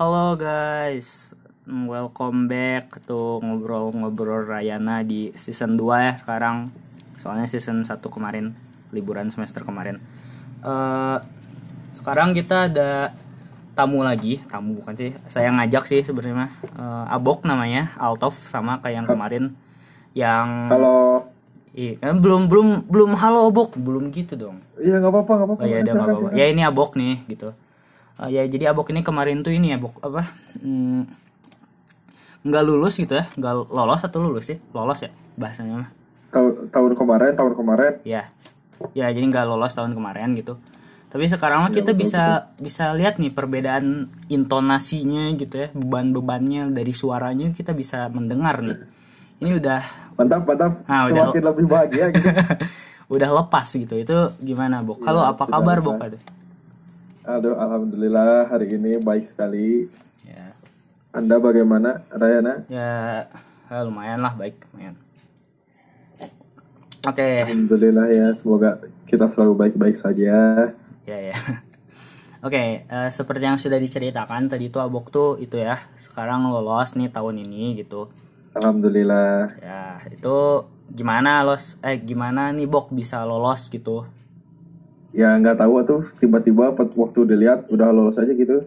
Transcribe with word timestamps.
Halo 0.00 0.32
guys, 0.32 1.36
welcome 1.68 2.48
back 2.48 3.04
to 3.04 3.36
ngobrol-ngobrol 3.44 4.48
Rayana 4.48 5.04
di 5.04 5.28
season 5.36 5.76
2 5.76 5.92
ya 6.00 6.16
sekarang. 6.16 6.72
Soalnya 7.20 7.44
season 7.44 7.84
1 7.84 8.00
kemarin 8.08 8.56
liburan 8.96 9.28
semester 9.28 9.60
kemarin. 9.60 10.00
Eh 10.64 11.18
sekarang 11.92 12.32
kita 12.32 12.72
ada 12.72 13.12
tamu 13.76 14.00
lagi, 14.00 14.40
tamu 14.48 14.80
bukan 14.80 14.96
sih. 14.96 15.12
Saya 15.28 15.52
ngajak 15.52 15.84
sih 15.84 16.00
sebenarnya 16.00 16.48
Eh, 16.80 17.04
Abok 17.12 17.44
namanya, 17.44 17.92
Altov 18.00 18.32
sama 18.32 18.80
kayak 18.80 19.04
yang 19.04 19.08
kemarin 19.12 19.52
yang 20.16 20.72
Halo. 20.72 21.28
Iya, 21.76 22.00
kan 22.00 22.24
belum 22.24 22.48
belum 22.48 22.88
belum 22.88 23.20
halo 23.20 23.52
Abok, 23.52 23.76
belum 23.76 24.08
gitu 24.16 24.32
dong. 24.32 24.64
Iya 24.80 24.96
nggak 24.96 25.12
apa-apa 25.12 25.32
nggak 25.36 25.48
apa-apa. 25.52 25.60
Oh 25.60 25.68
iya, 25.68 25.84
apa-apa. 25.84 26.16
silakan. 26.16 26.40
Ya 26.40 26.44
ini 26.48 26.64
abok 26.64 26.96
nih 26.96 27.20
gitu. 27.28 27.52
Eh, 28.20 28.28
ya 28.30 28.42
jadi 28.44 28.70
abok 28.70 28.92
ini 28.92 29.00
kemarin 29.00 29.40
tuh 29.40 29.52
ini 29.52 29.72
abok 29.72 29.96
apa? 30.04 30.28
Hmm, 30.60 31.08
nggak 32.44 32.62
lulus 32.64 32.96
gitu 32.96 33.16
ya? 33.16 33.24
Nggak 33.36 33.72
lolos 33.72 34.00
atau 34.04 34.18
lulus 34.20 34.44
sih? 34.52 34.58
Lolos 34.72 35.00
ya 35.00 35.10
bahasanya 35.36 35.74
mah. 35.84 35.90
Tahu- 36.30 36.68
tahun 36.68 36.92
kemarin 36.94 37.32
tahun 37.34 37.52
kemarin. 37.56 37.92
Ya, 38.04 38.28
ya 38.92 39.06
jadi 39.08 39.24
nggak 39.24 39.46
lolos 39.48 39.72
tahun 39.72 39.96
kemarin 39.96 40.36
gitu. 40.36 40.60
Tapi 41.10 41.26
sekarang 41.26 41.66
mah 41.66 41.72
kita 41.74 41.90
bisa 41.90 42.54
bisa 42.54 42.94
lihat 42.94 43.18
nih 43.18 43.34
perbedaan 43.34 44.06
intonasinya 44.30 45.26
gitu 45.34 45.58
ya, 45.58 45.68
beban-bebannya 45.74 46.70
dari 46.70 46.94
suaranya 46.94 47.50
kita 47.50 47.74
bisa 47.74 48.06
mendengar 48.12 48.62
nih. 48.62 48.78
Ini 49.42 49.56
udah 49.58 49.80
Mantap 50.14 50.44
mantap. 50.44 50.72
Ah, 50.84 51.08
udah. 51.08 51.32
Semakin 51.32 51.44
lebih 51.48 51.64
bahagia 51.66 52.04
gitu. 52.12 52.28
udah 53.16 53.30
lepas 53.42 53.66
gitu. 53.72 53.94
Itu 53.96 54.36
gimana, 54.38 54.84
Bok? 54.84 55.00
Halo, 55.02 55.24
apa 55.24 55.48
sudah 55.48 55.56
kabar. 55.56 55.78
Bok? 55.80 55.96
Aduh. 55.96 56.20
Aduh 57.20 57.52
alhamdulillah 57.54 58.48
hari 58.48 58.72
ini 58.74 58.96
baik 58.98 59.28
sekali. 59.28 59.86
Ya. 60.24 60.56
Anda 61.12 61.36
bagaimana 61.36 62.06
Rayana? 62.08 62.64
ya 62.70 63.26
ya 63.70 63.86
lumayan 63.86 64.18
lah 64.18 64.34
baik 64.34 64.66
lumayan 64.74 64.98
oke 67.06 67.22
Alhamdulillah 67.46 68.06
ya 68.10 68.26
semoga 68.34 68.82
kita 69.06 69.30
selalu 69.30 69.54
baik-baik 69.54 69.94
saja. 69.94 70.70
ya 71.06 71.18
ya 71.30 71.36
oke 72.46 72.62
eh, 72.82 73.08
seperti 73.10 73.44
yang 73.46 73.58
sudah 73.58 73.78
diceritakan 73.78 74.50
tadi 74.50 74.70
itu 74.70 74.78
abok 74.82 75.06
tuh 75.10 75.30
itu 75.38 75.54
ya 75.58 75.86
sekarang 76.02 76.50
lolos 76.50 76.98
nih 76.98 77.10
tahun 77.10 77.42
ini 77.46 77.78
gitu 77.78 78.10
Alhamdulillah. 78.54 79.54
ya 79.62 80.02
itu 80.10 80.66
gimana 80.90 81.46
los 81.46 81.78
eh 81.86 81.94
gimana 81.98 82.50
nih 82.50 82.66
bok 82.66 82.90
bisa 82.90 83.22
lolos 83.22 83.70
gitu 83.70 84.02
Ya 85.10 85.34
nggak 85.36 85.58
tahu 85.58 85.74
tuh 85.82 86.02
tiba-tiba 86.22 86.70
waktu 86.74 87.20
dilihat 87.26 87.66
udah 87.70 87.90
lolos 87.90 88.18
aja 88.18 88.30
gitu. 88.30 88.62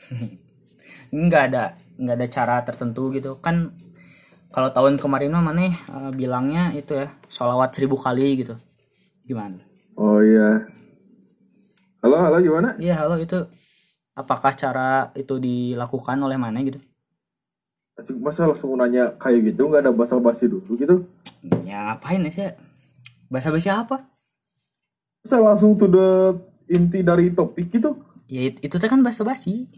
nggak 1.10 1.42
ada 1.50 1.64
nggak 2.00 2.16
ada 2.16 2.28
cara 2.30 2.56
tertentu 2.62 3.10
gitu 3.12 3.36
kan 3.42 3.74
kalau 4.54 4.70
tahun 4.70 4.96
kemarin 4.96 5.34
mah 5.34 5.42
mana 5.42 5.68
eh, 5.68 6.10
bilangnya 6.14 6.72
itu 6.72 6.96
ya 6.96 7.12
sholawat 7.28 7.74
seribu 7.74 7.98
kali 7.98 8.40
gitu 8.40 8.54
gimana 9.26 9.60
Oh 10.00 10.16
iya. 10.24 10.64
Halo 12.00 12.16
halo 12.24 12.40
gimana? 12.40 12.72
Iya 12.80 13.04
halo 13.04 13.20
itu 13.20 13.36
apakah 14.16 14.56
cara 14.56 15.12
itu 15.12 15.36
dilakukan 15.36 16.16
oleh 16.24 16.40
mana 16.40 16.64
gitu? 16.64 16.80
Masa 18.24 18.48
langsung 18.48 18.72
nanya 18.80 19.12
kayak 19.20 19.52
gitu 19.52 19.68
nggak 19.68 19.84
ada 19.84 19.92
basa-basi 19.92 20.48
dulu 20.48 20.72
gitu? 20.80 21.04
Ya 21.68 21.84
ngapain 21.84 22.24
sih? 22.32 22.48
Bahasa 23.28 23.52
basi 23.52 23.68
apa? 23.68 24.08
Masa 25.20 25.36
langsung 25.40 25.76
to 25.76 25.86
the 25.86 26.08
inti 26.70 27.04
dari 27.04 27.32
topik 27.32 27.68
gitu? 27.72 27.98
Ya 28.30 28.48
itu, 28.48 28.58
itu 28.64 28.74
teh 28.78 28.88
kan 28.88 29.02
bahasa 29.04 29.26
basi. 29.26 29.68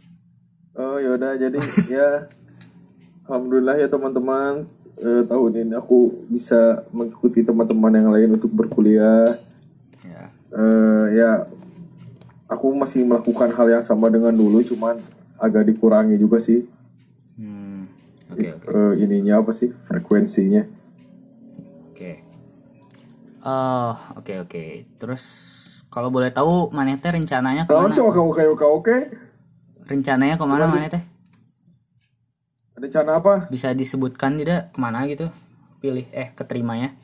Oh 0.76 0.96
yaudah 0.96 1.36
jadi 1.36 1.58
ya 1.98 2.30
alhamdulillah 3.26 3.76
ya 3.80 3.88
teman-teman 3.90 4.66
Eh, 5.02 5.24
tahun 5.26 5.66
ini 5.66 5.74
aku 5.74 6.28
bisa 6.30 6.86
mengikuti 6.94 7.42
teman-teman 7.42 7.90
yang 7.90 8.08
lain 8.14 8.38
untuk 8.38 8.54
berkuliah. 8.54 9.34
Ya. 10.06 10.30
Eh, 10.54 11.06
ya 11.18 11.30
aku 12.46 12.70
masih 12.70 13.02
melakukan 13.02 13.50
hal 13.50 13.66
yang 13.66 13.82
sama 13.82 14.06
dengan 14.12 14.30
dulu, 14.30 14.62
cuman 14.62 15.02
agak 15.42 15.66
dikurangi 15.66 16.14
juga 16.20 16.38
sih 16.38 16.62
Hmm. 17.32 17.88
Oke 18.28 18.44
oke 18.52 18.68
eh, 18.68 18.92
ininya 19.02 19.40
apa 19.40 19.56
sih 19.56 19.72
frekuensinya. 19.88 20.68
Oke. 23.42 23.50
Oh 23.50 23.94
oke 24.18 24.32
oke. 24.46 24.64
Terus 25.02 25.22
kalau 25.90 26.08
boleh 26.08 26.30
tahu 26.32 26.70
mana 26.72 26.96
teh 26.96 27.12
rencananya 27.12 27.68
ke 27.68 27.74
mana? 27.74 27.92
sih 27.92 28.00
oke 28.00 28.16
oke 28.16 28.42
oke 28.56 28.64
oke. 28.64 28.96
Rencananya 29.90 30.38
ke 30.38 30.44
mana 30.46 30.64
mana 30.70 30.88
teh? 30.88 31.02
Rencana 32.78 33.20
apa? 33.20 33.46
Bisa 33.52 33.74
disebutkan 33.74 34.38
tidak 34.38 34.72
ke 34.72 34.78
mana 34.80 35.04
gitu? 35.10 35.28
Pilih 35.82 36.06
eh 36.14 36.30
keterimanya. 36.32 36.94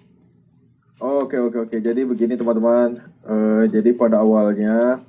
Oke 0.98 1.38
oke 1.38 1.68
oke. 1.68 1.76
Jadi 1.78 2.02
begini 2.06 2.34
teman-teman. 2.34 2.98
Eh, 3.22 3.62
jadi 3.70 3.94
pada 3.94 4.24
awalnya 4.24 5.04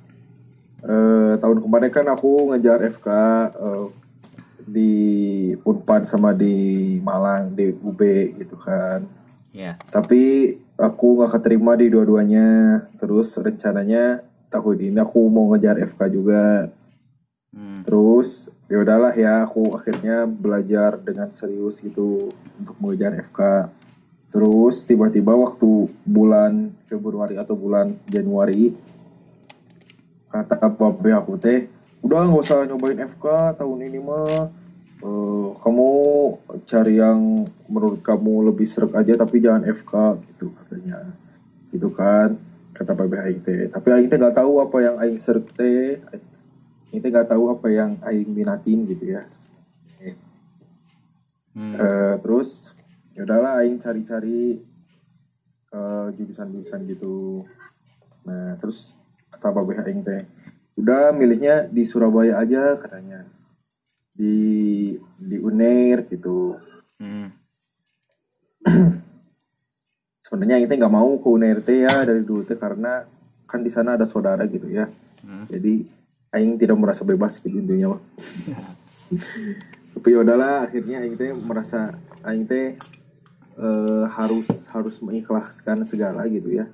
eh, 0.84 1.34
tahun 1.40 1.58
kemarin 1.64 1.90
kan 1.90 2.06
aku 2.12 2.52
ngejar 2.52 2.84
FK 2.84 3.08
eh, 3.58 3.86
di 4.70 4.92
Unpad 5.66 6.06
sama 6.06 6.30
di 6.30 6.98
Malang 7.02 7.56
di 7.56 7.74
UB 7.74 8.00
gitu 8.38 8.54
kan. 8.60 9.02
Ya. 9.50 9.74
Tapi 9.90 10.54
aku 10.80 11.20
nggak 11.20 11.36
keterima 11.36 11.76
di 11.76 11.92
dua-duanya. 11.92 12.48
Terus 12.96 13.36
rencananya 13.36 14.24
tahun 14.48 14.90
ini 14.90 14.98
aku 14.98 15.20
mau 15.28 15.52
ngejar 15.52 15.76
FK 15.84 16.00
juga. 16.08 16.72
Hmm. 17.52 17.84
Terus 17.84 18.48
ya 18.66 18.80
udahlah 18.80 19.12
ya 19.12 19.44
aku 19.44 19.76
akhirnya 19.76 20.24
belajar 20.24 20.96
dengan 20.96 21.28
serius 21.28 21.84
gitu 21.84 22.32
untuk 22.56 22.76
mengejar 22.80 23.12
FK. 23.30 23.68
Terus 24.32 24.86
tiba-tiba 24.88 25.36
waktu 25.36 25.90
bulan 26.06 26.72
Februari 26.88 27.36
atau 27.36 27.58
bulan 27.58 27.98
Januari 28.08 28.72
kata 30.30 30.70
bapak 30.70 31.26
aku 31.26 31.34
teh 31.34 31.66
udah 32.06 32.30
nggak 32.30 32.42
usah 32.46 32.62
nyobain 32.62 33.02
FK 33.02 33.58
tahun 33.58 33.90
ini 33.90 33.98
mah 33.98 34.46
Eh, 35.00 35.48
kamu 35.64 35.90
cari 36.68 37.00
yang 37.00 37.40
menurut 37.66 38.04
kamu 38.04 38.52
lebih 38.52 38.68
serak 38.68 38.92
aja 39.00 39.16
tapi 39.16 39.40
jangan 39.40 39.64
FK 39.64 39.92
gitu 40.28 40.52
katanya 40.52 41.08
gitu 41.72 41.88
kan 41.88 42.36
kata 42.76 42.92
bapak 42.92 43.24
Aing 43.24 43.40
teh 43.40 43.72
tapi 43.72 43.88
Aing 43.96 44.12
teh 44.12 44.20
nggak 44.20 44.36
tahu 44.36 44.60
apa 44.60 44.76
yang 44.84 44.96
Aing 45.00 45.16
serak 45.16 45.48
teh 45.56 46.04
Aing 46.92 47.00
teh 47.00 47.08
nggak 47.08 47.32
tahu 47.32 47.48
apa 47.48 47.66
yang 47.72 47.96
Aing 48.04 48.28
minatin 48.28 48.84
gitu 48.84 49.16
ya 49.16 49.24
Hmm. 51.50 51.74
Eh, 51.74 52.14
terus 52.22 52.70
ya 53.10 53.26
udahlah 53.26 53.58
aing 53.60 53.82
cari-cari 53.82 54.62
eh, 55.70 56.06
jurusan-jurusan 56.14 56.80
gitu. 56.86 57.46
Nah, 58.26 58.54
terus 58.62 58.94
kata 59.34 59.50
babeh 59.50 59.82
aing 59.82 60.02
teh, 60.06 60.22
udah 60.78 61.10
milihnya 61.10 61.66
di 61.66 61.82
Surabaya 61.82 62.38
aja 62.38 62.78
katanya. 62.78 63.26
Di 64.20 64.36
di 65.16 65.36
Unair 65.40 66.04
gitu. 66.04 66.60
Hmm. 67.00 67.32
Sebenarnya 70.28 70.68
teh 70.68 70.76
nggak 70.76 70.92
mau 70.92 71.16
ke 71.16 71.28
Unair 71.32 71.64
teh 71.64 71.88
ya 71.88 72.04
dari 72.04 72.20
dulu 72.20 72.44
teh 72.44 72.60
karena 72.60 73.08
kan 73.48 73.64
di 73.64 73.72
sana 73.72 73.96
ada 73.96 74.04
saudara 74.04 74.44
gitu 74.44 74.68
ya. 74.68 74.92
Hmm. 75.24 75.48
Jadi 75.48 75.88
aing 76.36 76.60
tidak 76.60 76.76
merasa 76.76 77.02
bebas 77.02 77.40
gitu 77.40 77.56
intinya 77.56 77.96
mah. 77.96 78.02
Tapi 79.96 80.06
ya 80.12 80.18
udahlah 80.22 80.68
akhirnya 80.68 81.02
aing 81.02 81.16
teh 81.16 81.32
merasa 81.34 81.96
aing 82.22 82.44
teh 82.44 82.76
eh, 83.56 84.04
harus 84.12 84.46
harus 84.70 85.00
mengikhlaskan 85.00 85.82
segala 85.88 86.28
gitu 86.28 86.52
ya. 86.52 86.68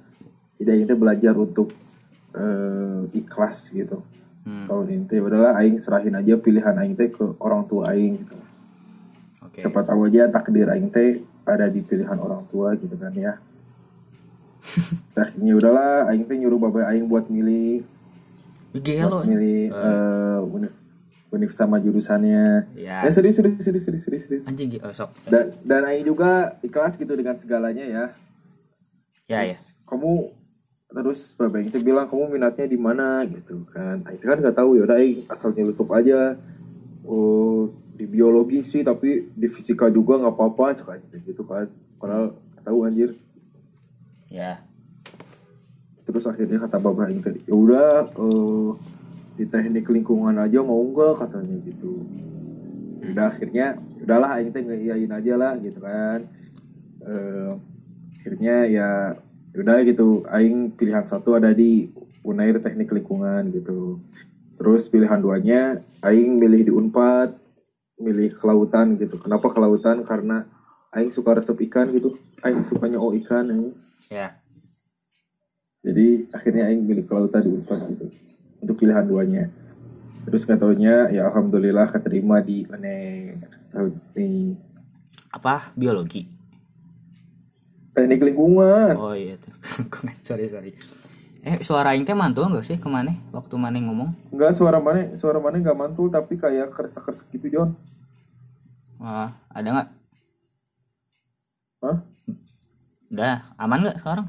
Jadi 0.59 0.69
aing 0.75 0.87
teh 0.91 0.99
belajar 0.99 1.33
untuk 1.39 1.73
eh, 2.37 3.01
ikhlas 3.17 3.71
gitu. 3.73 4.05
Hmm. 4.47 4.71
Tahun 4.71 4.87
ini 4.87 5.05
teh 5.11 5.19
ya 5.19 5.27
udahlah 5.27 5.59
aing 5.59 5.75
serahin 5.75 6.15
aja 6.15 6.39
pilihan 6.39 6.71
aing 6.79 6.95
teh 6.95 7.11
ke 7.11 7.35
orang 7.43 7.67
tua 7.67 7.91
aing 7.91 8.23
gitu. 8.23 8.39
Oke. 9.43 9.59
Siapa 9.59 9.83
tahu 9.83 10.07
aja 10.07 10.31
takdir 10.31 10.71
aing 10.71 10.87
teh 10.87 11.27
ada 11.43 11.67
di 11.67 11.83
pilihan 11.83 12.15
orang 12.15 12.47
tua 12.47 12.79
gitu 12.79 12.95
kan 12.95 13.11
ya. 13.19 13.43
Akhirnya 15.19 15.53
udahlah 15.59 16.15
aing 16.15 16.31
teh 16.31 16.39
nyuruh 16.39 16.63
bapak 16.63 16.95
aing 16.95 17.11
buat 17.11 17.27
milih 17.27 17.83
Gelo. 18.79 19.25
buat 19.25 19.27
milih 19.27 19.75
eh, 19.75 20.41
univ, 20.47 20.73
univ 21.35 21.51
sama 21.51 21.83
jurusannya. 21.83 22.71
Ya. 22.79 23.03
Ya 23.03 23.11
serius 23.11 23.43
serius 23.43 23.59
serius 23.67 23.83
serius 23.83 24.05
serius. 24.07 24.23
serius. 24.31 24.45
Anjing 24.47 24.79
oh, 24.79 24.95
sok. 24.95 25.11
Dan 25.27 25.59
dan 25.67 25.83
Aing 25.91 26.07
juga 26.07 26.55
ikhlas 26.63 26.95
gitu 26.95 27.11
dengan 27.19 27.35
segalanya 27.35 27.83
ya. 27.83 28.05
Ya 29.27 29.43
ya. 29.43 29.59
Terus 29.59 29.75
Kamu 29.91 30.31
terus 30.87 31.35
Bapak 31.35 31.67
teh 31.69 31.83
bilang 31.83 32.07
kamu 32.07 32.39
minatnya 32.39 32.67
di 32.67 32.79
mana 32.79 33.23
gitu 33.27 33.67
kan. 33.71 34.03
Aing 34.07 34.19
teh 34.23 34.29
kan 34.29 34.39
nggak 34.39 34.57
tahu 34.57 34.79
ya 34.79 34.83
udah 34.87 34.99
Aing 34.99 35.27
asal 35.29 35.53
nyelutup 35.53 35.91
aja. 35.93 36.39
Oh 37.07 37.71
di 37.97 38.05
biologi 38.05 38.61
sih 38.61 38.85
tapi 38.85 39.31
di 39.33 39.49
fisika 39.49 39.89
juga 39.89 40.21
nggak 40.21 40.35
apa-apa 40.35 40.67
suka 40.79 40.99
gitu 41.27 41.43
kan. 41.47 41.67
Padahal 41.99 42.35
nggak 42.35 42.65
tahu 42.65 42.79
anjir. 42.87 43.11
Ya. 44.31 44.63
Terus 46.07 46.25
akhirnya 46.27 46.63
kata 46.63 46.79
Bapak 46.79 47.11
Aing 47.11 47.23
teh 47.23 47.35
ya 47.45 47.55
udah 47.55 47.91
eh, 48.11 48.71
di 49.37 49.45
teknik 49.45 49.91
lingkungan 49.91 50.39
aja 50.39 50.65
mau 50.65 50.81
enggak 50.81 51.29
katanya 51.29 51.61
gitu 51.61 52.09
udah 53.07 53.31
akhirnya 53.31 53.79
udahlah 54.03 54.41
aing 54.41 54.51
teh 54.51 54.65
ngeiyain 54.65 55.13
aja 55.13 55.35
lah 55.39 55.53
gitu 55.61 55.79
kan 55.79 56.25
Eh, 57.07 57.51
akhirnya 58.19 58.67
ya 58.67 58.91
udah 59.63 59.81
gitu 59.89 60.27
aing 60.29 60.75
pilihan 60.77 61.05
satu 61.07 61.39
ada 61.39 61.53
di 61.55 61.89
Unair 62.27 62.59
teknik 62.61 62.93
lingkungan 62.93 63.49
gitu. 63.55 64.03
Terus 64.61 64.91
pilihan 64.91 65.21
duanya 65.23 65.81
aing 66.05 66.37
milih 66.37 66.69
di 66.69 66.73
Unpad 66.75 67.33
milih 67.97 68.37
kelautan 68.37 69.01
gitu. 69.01 69.17
Kenapa 69.17 69.49
kelautan 69.49 70.05
karena 70.05 70.45
aing 70.93 71.09
suka 71.09 71.39
resep 71.39 71.57
ikan 71.71 71.89
gitu. 71.95 72.21
Aing 72.45 72.61
sukanya 72.67 73.01
oh 73.01 73.17
ikan 73.17 73.49
aing. 73.49 73.73
ya. 74.13 74.37
Jadi 75.81 76.29
akhirnya 76.35 76.69
aing 76.69 76.83
milih 76.85 77.09
kelautan 77.09 77.47
di 77.47 77.51
Unpad 77.57 77.81
gitu 77.97 78.07
untuk 78.61 78.77
pilihan 78.77 79.07
duanya. 79.09 79.49
Terus 80.27 80.43
nggak 80.43 80.59
taunya 80.59 81.07
ya 81.15 81.31
alhamdulillah 81.31 81.87
keterima 81.89 82.43
di 82.43 82.67
Unair 82.67 83.41
tahun 83.71 83.95
ini 84.19 84.59
apa? 85.31 85.71
Biologi 85.79 86.36
teknik 87.97 88.21
lingkungan. 88.21 88.93
Oh 89.01 89.17
iya 89.17 89.41
tuh. 89.41 89.53
Sorry 90.29 90.45
sorry. 90.53 90.77
Eh 91.41 91.63
suara 91.65 91.97
teh 91.97 92.13
mantul 92.13 92.53
nggak 92.53 92.67
sih 92.67 92.77
ke 92.77 92.91
mana? 92.91 93.17
Waktu 93.33 93.57
mana 93.57 93.81
ngomong? 93.81 94.13
Enggak 94.35 94.53
suara 94.53 94.77
mana 94.83 95.17
suara 95.17 95.41
mana 95.41 95.57
nggak 95.57 95.79
mantul 95.79 96.13
tapi 96.13 96.37
kayak 96.37 96.75
keresek 96.75 97.07
keresek 97.07 97.31
gitu 97.33 97.47
John 97.49 97.71
Wah, 98.99 99.31
ada 99.49 99.69
nggak? 99.71 99.89
Hah? 101.85 101.99
udah 103.07 103.39
aman 103.55 103.79
nggak 103.87 103.99
sekarang? 104.03 104.27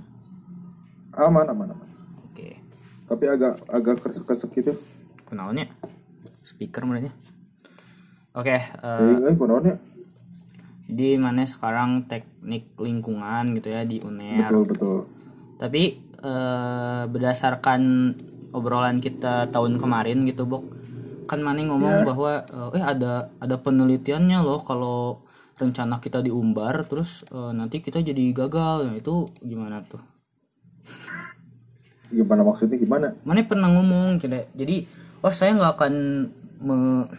Aman 1.17 1.49
aman 1.49 1.67
aman. 1.73 1.89
Oke. 2.29 2.61
Tapi 3.09 3.25
agak 3.25 3.65
agak 3.65 3.97
keresek 3.99 4.23
keresek 4.29 4.53
gitu. 4.53 4.77
Kenaonnya? 5.25 5.73
Speaker 6.45 6.85
mereka. 6.85 7.09
Oke 8.37 8.61
eh, 8.61 9.33
kunaonnya? 9.33 9.81
Jadi 10.87 11.19
mana 11.19 11.43
sekarang 11.43 12.07
teknik 12.09 12.63
lingkungan 12.79 13.43
gitu 13.57 13.67
ya 13.75 13.81
di 13.83 13.97
UNER 14.03 14.51
betul 14.51 14.63
betul. 14.71 14.97
Tapi 15.57 15.83
eh, 16.21 17.03
berdasarkan 17.09 17.81
obrolan 18.53 18.97
kita 19.01 19.49
tahun 19.53 19.77
kemarin 19.81 20.23
gitu 20.29 20.45
Bok 20.45 20.63
kan 21.27 21.39
Mane 21.43 21.67
ngomong 21.67 22.07
bahwa 22.07 22.45
eh, 22.47 22.77
eh 22.79 22.83
ada 22.83 23.33
ada 23.43 23.55
penelitiannya 23.59 24.39
loh 24.47 24.61
kalau 24.63 25.21
rencana 25.57 25.97
kita 25.99 26.21
diumbar 26.21 26.85
terus 26.89 27.25
eh, 27.33 27.51
nanti 27.57 27.81
kita 27.81 27.99
jadi 28.05 28.23
gagal. 28.37 28.77
Nah, 28.87 28.95
itu 29.01 29.27
gimana 29.43 29.81
tuh? 29.85 30.01
Gimana 32.07 32.41
maksudnya? 32.43 32.77
Gimana? 32.79 33.07
Mane 33.27 33.43
pernah 33.43 33.67
ngomong 33.67 34.21
gitu 34.23 34.31
jadi 34.55 34.87
oh 35.19 35.33
saya 35.33 35.51
nggak 35.57 35.71
akan 35.75 35.93
me- 36.63 37.09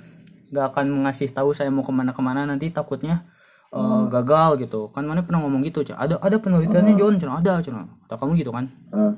nggak 0.48 0.66
akan 0.72 0.86
mengasih 0.88 1.28
tahu 1.28 1.52
saya 1.52 1.68
mau 1.68 1.84
ke 1.84 1.92
mana-kemana 1.92 2.48
nanti 2.48 2.72
takutnya 2.72 3.28
eh, 3.72 4.02
gagal 4.08 4.50
gitu. 4.64 4.88
Kan 4.92 5.04
Mane 5.04 5.20
pernah 5.24 5.44
ngomong 5.44 5.60
gitu 5.64 5.84
Cen. 5.84 5.96
ada 5.96 6.16
ada 6.20 6.36
penelitiannya 6.40 6.94
John 6.96 7.20
Cen. 7.20 7.28
ada 7.28 7.60
Cen. 7.60 7.76
kata 8.08 8.14
kamu 8.16 8.32
gitu 8.40 8.50
kan. 8.52 8.66
Ah, 8.92 9.12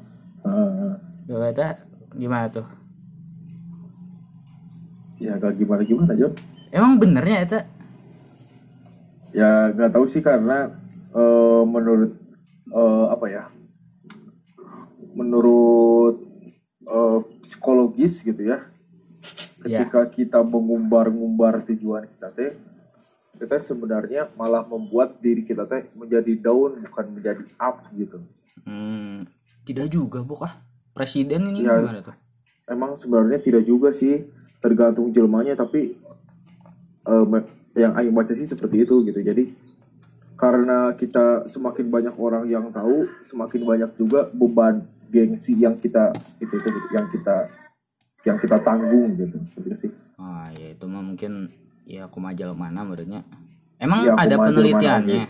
ah, 0.44 0.50
ah. 0.50 0.94
ya 1.30 1.36
kata 1.50 1.66
gimana 2.18 2.46
tuh? 2.50 2.66
Ya 5.20 5.36
gak 5.36 5.54
gimana 5.60 5.82
gimana 5.86 6.12
John? 6.16 6.32
Emang 6.70 6.98
benernya 6.98 7.38
itu 7.46 7.58
ya 9.30 9.70
nggak 9.70 9.94
tahu 9.94 10.10
sih 10.10 10.22
karena 10.26 10.74
eh, 11.14 11.62
menurut 11.62 12.18
eh, 12.70 13.06
apa 13.10 13.26
ya? 13.30 13.44
Menurut 15.14 16.18
eh, 16.82 17.18
psikologis 17.46 18.22
gitu 18.26 18.42
ya. 18.42 18.66
Ketika 19.62 20.08
kita 20.08 20.40
mengumbar-ngumbar 20.40 21.62
tujuan 21.68 22.08
kita 22.08 22.32
teh 22.32 22.69
kita 23.40 23.56
sebenarnya 23.56 24.28
malah 24.34 24.62
membuat 24.62 25.16
diri 25.18 25.40
kita 25.40 25.64
teh 25.64 25.88
menjadi 25.92 26.36
down 26.38 26.76
bukan 26.78 27.06
menjadi 27.10 27.42
up 27.56 27.80
gitu 27.90 28.20
Hmm, 28.60 29.24
tidak 29.64 29.88
juga, 29.88 30.20
ah. 30.38 30.60
Presiden 30.92 31.48
ini 31.48 31.64
Ya. 31.64 31.80
gimana 31.80 32.04
tuh? 32.04 32.16
emang 32.66 32.94
sebenarnya 32.94 33.40
tidak 33.40 33.64
juga 33.64 33.90
sih 33.90 34.28
tergantung 34.60 35.10
jelmanya 35.10 35.56
tapi 35.56 35.96
me- 37.24 37.48
yang 37.72 37.96
Aing 37.96 38.12
baca 38.12 38.30
sih 38.30 38.44
seperti 38.44 38.84
itu 38.84 39.02
gitu 39.02 39.18
jadi 39.18 39.50
karena 40.36 40.94
kita 40.94 41.44
semakin 41.46 41.86
banyak 41.88 42.14
orang 42.14 42.46
yang 42.46 42.70
tahu 42.70 43.10
semakin 43.20 43.62
banyak 43.64 43.90
juga 43.96 44.30
beban 44.30 44.80
gengsi 45.08 45.56
yang 45.56 45.74
kita 45.74 46.12
itu 46.38 46.54
itu 46.54 46.68
yang 46.90 47.06
kita 47.10 47.36
yang 48.22 48.36
kita 48.38 48.56
tanggung 48.60 49.16
gitu 49.16 49.36
gitu 49.58 49.76
sih 49.76 49.92
Ah, 50.14 50.46
ya 50.52 50.70
itu 50.70 50.84
mah 50.84 51.02
mungkin 51.02 51.50
ya 51.90 52.06
kumajal 52.06 52.54
mana 52.54 52.86
menurutnya. 52.86 53.26
Emang 53.76 54.04
Ya, 54.04 54.14
ada 54.14 54.36
aku 54.36 54.44
penelitiannya. 54.46 55.24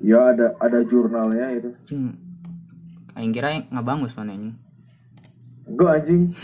ya 0.00 0.32
ada 0.32 0.56
ada 0.56 0.80
jurnalnya 0.82 1.46
itu 1.54 1.70
Cing, 1.84 2.16
aing 3.12 3.30
kira 3.30 3.60
nggak 3.62 3.84
bagus 3.84 4.16
mana 4.16 4.32
ini. 4.32 4.50
enggak 5.68 6.02
anjing 6.02 6.22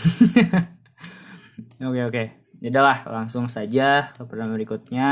Oke 1.77 2.01
oke. 2.03 2.23
Yaudahlah 2.57 3.05
langsung 3.05 3.45
saja 3.45 4.09
ke 4.11 4.25
pertanyaan 4.25 4.55
berikutnya. 4.55 5.09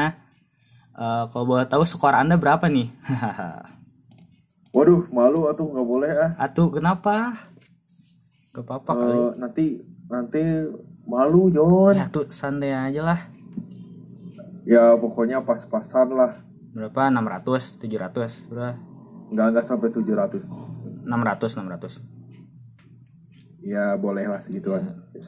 Eh, 0.93 1.23
kalau 1.29 1.45
boleh 1.45 1.65
tahu 1.65 1.85
skor 1.85 2.13
anda 2.13 2.37
berapa 2.37 2.65
nih? 2.65 2.89
waduh 4.75 5.05
malu 5.09 5.47
atau 5.47 5.63
nggak 5.65 5.87
boleh 5.87 6.11
ah 6.11 6.31
Atuh 6.37 6.67
kenapa? 6.69 7.47
Gak 8.51 8.65
apa-apa 8.65 8.91
kali. 8.93 9.15
Eh, 9.15 9.31
nanti 9.37 9.65
nanti 10.07 10.41
malu 11.05 11.47
John 11.49 11.93
Ya 11.93 12.07
tuh 12.07 12.27
santai 12.29 12.71
aja 12.71 13.01
lah. 13.03 13.19
Ya 14.65 14.97
pokoknya 14.97 15.41
pas-pasan 15.41 16.09
lah 16.11 16.41
Berapa? 16.71 17.07
600, 17.07 17.79
700, 17.79 18.51
berapa? 18.51 18.75
nggak 19.25 19.45
nggak 19.47 19.65
sampai 19.65 19.89
700 19.89 20.43
600, 21.01 21.55
600. 21.55 22.03
ya 23.63 23.95
boleh 23.95 24.25
lah 24.25 24.37
segituan 24.37 24.83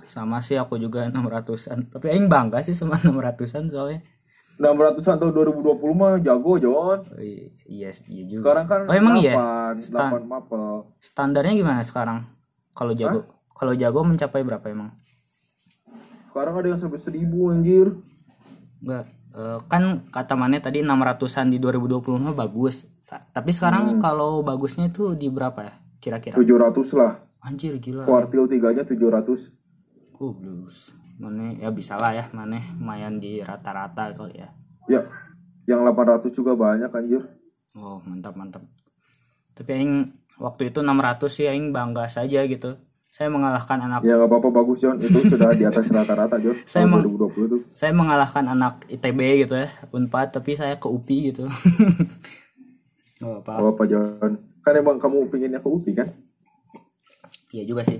Sama 0.06 0.38
sih 0.40 0.54
aku 0.54 0.76
juga 0.76 1.08
600-an. 1.08 1.88
Tapi 1.88 2.12
aing 2.12 2.28
bangga 2.28 2.60
sih 2.60 2.74
sama 2.74 3.00
600-an 3.00 3.66
soalnya. 3.66 4.04
600 4.58 5.00
tahun 5.02 5.32
2020 5.32 5.62
mah 5.94 6.18
jago 6.18 6.58
John 6.58 7.00
Oh, 7.00 7.22
iya, 7.64 7.90
iya 8.04 8.24
juga. 8.26 8.42
sekarang 8.44 8.66
kan 8.66 8.80
oh 8.84 8.96
emang 8.96 9.16
iya? 9.18 9.34
8, 9.38 9.80
Stan- 9.80 10.14
8 10.18 10.26
mapel 10.26 10.62
Standarnya 11.00 11.54
gimana 11.56 11.82
sekarang? 11.82 12.26
Kalau 12.74 12.92
jago, 12.92 13.22
kalau 13.52 13.74
jago 13.74 14.02
mencapai 14.02 14.42
berapa 14.42 14.66
emang? 14.68 14.92
sekarang 16.28 16.54
ada 16.54 16.68
yang 16.68 16.78
sampai 16.78 17.00
1000 17.00 17.24
anjir 17.48 17.88
Enggak. 18.78 19.06
Eh, 19.38 19.60
kan 19.70 19.84
kata 20.10 20.34
mana 20.34 20.58
tadi 20.58 20.82
600-an 20.82 21.48
di 21.48 21.58
2020 21.58 22.18
mah 22.18 22.34
bagus. 22.34 22.90
Ta- 23.06 23.22
Tapi 23.24 23.54
sekarang 23.54 24.02
kalau 24.02 24.42
bagusnya 24.42 24.90
itu 24.90 25.14
di 25.14 25.30
berapa 25.30 25.60
ya? 25.62 25.74
Kira-kira. 25.98 26.36
700 26.36 26.92
lah 26.94 27.12
Anjir 27.40 27.78
gila. 27.78 28.04
kuartil 28.04 28.50
tiganya 28.50 28.84
700 28.84 29.54
Uh, 30.18 30.34
blues. 30.34 30.98
Mana 31.22 31.54
ya 31.54 31.70
bisa 31.70 31.94
lah 31.94 32.10
ya, 32.12 32.26
mana 32.34 32.58
lumayan 32.74 33.22
di 33.22 33.38
rata-rata 33.38 34.10
kali 34.12 34.42
ya. 34.42 34.50
ya 34.90 35.02
yang 35.70 35.86
800 35.86 36.34
juga 36.34 36.58
banyak 36.58 36.90
anjir 36.90 37.22
Oh, 37.78 38.02
mantap 38.02 38.34
mantap. 38.34 38.66
Tapi 39.54 39.70
aing 39.74 39.94
waktu 40.38 40.74
itu 40.74 40.82
600 40.82 41.30
sih 41.30 41.46
aing 41.46 41.70
bangga 41.70 42.10
saja 42.10 42.42
gitu. 42.46 42.82
Saya 43.18 43.34
mengalahkan 43.34 43.82
anak 43.82 44.06
ya 44.06 44.14
nggak 44.14 44.30
apa-apa 44.30 44.50
bagus 44.54 44.78
John 44.78 45.02
itu 45.02 45.18
sudah 45.26 45.50
di 45.50 45.66
atas 45.66 45.90
rata-rata 45.90 46.38
John 46.38 46.54
Saya 46.70 46.86
tahun 46.86 47.02
mau- 47.02 47.26
2020 47.26 47.50
itu 47.50 47.58
saya 47.74 47.90
mengalahkan 47.98 48.46
anak 48.46 48.86
ITB 48.86 49.20
gitu 49.42 49.58
ya, 49.58 49.74
Unpad 49.90 50.38
tapi 50.38 50.54
saya 50.54 50.78
ke 50.78 50.86
UPI 50.86 51.34
gitu. 51.34 51.50
Gak 53.18 53.42
apa. 53.42 53.52
Gak 53.58 53.64
apa-apa 53.66 53.84
John 53.90 54.32
kan 54.62 54.74
emang 54.78 55.02
kamu 55.02 55.34
pinginnya 55.34 55.58
ke 55.58 55.66
UPI 55.66 55.94
kan 55.98 56.10
Iya 57.50 57.64
juga 57.66 57.82
sih. 57.82 57.98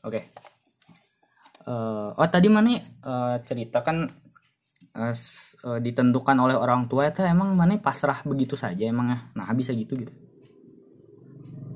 Oke. 0.00 0.20
Eh, 1.66 2.08
oh 2.16 2.28
tadi 2.30 2.48
mana 2.48 2.72
eh, 2.72 3.36
cerita 3.44 3.84
kan 3.84 4.08
eh, 4.96 5.14
ditentukan 5.82 6.36
oleh 6.38 6.56
orang 6.56 6.86
tua 6.86 7.10
itu 7.10 7.20
emang 7.26 7.52
mana 7.52 7.76
pasrah 7.76 8.24
begitu 8.24 8.56
saja 8.56 8.88
emang 8.88 9.12
ya. 9.12 9.18
Nah 9.36 9.52
bisa 9.52 9.76
gitu 9.76 10.00
gitu. 10.00 10.14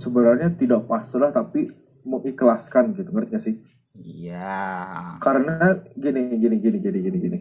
sebenarnya 0.00 0.48
tidak 0.56 0.88
pasrah 0.88 1.28
tapi 1.28 1.68
mengikhlaskan 2.02 2.94
gitu 2.94 3.10
ngerti 3.10 3.30
gak 3.30 3.44
sih 3.44 3.56
Iya. 3.90 5.18
karena 5.18 5.56
gini 5.92 6.38
gini 6.38 6.56
gini 6.56 6.78
gini 6.78 6.98
gini 7.00 7.18
gini 7.20 7.38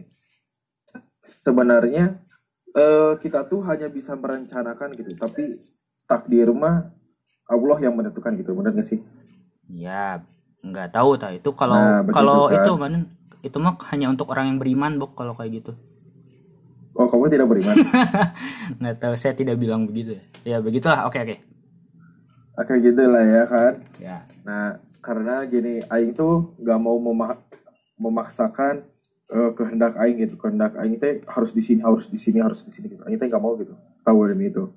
sebenarnya 1.22 2.18
eh, 2.72 3.12
kita 3.16 3.46
tuh 3.46 3.62
hanya 3.64 3.86
bisa 3.86 4.14
merencanakan 4.14 4.94
gitu 4.94 5.14
tapi 5.14 5.58
takdir 6.04 6.50
mah 6.50 6.90
Allah 7.46 7.78
yang 7.78 7.94
menentukan 7.94 8.34
gitu 8.34 8.54
benar 8.54 8.72
gak 8.72 8.86
sih 8.86 9.00
Ya 9.70 10.26
nggak 10.60 10.92
tahu 10.92 11.14
tak 11.14 11.38
itu 11.38 11.50
kalau 11.54 11.78
Nah, 11.78 12.02
kalau 12.10 12.50
kan. 12.50 12.58
itu 12.58 12.70
mana 12.74 12.98
itu 13.40 13.56
mah 13.56 13.78
hanya 13.88 14.10
untuk 14.10 14.28
orang 14.28 14.50
yang 14.50 14.58
beriman 14.58 14.98
bok 14.98 15.14
kalau 15.14 15.32
kayak 15.32 15.62
gitu. 15.62 15.72
oh 16.92 17.06
kamu 17.08 17.30
tidak 17.30 17.46
beriman 17.48 17.72
Nggak 18.82 18.96
tahu 18.98 19.14
saya 19.16 19.32
tidak 19.32 19.56
bilang 19.56 19.86
begitu 19.86 20.18
ya. 20.18 20.22
Ya 20.44 20.56
begitulah. 20.58 21.06
Oke 21.06 21.16
oke. 21.16 21.36
Oke 22.60 22.74
gitu 22.84 23.02
lah 23.08 23.24
ya 23.24 23.44
kan? 23.48 23.72
Ya. 23.96 24.18
nah 24.44 24.76
karena 25.00 25.40
gini 25.48 25.80
aing 25.88 26.12
tuh 26.12 26.52
nggak 26.60 26.78
mau 26.78 27.00
mema- 27.00 27.40
memaksakan 27.96 28.84
eh, 29.32 29.50
kehendak 29.56 29.96
aing 29.96 30.28
gitu. 30.28 30.36
Kehendak 30.36 30.76
aing 30.76 31.00
teh 31.00 31.24
harus 31.24 31.56
di 31.56 31.64
sini 31.64 31.80
harus 31.80 32.12
di 32.12 32.20
sini 32.20 32.38
harus 32.44 32.60
di 32.60 32.70
sini 32.72 32.92
gitu. 32.92 33.02
Aing 33.08 33.16
teh 33.16 33.26
nggak 33.26 33.42
mau 33.42 33.56
gitu 33.56 33.72
tahu 34.04 34.28
demi 34.28 34.52
itu 34.52 34.68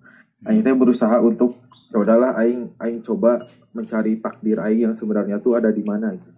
aing 0.47 0.63
teh 0.63 0.75
berusaha 0.75 1.19
untuk 1.23 1.59
ya 1.91 1.97
udahlah 2.01 2.35
aing 2.39 2.73
aing 2.79 2.99
coba 3.03 3.45
mencari 3.75 4.17
takdir 4.19 4.57
aing 4.63 4.91
yang 4.91 4.95
sebenarnya 4.95 5.39
tuh 5.43 5.59
ada 5.59 5.67
di 5.71 5.83
mana 5.83 6.15
gitu. 6.15 6.31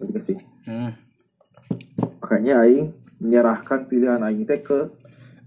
Ngerti 0.00 0.12
gak 0.12 0.24
sih? 0.24 0.38
Hmm. 0.68 0.92
makanya 2.22 2.62
aing 2.66 2.90
menyerahkan 3.22 3.86
pilihan 3.86 4.20
aing 4.22 4.44
teh 4.44 4.60
ke 4.60 4.90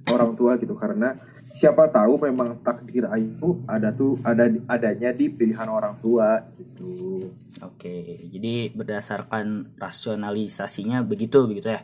orang 0.09 0.33
tua 0.33 0.57
gitu. 0.57 0.73
Karena 0.73 1.15
siapa 1.49 1.89
tahu 1.89 2.21
memang 2.29 2.61
takdir 2.61 3.09
tuh 3.41 3.57
ada 3.65 3.89
tuh 3.89 4.21
ada 4.21 4.45
adanya 4.69 5.09
di 5.09 5.29
pilihan 5.33 5.65
orang 5.65 5.97
tua 5.97 6.45
gitu 6.57 7.25
Oke, 7.59 8.29
jadi 8.29 8.71
berdasarkan 8.71 9.75
rasionalisasinya 9.75 11.03
begitu 11.03 11.43
begitu 11.49 11.75
ya. 11.75 11.81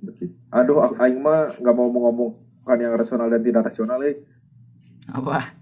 Begitu. 0.00 0.32
aduh 0.48 0.94
aing 0.96 1.18
mah 1.20 1.50
nggak 1.58 1.74
mau 1.74 1.90
ngomong 1.90 2.30
kan 2.64 2.78
yang 2.80 2.94
rasional 2.96 3.26
dan 3.28 3.42
tidak 3.42 3.66
rasional 3.68 3.98
eh. 4.06 4.22
Apa? 5.10 5.52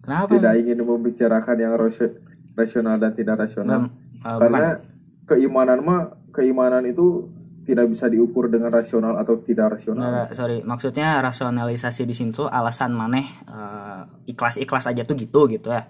Kenapa? 0.00 0.32
tidak 0.32 0.54
ingin 0.64 0.80
membicarakan 0.80 1.56
yang 1.60 1.74
rasio- 1.76 2.16
rasional 2.56 2.96
dan 2.96 3.12
tidak 3.12 3.36
rasional 3.36 3.90
eh, 3.90 4.36
karena 4.40 4.80
bukan. 4.80 5.28
keimanan 5.28 5.78
mah 5.84 6.00
keimanan 6.32 6.84
itu 6.88 7.28
tidak 7.60 7.86
bisa 7.86 8.06
diukur 8.06 8.48
dengan 8.48 8.68
rasional 8.68 9.14
atau 9.14 9.38
tidak 9.38 9.76
rasional 9.76 10.02
Enggak, 10.02 10.28
sorry, 10.32 10.58
maksudnya 10.60 11.20
rasionalisasi 11.20 12.02
di 12.02 12.12
sini 12.12 12.30
tuh 12.30 12.46
alasan 12.46 12.90
maneh 12.90 13.26
eh, 13.46 14.00
ikhlas-ikhlas 14.26 14.86
aja 14.86 15.02
tuh 15.02 15.14
gitu 15.14 15.46
gitu 15.46 15.68
ya. 15.68 15.86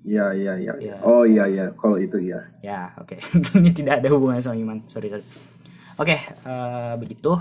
iya 0.00 0.32
iya 0.32 0.52
iya 0.56 0.72
Iya. 0.80 0.96
oh 1.02 1.22
iya 1.22 1.44
iya 1.44 1.64
kalau 1.76 1.96
itu 1.96 2.16
iya 2.16 2.40
Ya, 2.60 2.96
oke. 2.96 3.20
Ini 3.60 3.70
tidak 3.70 4.00
ada 4.00 4.08
hubungan 4.10 4.36
sama 4.38 4.56
iman. 4.56 4.80
Sorry, 4.84 5.08
sorry. 5.08 5.24
Oke, 5.96 6.16
eh, 6.16 6.92
begitu. 6.96 7.36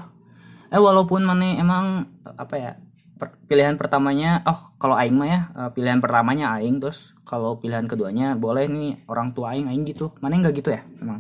Eh 0.68 0.78
walaupun 0.78 1.24
mana 1.24 1.56
emang 1.56 2.04
apa 2.26 2.56
ya? 2.56 2.74
per- 3.16 3.36
pilihan 3.48 3.76
pertamanya 3.76 4.40
oh 4.44 4.76
kalau 4.76 4.96
aing 4.96 5.12
mah 5.12 5.28
ya 5.28 5.40
eh, 5.52 5.70
pilihan 5.72 6.00
pertamanya 6.00 6.56
aing 6.56 6.80
terus 6.80 7.16
kalau 7.24 7.60
pilihan 7.60 7.84
keduanya 7.84 8.32
boleh 8.36 8.64
nih 8.66 9.04
orang 9.08 9.32
tua 9.32 9.52
aing 9.52 9.68
aing 9.68 9.84
gitu. 9.84 10.12
Mana 10.20 10.36
enggak 10.36 10.56
gitu 10.56 10.72
ya? 10.72 10.84
Emang. 11.00 11.20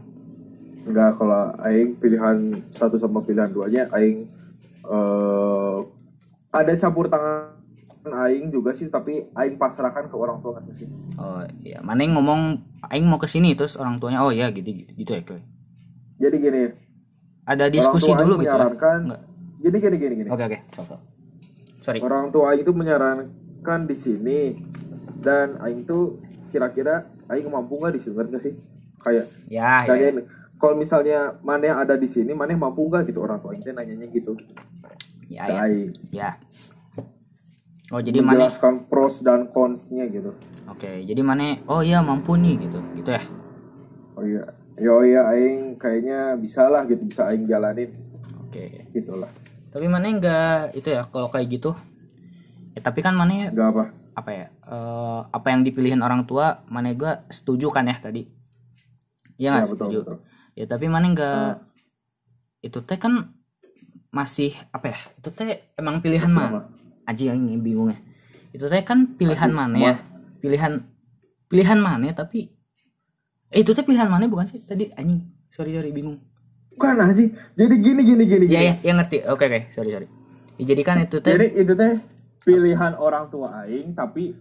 Enggak, 0.87 1.19
kalau 1.19 1.53
aing 1.63 1.99
pilihan 1.99 2.37
satu 2.71 2.95
sama 2.95 3.21
pilihan 3.21 3.51
duanya 3.51 3.87
aing 3.93 4.25
eh 4.89 5.77
ada 6.49 6.73
campur 6.79 7.05
tangan 7.07 7.53
aing 8.25 8.49
juga 8.49 8.73
sih 8.73 8.89
tapi 8.89 9.27
aing 9.37 9.59
pasrahkan 9.59 10.09
ke 10.09 10.15
orang 10.17 10.41
tua 10.41 10.57
kan 10.57 10.65
sih. 10.73 10.89
Oh 11.19 11.45
iya, 11.61 11.77
mana 11.83 12.01
yang 12.01 12.17
ngomong 12.17 12.63
aing 12.89 13.05
mau 13.05 13.21
ke 13.21 13.29
sini 13.29 13.53
terus 13.53 13.77
orang 13.77 14.01
tuanya 14.01 14.25
oh 14.25 14.33
ya 14.33 14.49
gitu 14.49 14.65
gitu, 14.65 14.91
gitu 14.97 15.11
ya. 15.13 15.21
Kloy. 15.21 15.43
Jadi 16.19 16.35
gini, 16.41 16.63
Ada 17.45 17.71
diskusi 17.71 18.09
orang 18.11 18.17
tua 18.17 18.25
dulu 18.25 18.35
gitu. 18.39 18.43
ya? 18.43 18.51
menyarankan 18.55 18.99
Enggak. 19.07 19.21
jadi 19.59 19.77
gini 19.77 19.95
gini 19.99 20.13
gini. 20.25 20.29
Oke 20.31 20.43
oke. 20.47 20.57
So, 20.73 20.81
so. 20.89 20.95
Sorry. 21.79 21.99
Orang 22.01 22.33
tua 22.33 22.55
aing 22.55 22.61
itu 22.65 22.71
menyarankan 22.73 23.79
di 23.85 23.95
sini 23.95 24.39
dan 25.21 25.59
aing 25.61 25.85
tuh 25.85 26.17
kira-kira 26.49 27.05
aing 27.29 27.45
mampu 27.45 27.77
nggak 27.77 27.93
di 27.93 28.01
sini 28.01 28.15
nggak 28.17 28.41
sih? 28.41 28.53
Kayak 28.99 29.25
Ya, 29.47 29.85
ya. 29.85 30.11
Kalau 30.59 30.75
misalnya 30.75 31.39
maneh 31.39 31.71
ada 31.71 31.95
di 31.95 32.05
sini, 32.05 32.35
maneh 32.35 32.59
mampu 32.59 32.83
nggak 32.85 33.07
gitu 33.07 33.23
orang 33.23 33.39
tua 33.39 33.55
teh 33.55 33.71
nanyanya 33.71 34.11
gitu. 34.11 34.35
Ya, 35.31 35.47
ya. 35.47 35.63
Ya. 36.11 36.29
Oh, 37.89 37.97
jadi 37.97 38.21
mana 38.21 38.45
menjelaskan 38.45 38.85
pros 38.85 39.25
dan 39.25 39.49
cons-nya 39.49 40.05
gitu. 40.11 40.35
Oke, 40.69 41.01
jadi 41.07 41.21
mana 41.25 41.57
oh 41.65 41.81
iya 41.81 42.03
mampu 42.05 42.37
nih 42.37 42.69
gitu. 42.69 42.77
Gitu 42.93 43.09
ya. 43.09 43.23
Oh 44.13 44.21
iya, 44.21 44.43
yo 44.77 45.01
iya 45.01 45.25
aing 45.33 45.79
kayaknya 45.79 46.37
bisa 46.37 46.69
lah 46.69 46.85
gitu 46.85 47.01
bisa 47.07 47.25
aing 47.31 47.49
jalanin 47.49 47.89
Oke. 48.45 48.85
gitu 48.93 49.17
lah. 49.17 49.31
Tapi 49.73 49.85
mana 49.89 50.05
enggak 50.05 50.75
itu 50.77 50.91
ya 50.93 51.01
kalau 51.07 51.33
kayak 51.33 51.49
gitu. 51.49 51.73
Ya 52.77 52.81
tapi 52.85 53.01
kan 53.01 53.17
mana 53.17 53.49
Enggak 53.49 53.69
apa? 53.73 53.83
apa 54.19 54.31
ya? 54.35 54.45
eh, 54.69 55.21
apa 55.31 55.47
yang 55.49 55.65
dipilihin 55.65 56.03
orang 56.05 56.27
tua 56.29 56.61
mana 56.69 56.93
gua 56.93 57.25
setuju 57.31 57.73
kan 57.73 57.89
ya 57.89 57.97
tadi. 57.97 58.27
Iya 59.39 59.49
Ya, 59.49 59.65
betul, 59.65 59.73
setuju. 59.73 59.97
betul. 60.05 60.17
Ya 60.59 60.67
tapi 60.67 60.91
mana 60.91 61.07
enggak 61.07 61.63
itu 62.59 62.83
teh 62.83 62.99
kan 62.99 63.31
masih 64.11 64.51
apa 64.75 64.91
ya? 64.91 64.99
Itu 65.15 65.31
teh 65.31 65.71
emang 65.79 66.03
pilihan 66.03 66.27
mana? 66.27 66.67
Aji 67.07 67.31
yang 67.31 67.39
bingung 67.63 67.95
ya. 67.95 67.99
Itu 68.51 68.67
teh 68.67 68.83
kan 68.83 69.15
pilihan 69.15 69.55
mana 69.55 69.79
ya? 69.79 69.95
Pilihan 70.43 70.83
pilihan 71.47 71.79
mana 71.79 72.11
tapi 72.11 72.51
eh, 73.55 73.63
itu 73.63 73.71
teh 73.71 73.87
pilihan 73.87 74.11
mana 74.11 74.27
bukan 74.27 74.51
sih 74.51 74.59
tadi 74.59 74.91
anjing. 74.99 75.31
Sorry 75.47 75.71
sorry 75.71 75.95
bingung. 75.95 76.19
Bukan 76.75 77.07
aja. 77.07 77.23
Jadi 77.55 77.75
gini 77.79 78.01
gini 78.03 78.23
gini. 78.27 78.45
Gini. 78.51 78.59
ya, 78.59 78.75
yang 78.83 78.99
ngerti. 78.99 79.23
Oke 79.31 79.47
oke, 79.47 79.59
sorry 79.71 79.95
sorry. 79.95 80.07
Ya, 80.59 80.75
jadi 80.75 80.81
kan 80.83 80.99
itu 81.07 81.23
teh 81.23 81.39
Jadi 81.39 81.47
itu 81.55 81.71
teh 81.71 82.03
pilihan 82.43 82.99
orang 82.99 83.31
tua 83.31 83.63
aing 83.63 83.95
tapi 83.95 84.35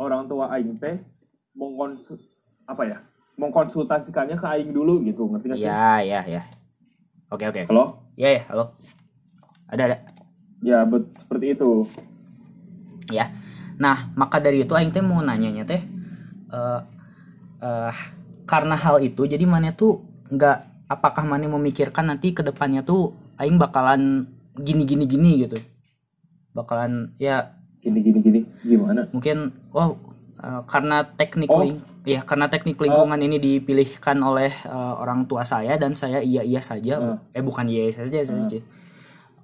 orang 0.00 0.24
tua 0.32 0.48
aing 0.56 0.80
teh 0.80 0.96
mengkonsul 1.52 2.16
apa 2.64 2.82
ya? 2.88 2.98
Mengkonsultasikannya 3.38 4.34
ke 4.34 4.46
aing 4.50 4.74
dulu 4.74 4.98
gitu, 5.06 5.30
ngerti 5.30 5.46
gak 5.54 5.58
sih? 5.62 5.70
Ya 5.70 6.02
ya 6.02 6.20
ya. 6.26 6.42
Oke 7.30 7.46
oke. 7.46 7.70
Halo? 7.70 8.10
Ya 8.18 8.34
ya, 8.34 8.42
halo. 8.50 8.74
Ada 9.70 9.82
ada. 9.86 9.96
Ya, 10.58 10.82
bet 10.82 11.06
seperti 11.14 11.54
itu. 11.54 11.86
Ya. 13.14 13.30
Nah, 13.78 14.10
maka 14.18 14.42
dari 14.42 14.66
itu 14.66 14.74
aing 14.74 14.90
teh 14.90 14.98
mau 14.98 15.22
nanyanya 15.22 15.62
teh 15.62 15.78
eh 16.48 16.80
eh, 17.62 17.92
karena 18.42 18.74
hal 18.74 18.98
itu 18.98 19.22
jadi 19.22 19.46
mana 19.46 19.70
tuh 19.70 20.02
nggak 20.34 20.90
apakah 20.90 21.22
mana 21.22 21.46
memikirkan 21.46 22.10
nanti 22.10 22.34
ke 22.34 22.42
depannya 22.42 22.82
tuh 22.82 23.14
aing 23.38 23.54
bakalan 23.54 24.26
gini 24.58 24.82
gini 24.82 25.06
gini 25.06 25.46
gitu. 25.46 25.62
Bakalan 26.58 27.14
ya 27.22 27.54
Gini 27.78 28.02
gini 28.02 28.18
gini 28.18 28.40
gimana? 28.66 29.06
mungkin 29.14 29.54
oh 29.70 29.94
eh, 30.42 30.60
karena 30.66 31.06
teknik 31.06 31.46
Oh. 31.46 31.62
Ya 32.08 32.24
karena 32.24 32.48
teknik 32.48 32.80
lingkungan 32.80 33.20
ini 33.20 33.36
dipilihkan 33.36 34.16
oleh 34.24 34.48
eh, 34.48 34.94
orang 34.96 35.28
tua 35.28 35.44
saya 35.44 35.76
dan 35.76 35.92
saya 35.92 36.24
iya 36.24 36.40
iya 36.40 36.64
saja. 36.64 36.96
Hmm. 36.96 37.16
eh 37.36 37.44
bukan 37.44 37.68
iya 37.68 37.92
iya 37.92 37.94
saja 38.00 38.24
saja. 38.24 38.58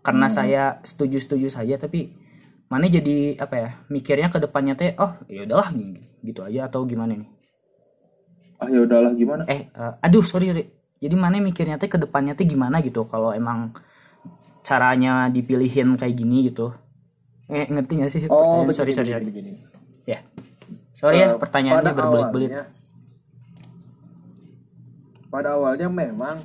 Karena 0.05 0.29
saya 0.29 0.63
setuju 0.85 1.17
setuju 1.21 1.49
saja 1.49 1.77
tapi 1.77 2.13
mana 2.69 2.89
jadi 2.89 3.37
apa 3.39 3.55
ya 3.55 3.69
mikirnya 3.93 4.29
ke 4.33 4.41
depannya 4.41 4.75
teh 4.75 4.97
oh 4.97 5.13
ya 5.29 5.45
udahlah 5.45 5.71
gitu, 6.25 6.41
aja 6.43 6.67
atau 6.67 6.83
gimana 6.89 7.15
nih 7.15 7.31
Ah 8.59 8.67
ya 8.73 8.81
udahlah 8.83 9.13
gimana? 9.13 9.45
eh 9.47 9.69
eh, 9.69 9.93
aduh 10.01 10.25
sorry 10.25 10.49
sorry. 10.51 10.65
jadi 10.99 11.15
mana 11.15 11.39
mikirnya 11.39 11.77
teh 11.77 11.87
ke 11.93 12.01
depannya 12.01 12.33
teh 12.33 12.49
gimana 12.49 12.81
gitu 12.81 13.05
kalau 13.05 13.31
emang 13.37 13.77
caranya 14.65 15.29
dipilihin 15.29 15.93
kayak 16.01 16.17
gini 16.17 16.49
gitu? 16.49 16.73
Eh 17.53 17.69
ngerti 17.69 17.93
gak 18.01 18.11
sih 18.11 18.21
Oh, 18.33 18.65
sorry 18.73 18.91
begini, 18.91 18.97
sorry 18.97 19.11
sorry. 19.13 19.25
begini, 19.29 19.51
begini. 19.61 20.09
ya 20.09 20.19
sorry 20.95 21.21
ya 21.21 21.35
Eh, 21.35 21.37
pertanyaannya 21.37 21.93
berbelit-belit. 21.93 22.51
pada 25.27 25.59
awalnya 25.59 25.91
memang 25.91 26.39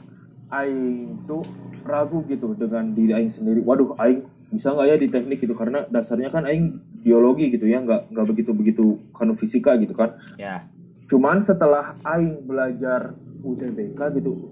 aing 0.49 1.21
tuh 1.23 1.45
ragu 1.85 2.25
gitu 2.25 2.57
dengan 2.57 2.89
diri 2.89 3.13
aing 3.13 3.29
sendiri. 3.29 3.61
Waduh 3.61 3.93
aing 4.01 4.25
bisa 4.49 4.73
nggak 4.73 4.87
ya 4.87 4.95
di 4.97 5.07
teknik 5.07 5.37
gitu? 5.39 5.53
Karena 5.53 5.85
dasarnya 5.85 6.27
kan 6.27 6.41
aing 6.43 6.73
biologi 6.99 7.53
gitu 7.53 7.69
ya 7.69 7.79
nggak 7.79 8.09
nggak 8.09 8.25
begitu 8.27 8.51
begitu 8.51 8.85
kanu 9.13 9.37
fisika 9.37 9.77
gitu 9.77 9.93
kan. 9.93 10.17
Ya. 10.35 10.65
Cuman 11.05 11.37
setelah 11.39 11.93
aing 12.01 12.41
belajar 12.41 13.13
UTBK 13.39 14.17
gitu 14.17 14.49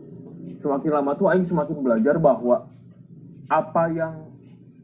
semakin 0.57 0.91
lama 0.93 1.17
tuh 1.17 1.29
aing 1.29 1.41
semakin 1.41 1.77
belajar 1.81 2.17
bahwa 2.17 2.69
apa 3.49 3.83
yang 3.89 4.26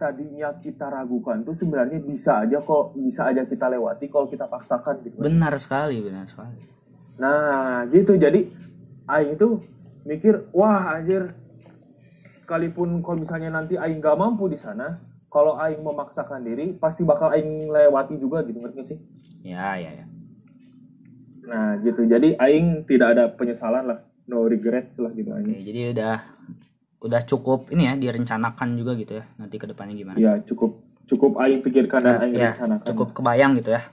tadinya 0.04 0.52
kita 0.60 0.92
ragukan 0.92 1.40
tuh 1.42 1.56
sebenarnya 1.56 2.04
bisa 2.04 2.44
aja 2.44 2.60
kok 2.60 2.92
bisa 2.94 3.32
aja 3.32 3.48
kita 3.48 3.72
lewati 3.72 4.12
kalau 4.12 4.28
kita 4.28 4.44
paksakan 4.46 5.00
gitu 5.00 5.24
benar 5.24 5.56
sekali 5.56 6.04
benar 6.04 6.28
sekali 6.28 6.76
Nah, 7.14 7.86
gitu. 7.94 8.18
Jadi 8.18 8.50
aing 9.06 9.38
itu 9.38 9.62
mikir, 10.02 10.50
wah 10.50 10.98
anjir 10.98 11.38
sekalipun 12.42 13.06
kalau 13.06 13.22
misalnya 13.22 13.54
nanti 13.54 13.78
aing 13.78 14.02
gak 14.02 14.18
mampu 14.18 14.50
di 14.50 14.58
sana, 14.58 14.98
kalau 15.30 15.54
aing 15.56 15.78
memaksakan 15.78 16.42
diri 16.42 16.74
pasti 16.74 17.06
bakal 17.06 17.30
aing 17.30 17.70
lewati 17.70 18.18
juga 18.18 18.42
gitu 18.42 18.58
ngerti 18.60 18.82
sih? 18.82 18.98
ya 19.46 19.78
ya 19.78 19.94
ya 19.94 20.06
Nah, 21.44 21.78
gitu. 21.86 22.02
Jadi 22.08 22.34
aing 22.34 22.88
tidak 22.88 23.14
ada 23.14 23.30
penyesalan 23.30 23.86
lah, 23.86 24.00
no 24.26 24.50
regrets 24.50 24.98
lah 24.98 25.14
gitu 25.14 25.30
Oke, 25.30 25.54
aing. 25.54 25.62
jadi 25.62 25.80
udah 25.94 26.18
udah 27.04 27.22
cukup 27.22 27.68
ini 27.68 27.84
ya 27.86 27.94
direncanakan 27.94 28.74
juga 28.74 28.96
gitu 28.96 29.14
ya 29.14 29.26
nanti 29.36 29.56
ke 29.56 29.66
depannya 29.66 29.92
gimana 29.94 30.16
Ya, 30.16 30.40
cukup 30.42 30.80
cukup 31.04 31.36
aing 31.38 31.60
pikirkan 31.60 32.00
dan 32.00 32.16
aing 32.22 32.34
ya 32.34 32.52
rencanakan. 32.54 32.86
cukup 32.86 33.08
kebayang 33.12 33.52
gitu 33.56 33.70
ya 33.70 33.84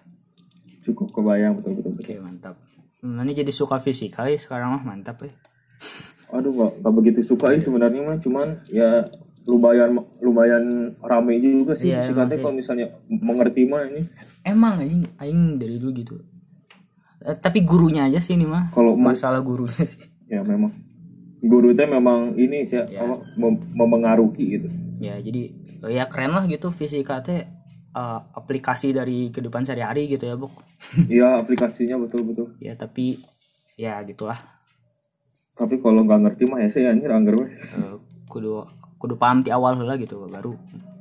cukup 0.81 1.09
kebayang 1.13 1.53
betul 1.55 1.73
betul. 1.75 1.93
betul. 1.93 2.05
oke 2.07 2.15
mantap 2.21 2.57
Hmm, 3.01 3.17
ini 3.19 3.33
jadi 3.35 3.49
suka 3.49 3.77
fisika 3.77 4.25
ya 4.25 4.37
sekarang 4.37 4.71
mah 4.71 4.85
mantap 4.85 5.17
ya 5.21 5.33
Aduh, 6.31 6.53
gak, 6.53 6.73
gak 6.79 6.93
begitu 6.95 7.21
suka 7.25 7.51
sih 7.51 7.65
sebenarnya 7.65 8.05
mah, 8.05 8.17
cuman 8.17 8.49
ya 8.67 9.09
lumayan 9.43 9.91
lumayan 10.19 10.65
rame 11.01 11.35
juga 11.37 11.73
sih 11.73 11.91
Iya, 11.91 12.07
emang 12.07 12.29
teh 12.29 12.37
sih. 12.37 12.45
kalau 12.45 12.55
misalnya 12.55 12.87
mengerti 13.09 13.65
mah 13.65 13.83
ini. 13.85 14.05
emang 14.43 14.79
aing 14.79 15.03
aing 15.17 15.41
dari 15.57 15.77
dulu 15.77 15.91
gitu 15.97 16.17
Eh, 17.21 17.35
tapi 17.35 17.61
gurunya 17.63 18.05
aja 18.05 18.17
sih 18.17 18.33
ini 18.33 18.45
mah 18.45 18.69
Kalau 18.71 18.93
masalah 18.95 19.41
gurunya 19.41 19.81
sih 19.83 20.01
ya 20.27 20.41
memang 20.41 20.73
guru 21.41 21.73
teh 21.73 21.85
memang 21.85 22.35
ini 22.35 22.63
sih 22.63 22.77
Ya. 22.79 23.03
apa, 23.03 23.25
mem- 23.35 23.65
memengaruhi 23.73 24.45
gitu. 24.55 24.69
Ya 24.99 25.17
jadi 25.17 25.51
eh, 25.81 25.93
ya 25.93 26.05
keren 26.05 26.33
lah 26.33 26.45
gitu 26.45 26.69
fisika 26.71 27.21
teh 27.21 27.49
eh, 27.91 28.21
aplikasi 28.33 28.93
dari 28.93 29.29
kehidupan 29.29 29.65
sehari-hari 29.65 30.07
gitu 30.07 30.25
ya 30.25 30.37
bok. 30.37 30.53
Iya 31.11 31.41
aplikasinya 31.41 31.97
betul 31.99 32.29
betul. 32.29 32.47
Ya 32.59 32.75
tapi 32.75 33.21
ya 33.75 33.97
gitulah. 34.03 34.37
Tapi 35.53 35.77
kalau 35.77 36.05
nggak 36.05 36.21
ngerti 36.23 36.43
mah 36.47 36.61
ya 36.61 36.69
saya 36.69 36.93
anjir 36.93 37.11
anggar 37.11 37.37
weh. 37.37 37.51
Eh, 37.53 37.97
kudu 38.29 38.65
kudu 38.97 39.17
paham 39.17 39.41
di 39.41 39.49
awal 39.49 39.77
lah 39.77 39.97
gitu 39.97 40.25
baru. 40.27 40.53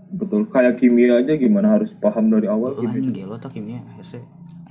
Betul 0.09 0.49
kayak 0.49 0.79
kimia 0.79 1.21
aja 1.21 1.35
gimana 1.35 1.77
harus 1.77 1.93
paham 1.93 2.33
dari 2.33 2.49
awal 2.49 2.73
oh, 2.73 2.81
anjing 2.81 3.13
gelo 3.13 3.37
tuh 3.37 3.51
kimia 3.53 3.83
hese 3.93 4.23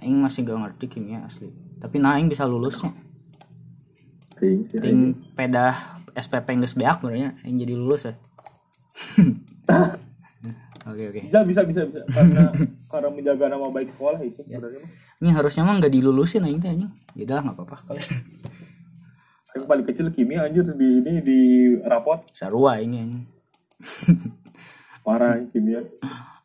aing 0.03 0.19
masih 0.19 0.43
gak 0.43 0.59
ngerti 0.59 0.91
kimia 0.91 1.23
asli. 1.23 1.53
Tapi 1.79 2.03
nah 2.03 2.19
aing 2.19 2.27
bisa 2.27 2.43
lulusnya 2.43 2.91
Ting, 4.39 4.65
ting 4.71 4.99
pedah 5.35 6.01
SPP 6.15 6.59
geus 6.63 6.75
beak 6.79 6.99
sebenarnya 6.99 7.39
aing 7.43 7.59
jadi 7.59 7.75
lulus 7.75 8.09
ya. 8.09 8.15
Oke 10.89 11.05
oke. 11.13 11.21
Bisa 11.29 11.45
bisa 11.45 11.61
bisa 11.69 11.85
bisa. 11.85 12.01
Karena 12.09 12.49
karena 12.89 13.09
menjaga 13.13 13.45
nama 13.53 13.69
baik 13.69 13.93
sekolah 13.93 14.25
ya 14.25 14.33
sih 14.33 14.41
sebenarnya 14.41 14.89
ini 15.21 15.31
harusnya 15.35 15.67
mah 15.67 15.77
nggak 15.83 15.93
dilulusin 15.93 16.49
aing 16.49 16.63
teh 16.63 16.73
anjing. 16.73 16.89
Ya 17.13 17.29
udah 17.29 17.39
nggak 17.45 17.57
apa-apa 17.61 17.77
kali 17.93 18.01
yang 19.59 19.67
paling 19.67 19.87
kecil 19.91 20.07
kimia 20.15 20.47
anjir 20.47 20.63
di 20.63 20.89
ini 21.03 21.13
di 21.21 21.41
rapot. 21.83 22.23
Sarua 22.33 22.79
ini 22.79 22.97
anjing. 23.03 23.25
Parah 25.05 25.37
ini 25.37 25.51
kimia 25.51 25.83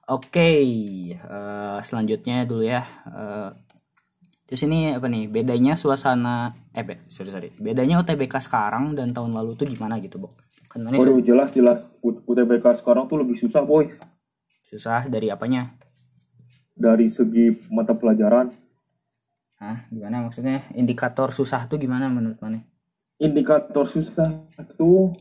Oke, 0.03 0.51
eh, 1.15 1.79
selanjutnya 1.87 2.43
dulu 2.43 2.67
ya. 2.67 2.83
Eh, 3.07 3.49
terus 4.43 4.67
ini 4.67 4.91
apa 4.91 5.07
nih? 5.07 5.31
Bedanya 5.31 5.79
suasana, 5.79 6.51
eh 6.73 6.83
be, 6.83 6.95
sorry 7.07 7.29
sorry. 7.29 7.49
Bedanya 7.55 8.01
UTBK 8.01 8.41
sekarang 8.41 8.97
dan 8.97 9.13
tahun 9.13 9.31
lalu 9.33 9.53
tuh 9.53 9.69
gimana 9.69 10.01
gitu, 10.01 10.17
Bok? 10.17 10.33
Kan 10.69 10.81
mana 10.81 10.97
Waduh 10.97 11.21
jelas 11.21 11.49
jelas 11.53 11.79
U- 12.01 12.21
UTBK 12.25 12.65
sekarang 12.81 13.05
tuh 13.05 13.21
lebih 13.21 13.37
susah 13.37 13.61
boys 13.61 13.93
susah 14.65 15.05
dari 15.05 15.29
apanya? 15.29 15.77
dari 16.73 17.05
segi 17.05 17.53
mata 17.69 17.93
pelajaran 17.93 18.49
Hah, 19.61 19.85
gimana 19.93 20.25
maksudnya? 20.25 20.65
Indikator 20.73 21.29
susah 21.29 21.69
tuh 21.69 21.77
gimana 21.77 22.09
menurut 22.09 22.41
mana? 22.41 22.65
indikator 23.21 23.85
susah 23.85 24.49
tuh 24.75 25.13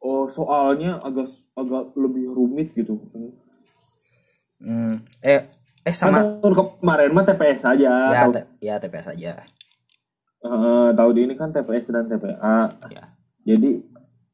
oh, 0.00 0.26
soalnya 0.26 0.98
agak 1.04 1.28
agak 1.54 1.92
lebih 1.94 2.32
rumit 2.32 2.72
gitu 2.74 2.98
Hmm, 4.58 4.98
eh 5.22 5.46
eh 5.86 5.94
kan 5.94 6.10
sama 6.10 6.18
tahun 6.42 6.82
kemarin 6.82 7.10
mah 7.14 7.24
TPS 7.28 7.62
aja 7.62 7.92
ya 8.10 8.22
te- 8.26 8.48
ya 8.58 8.74
TPS 8.82 9.06
aja. 9.14 9.32
Eh, 10.40 10.90
tahun 10.92 11.16
ini 11.18 11.34
kan 11.34 11.50
TPS 11.50 11.90
dan 11.90 12.06
TPA 12.06 12.70
Ya. 12.88 13.04
jadi 13.44 13.82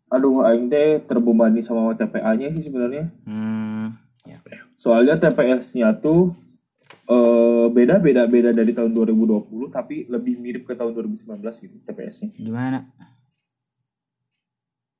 aduh 0.06 0.44
aing 0.44 0.68
teh 0.68 1.00
terbebani 1.00 1.58
sama 1.58 1.90
TPA-nya 1.92 2.52
sih 2.52 2.64
sebenarnya 2.64 3.10
Hmm, 3.24 3.96
ya. 4.22 4.38
soalnya 4.74 5.16
TPS-nya 5.16 5.96
tuh 5.96 6.36
eh, 7.04 7.66
beda 7.68 7.98
beda 7.98 8.24
beda 8.24 8.50
dari 8.50 8.70
tahun 8.70 8.92
2020 8.92 9.44
tapi 9.68 10.04
lebih 10.06 10.36
mirip 10.36 10.62
ke 10.64 10.72
tahun 10.72 10.92
2019 10.94 11.24
gitu 11.58 11.76
TPS-nya 11.82 12.30
Gimana? 12.32 12.84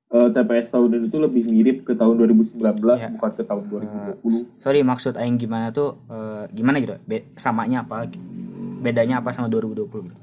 Eh, 0.07 0.29
TPS 0.31 0.69
tahun 0.69 0.89
ini 0.95 1.07
tuh 1.07 1.17
lebih 1.19 1.43
mirip 1.43 1.77
ke 1.81 1.91
tahun 1.91 2.15
2019 2.15 2.59
Ya. 2.95 3.09
bukan 3.09 3.31
ke 3.31 3.43
tahun 3.43 3.63
2020 3.67 4.47
Sorry 4.59 4.81
maksud 4.81 5.15
aing 5.15 5.35
gimana 5.35 5.69
tuh 5.69 5.97
eh, 6.07 6.45
gimana 6.51 6.77
gitu? 6.77 6.97
Be- 7.03 7.29
samanya 7.35 7.81
apa? 7.81 8.05
Bedanya 8.79 9.19
apa 9.19 9.31
sama 9.31 9.47
2020 9.47 10.05
gitu? 10.05 10.17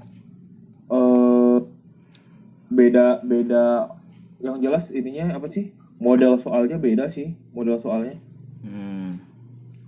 Beda 2.72 3.20
beda 3.20 3.92
yang 4.40 4.56
jelas 4.58 4.88
ininya 4.88 5.36
apa 5.36 5.46
sih 5.46 5.70
model 5.96 6.34
soalnya 6.34 6.76
beda 6.76 7.06
sih 7.06 7.36
model 7.50 7.76
soalnya 7.76 8.16
Hmm. 8.62 9.18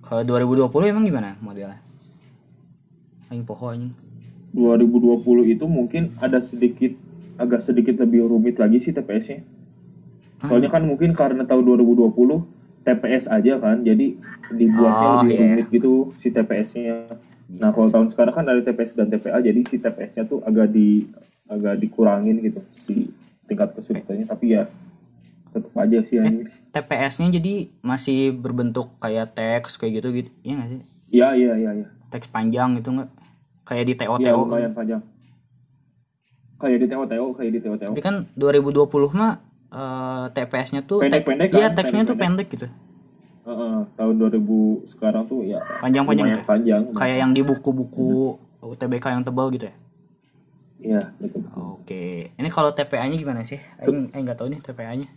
Kalau 0.01 0.21
2020 0.21 0.67
emang 0.91 1.03
gimana 1.03 1.39
modelnya? 1.39 1.79
Aing 3.31 3.43
poho 3.43 3.71
anjing. 3.71 3.95
2020 4.51 5.23
itu 5.49 5.65
mungkin 5.65 6.11
ada 6.19 6.39
sedikit 6.39 6.91
agak 7.35 7.59
sedikit 7.61 7.99
lebih 7.99 8.27
rumit 8.27 8.55
lagi 8.57 8.79
sih 8.79 8.91
TPS-nya 8.91 9.43
soalnya 10.41 10.69
kan 10.69 10.83
mungkin 10.83 11.11
karena 11.11 11.43
tahun 11.43 11.67
2020 11.83 12.15
TPS 12.83 13.27
aja 13.27 13.57
kan 13.57 13.81
jadi 13.81 14.15
dibuatnya 14.51 15.07
Oh, 15.09 15.15
lebih 15.21 15.33
iya. 15.33 15.43
rumit 15.49 15.67
gitu 15.73 15.93
si 16.15 16.29
TPS-nya 16.29 17.07
nah 17.51 17.71
kalau 17.71 17.89
tahun 17.89 18.11
sekarang 18.11 18.35
kan 18.35 18.45
ada 18.45 18.61
TPS 18.61 18.95
dan 18.95 19.09
TPA 19.09 19.39
jadi 19.39 19.61
si 19.63 19.79
TPS-nya 19.79 20.25
tuh 20.25 20.43
agak 20.43 20.69
di 20.69 21.07
agak 21.45 21.77
dikurangin 21.77 22.41
gitu 22.41 22.61
si 22.73 23.13
tingkat 23.45 23.73
kesulitannya 23.73 24.25
tapi 24.25 24.57
ya 24.57 24.65
tetap 25.51 25.71
aja 25.77 25.99
sih 26.03 26.19
anjir. 26.19 26.51
TPS-nya 26.73 27.31
jadi 27.31 27.55
masih 27.79 28.35
berbentuk 28.35 28.91
kayak 28.99 29.33
teks 29.33 29.77
kayak 29.77 30.03
gitu 30.03 30.09
gitu. 30.13 30.31
Iya 30.43 30.55
nggak 30.57 30.69
sih? 30.69 30.81
Iya 31.11 31.29
iya 31.33 31.53
iya 31.55 31.71
iya. 31.77 31.87
Teks 32.11 32.27
panjang 32.27 32.75
gitu 32.75 32.91
nggak? 32.91 33.11
Kayak 33.63 33.85
di 33.87 33.95
TO 33.95 34.15
Iya 34.19 34.33
TO. 34.33 34.41
lumayan 34.43 34.73
panjang. 34.73 35.03
Kayak 36.55 36.79
di 36.81 36.87
TO-TO, 36.87 37.27
kayak 37.35 37.51
di 37.51 37.61
TO-TO. 37.61 37.87
Tapi 37.93 38.01
kan 38.01 38.17
2020 38.33 38.89
mah 39.13 39.33
eh, 39.69 40.25
TPS-nya 40.33 40.81
tuh 40.83 41.03
Pendek-pendek 41.03 41.51
Iya, 41.51 41.69
kan, 41.69 41.77
teksnya 41.77 42.03
tuh 42.03 42.17
pendek 42.17 42.49
gitu. 42.49 42.67
Heeh, 43.45 43.77
tahun 43.95 44.15
2000 44.17 44.41
sekarang 44.89 45.29
tuh 45.29 45.45
ya 45.45 45.61
Panjang-panjang 45.79 46.25
lumayan 46.25 46.41
gitu. 46.41 46.49
panjang. 46.49 46.83
Kayak 46.97 47.17
yang 47.21 47.31
di 47.31 47.43
buku-buku 47.45 48.39
UTBK 48.59 49.05
yang 49.13 49.23
tebal 49.23 49.53
gitu 49.53 49.69
ya. 49.69 49.75
Iya, 50.85 51.17
betul. 51.17 51.41
Oke. 51.57 52.37
Ini 52.37 52.49
kalau 52.53 52.77
TPA-nya 52.77 53.17
gimana 53.17 53.41
sih? 53.41 53.57
Aing 53.81 54.13
aing 54.13 54.25
nggak 54.29 54.37
tahu 54.37 54.53
nih 54.53 54.61
TPA-nya. 54.61 55.09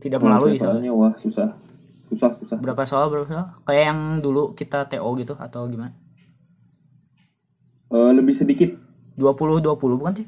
Tidak 0.00 0.16
melalui 0.16 0.56
soalnya. 0.56 0.80
TPA-nya 0.80 0.92
wah 0.96 1.12
susah. 1.20 1.48
Susah, 2.08 2.32
susah. 2.32 2.56
Berapa 2.56 2.88
soal 2.88 3.12
berapa 3.12 3.28
soal? 3.28 3.46
Kayak 3.68 3.84
yang 3.92 4.00
dulu 4.24 4.56
kita 4.56 4.88
TO 4.88 5.04
gitu 5.20 5.36
atau 5.36 5.68
gimana? 5.68 5.92
Eh, 7.92 8.12
lebih 8.16 8.32
sedikit. 8.32 8.72
20 9.20 9.60
20 9.60 10.00
bukan 10.00 10.14
sih? 10.16 10.26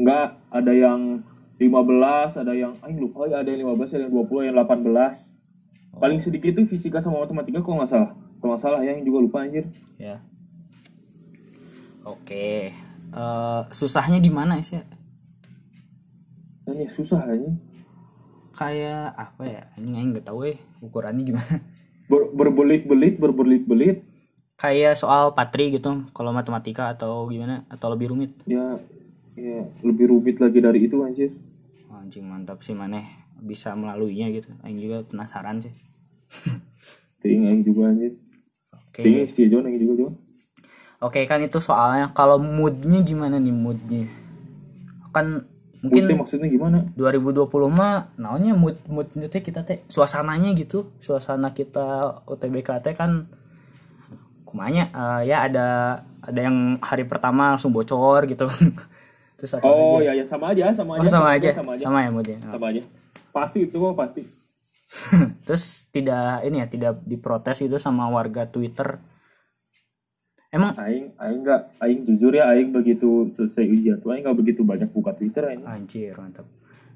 Enggak, 0.00 0.40
ada 0.48 0.72
yang 0.72 1.20
15, 1.60 2.40
ada 2.40 2.52
yang 2.56 2.72
aing 2.80 3.00
lupa 3.00 3.28
ya, 3.28 3.44
ada 3.44 3.52
yang 3.52 3.68
15, 3.68 4.00
ada 4.00 4.02
yang 4.08 4.14
20, 4.16 4.48
yang 4.48 4.56
18. 4.56 5.36
Paling 5.96 6.20
sedikit 6.20 6.56
tuh 6.56 6.68
fisika 6.68 7.04
sama 7.04 7.20
matematika 7.20 7.60
kalau 7.60 7.84
nggak 7.84 7.92
salah. 7.92 8.10
Kalau 8.40 8.56
nggak 8.56 8.64
salah 8.64 8.80
ya, 8.80 8.96
yang 8.96 9.04
juga 9.04 9.18
lupa 9.20 9.44
anjir. 9.44 9.68
Ya. 10.00 10.24
Oke. 12.04 12.85
Eh, 13.12 13.62
susahnya 13.70 14.18
di 14.18 14.30
mana 14.32 14.58
sih? 14.58 14.82
Ya 16.66 16.88
susah 16.90 17.22
aja. 17.22 17.50
Kayak 18.56 19.14
apa 19.14 19.42
ya? 19.46 19.62
Ini 19.78 20.02
aing 20.02 20.10
nggak 20.16 20.26
tahu 20.26 20.50
eh 20.50 20.58
ukurannya 20.82 21.22
gimana. 21.22 21.56
Ber, 22.10 22.30
berbelit-belit, 22.30 23.18
berbelit-belit. 23.18 24.02
Kayak 24.56 24.96
soal 24.96 25.34
patri 25.36 25.74
gitu 25.74 26.06
kalau 26.16 26.32
matematika 26.32 26.94
atau 26.94 27.28
gimana 27.28 27.68
atau 27.68 27.92
lebih 27.92 28.14
rumit. 28.14 28.32
Ya, 28.48 28.80
ya 29.36 29.68
lebih 29.84 30.14
rumit 30.14 30.40
lagi 30.40 30.58
dari 30.62 30.86
itu 30.86 31.02
anjir. 31.04 31.34
Oh, 31.92 32.00
anjing 32.00 32.24
mantap 32.24 32.64
sih 32.64 32.72
maneh 32.72 33.04
bisa 33.42 33.76
melaluinya 33.76 34.32
gitu. 34.32 34.48
Aing 34.64 34.80
juga 34.80 35.04
penasaran 35.04 35.60
sih. 35.60 35.74
Ting 37.20 37.46
aing 37.46 37.62
juga 37.66 37.92
anjir. 37.92 38.16
Oke. 38.72 39.02
Ting 39.04 39.20
si 39.28 39.44
John 39.50 39.68
aing 39.68 39.82
juga 39.82 39.94
John. 40.06 40.14
Oke 40.98 41.24
kan 41.24 41.38
itu 41.40 41.60
soalnya 41.60 42.08
kalau 42.10 42.40
moodnya 42.40 43.02
gimana 43.02 43.36
nih 43.36 43.52
moodnya? 43.52 44.08
Kan 45.12 45.44
Mungkin 45.84 46.02
mungkin 46.08 46.18
maksudnya 46.24 46.48
gimana? 46.48 46.78
2020 46.98 47.46
mah 47.70 48.10
naonnya 48.16 48.56
mood 48.56 48.80
mood 48.88 49.06
teh 49.28 49.38
kita 49.38 49.60
teh 49.62 49.84
suasananya 49.86 50.56
gitu 50.56 50.90
suasana 50.98 51.52
kita 51.52 52.16
UTBK 52.26 52.80
teh 52.80 52.96
kan 52.96 53.28
kumanya 54.42 54.88
eh, 54.90 55.30
ya 55.30 55.46
ada 55.46 55.66
ada 56.24 56.40
yang 56.40 56.80
hari 56.80 57.04
pertama 57.04 57.54
langsung 57.54 57.70
bocor 57.70 58.24
gitu 58.24 58.48
terus 59.36 59.52
Oh 59.60 60.00
ya 60.00 60.16
ya 60.16 60.24
sama 60.24 60.56
aja, 60.56 60.72
sama 60.72 60.96
Oh, 60.96 61.04
aja. 61.04 61.10
sama 61.12 61.28
aja 61.36 61.50
Sama 61.52 61.70
aja. 61.76 61.82
sama 61.84 61.98
ya 62.02 62.10
moodnya 62.10 62.38
Oh. 62.40 62.56
Sama 62.56 62.66
aja. 62.72 62.82
Pasti 63.30 63.58
itu 63.68 63.76
kok 63.76 63.94
pasti. 63.94 64.22
terus 65.46 65.86
tidak 65.92 66.40
ini 66.42 66.62
ya 66.62 66.66
tidak 66.66 66.92
diprotes 67.04 67.58
itu 67.60 67.76
sama 67.76 68.08
warga 68.08 68.48
Twitter 68.48 68.96
emang 70.48 70.72
Aing 70.76 71.12
aing 71.16 71.40
enggak 71.40 71.60
aing 71.78 72.00
jujur 72.04 72.30
ya 72.30 72.48
aing 72.48 72.70
begitu 72.70 73.26
selesai 73.28 73.64
ujian 73.64 73.98
tuh 73.98 74.10
aing 74.10 74.22
enggak 74.22 74.38
begitu 74.38 74.60
banyak 74.62 74.88
buka 74.88 75.12
Twitter 75.12 75.46
aing. 75.46 75.62
anjir 75.62 76.14
mantap 76.14 76.46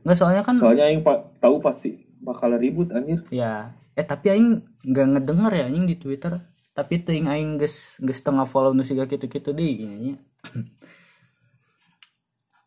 nggak 0.01 0.17
soalnya 0.17 0.41
kan 0.41 0.57
Soalnya 0.57 0.87
aing 0.87 1.01
pa- 1.01 1.29
tahu 1.37 1.59
pasti 1.59 1.93
bakal 2.19 2.55
ribut 2.55 2.89
anjir. 2.91 3.21
ya 3.29 3.71
eh 3.93 4.03
tapi 4.03 4.31
aing 4.31 4.49
nggak 4.83 5.07
ngedenger 5.15 5.53
ya 5.53 5.65
anjing 5.67 5.85
di 5.85 5.95
Twitter 5.95 6.41
tapi 6.71 6.99
ting 6.99 7.27
aing 7.27 7.57
geus 7.57 7.99
geus 7.99 8.21
tengah 8.21 8.45
follow 8.45 8.71
nu 8.71 8.81
siga 8.81 9.05
kitu-kitu 9.05 9.51
deh 9.51 9.71
gini 9.77 10.17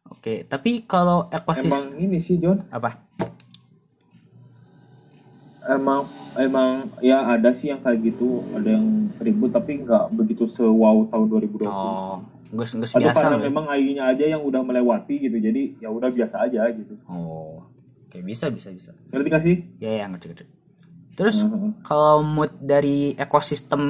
Oke, 0.05 0.43
tapi 0.45 0.83
kalau 0.83 1.25
Emang 1.25 1.35
ekosistem 1.37 1.95
ini 1.97 2.15
sih 2.17 2.35
John, 2.37 2.63
apa? 2.69 3.11
Emang 5.65 6.03
emang 6.35 6.69
ya 6.99 7.23
ada 7.29 7.49
sih 7.49 7.67
yang 7.67 7.79
kayak 7.79 8.03
gitu, 8.03 8.43
ada 8.51 8.69
yang 8.71 8.85
ribut 9.17 9.49
tapi 9.49 9.79
nggak 9.79 10.11
begitu 10.11 10.43
sewow 10.43 11.05
tahun 11.05 11.25
2020. 11.29 11.65
Oh, 11.65 12.19
nggak 12.49 12.67
nggak 12.69 12.89
atau 12.89 13.01
biasa 13.01 13.23
karena 13.23 13.35
ya. 13.35 13.43
memang 13.43 13.65
aingnya 13.67 14.03
aja 14.07 14.25
yang 14.27 14.41
udah 14.41 14.61
melewati 14.61 15.15
gitu 15.19 15.35
jadi 15.35 15.61
ya 15.79 15.89
udah 15.89 16.05
biasa 16.07 16.45
aja 16.45 16.69
gitu 16.69 16.93
oh 17.03 17.65
oke 18.05 18.17
bisa 18.21 18.45
bisa 18.47 18.69
bisa 18.69 18.93
ngerti 19.09 19.27
gak 19.27 19.41
sih 19.41 19.55
ya 19.79 19.89
ya 19.89 20.05
ngerti 20.05 20.25
ngerti 20.29 20.45
terus 21.13 21.41
Heeh. 21.41 21.73
kalau 21.81 22.21
mood 22.21 22.53
dari 22.55 23.17
ekosistem 23.17 23.81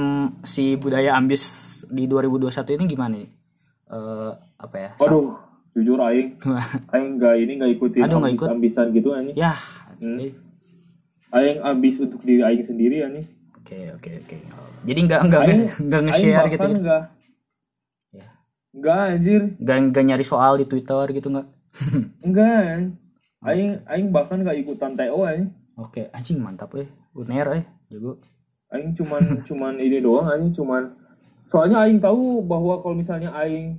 si 0.42 0.80
budaya 0.80 1.12
ambis 1.14 1.44
di 1.88 2.08
2021 2.08 2.78
ini 2.78 2.86
gimana 2.88 3.16
nih 3.18 3.30
Eh, 3.84 4.32
apa 4.58 4.76
ya 4.80 4.92
Waduh, 4.98 5.38
jujur 5.70 6.00
aing, 6.00 6.34
aing 6.96 7.20
nggak 7.20 7.36
ini 7.38 7.52
nggak 7.60 7.72
ikutin 7.78 8.02
Aduh, 8.02 8.24
ambis 8.24 8.34
ikut. 8.34 8.48
ambisan 8.50 8.86
gitu 8.90 9.10
anjing. 9.12 9.36
ya 9.36 9.54
Hmm. 10.00 10.20
Aing 11.34 11.60
ambis 11.62 11.98
untuk 11.98 12.22
diri 12.22 12.46
aing 12.46 12.62
sendiri 12.62 13.02
anjing. 13.02 13.26
oke 13.58 13.78
oke 13.98 14.12
oke 14.22 14.36
jadi 14.84 15.00
nggak 15.02 15.22
nggak 15.26 15.42
Aing 15.42 15.62
nggak 15.88 16.02
nge-share 16.06 16.48
gitu 16.48 16.62
bahkan 16.62 16.78
ya 16.78 16.84
nggak 16.84 17.04
Ya. 18.14 18.26
anjir, 19.10 19.42
nggak 19.58 19.78
nggak 19.90 20.04
nyari 20.04 20.26
soal 20.26 20.58
di 20.58 20.66
twitter 20.66 21.06
gitu 21.12 21.28
nggak 21.30 21.48
enggak. 22.26 22.94
Aing 23.44 23.82
aing 23.86 24.08
bahkan 24.10 24.38
nggak 24.40 24.62
ikutan 24.62 24.94
TO 24.94 25.20
anjing. 25.24 25.50
oke 25.74 26.02
anjing 26.12 26.38
mantap 26.38 26.70
eh 26.78 26.88
uner 27.14 27.48
eh 27.60 27.66
jago 27.90 28.22
Aing 28.70 28.94
cuman 28.94 29.22
cuman 29.48 29.74
ini 29.78 29.98
doang 30.00 30.30
anjing 30.30 30.54
cuman 30.54 30.86
soalnya 31.46 31.82
aing 31.82 31.98
tahu 31.98 32.42
bahwa 32.42 32.82
kalau 32.82 32.94
misalnya 32.94 33.30
aing 33.38 33.78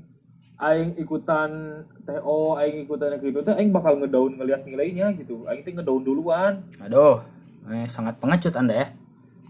aing 0.56 0.94
ikutan 0.96 1.82
TO, 2.06 2.54
aing 2.54 2.86
ikutan 2.86 3.18
gitu 3.18 3.42
teh 3.42 3.54
aing 3.54 3.70
bakal 3.70 3.98
ngedaun 3.98 4.38
ngelihat 4.38 4.62
nilainya 4.62 5.10
gitu. 5.18 5.42
Aing 5.46 5.62
teh 5.62 5.72
ngedaun 5.72 6.02
duluan. 6.02 6.62
aduh 6.78 7.18
eh, 7.70 7.88
sangat 7.88 8.20
pengecut 8.20 8.54
anda 8.56 8.74
ya. 8.74 8.86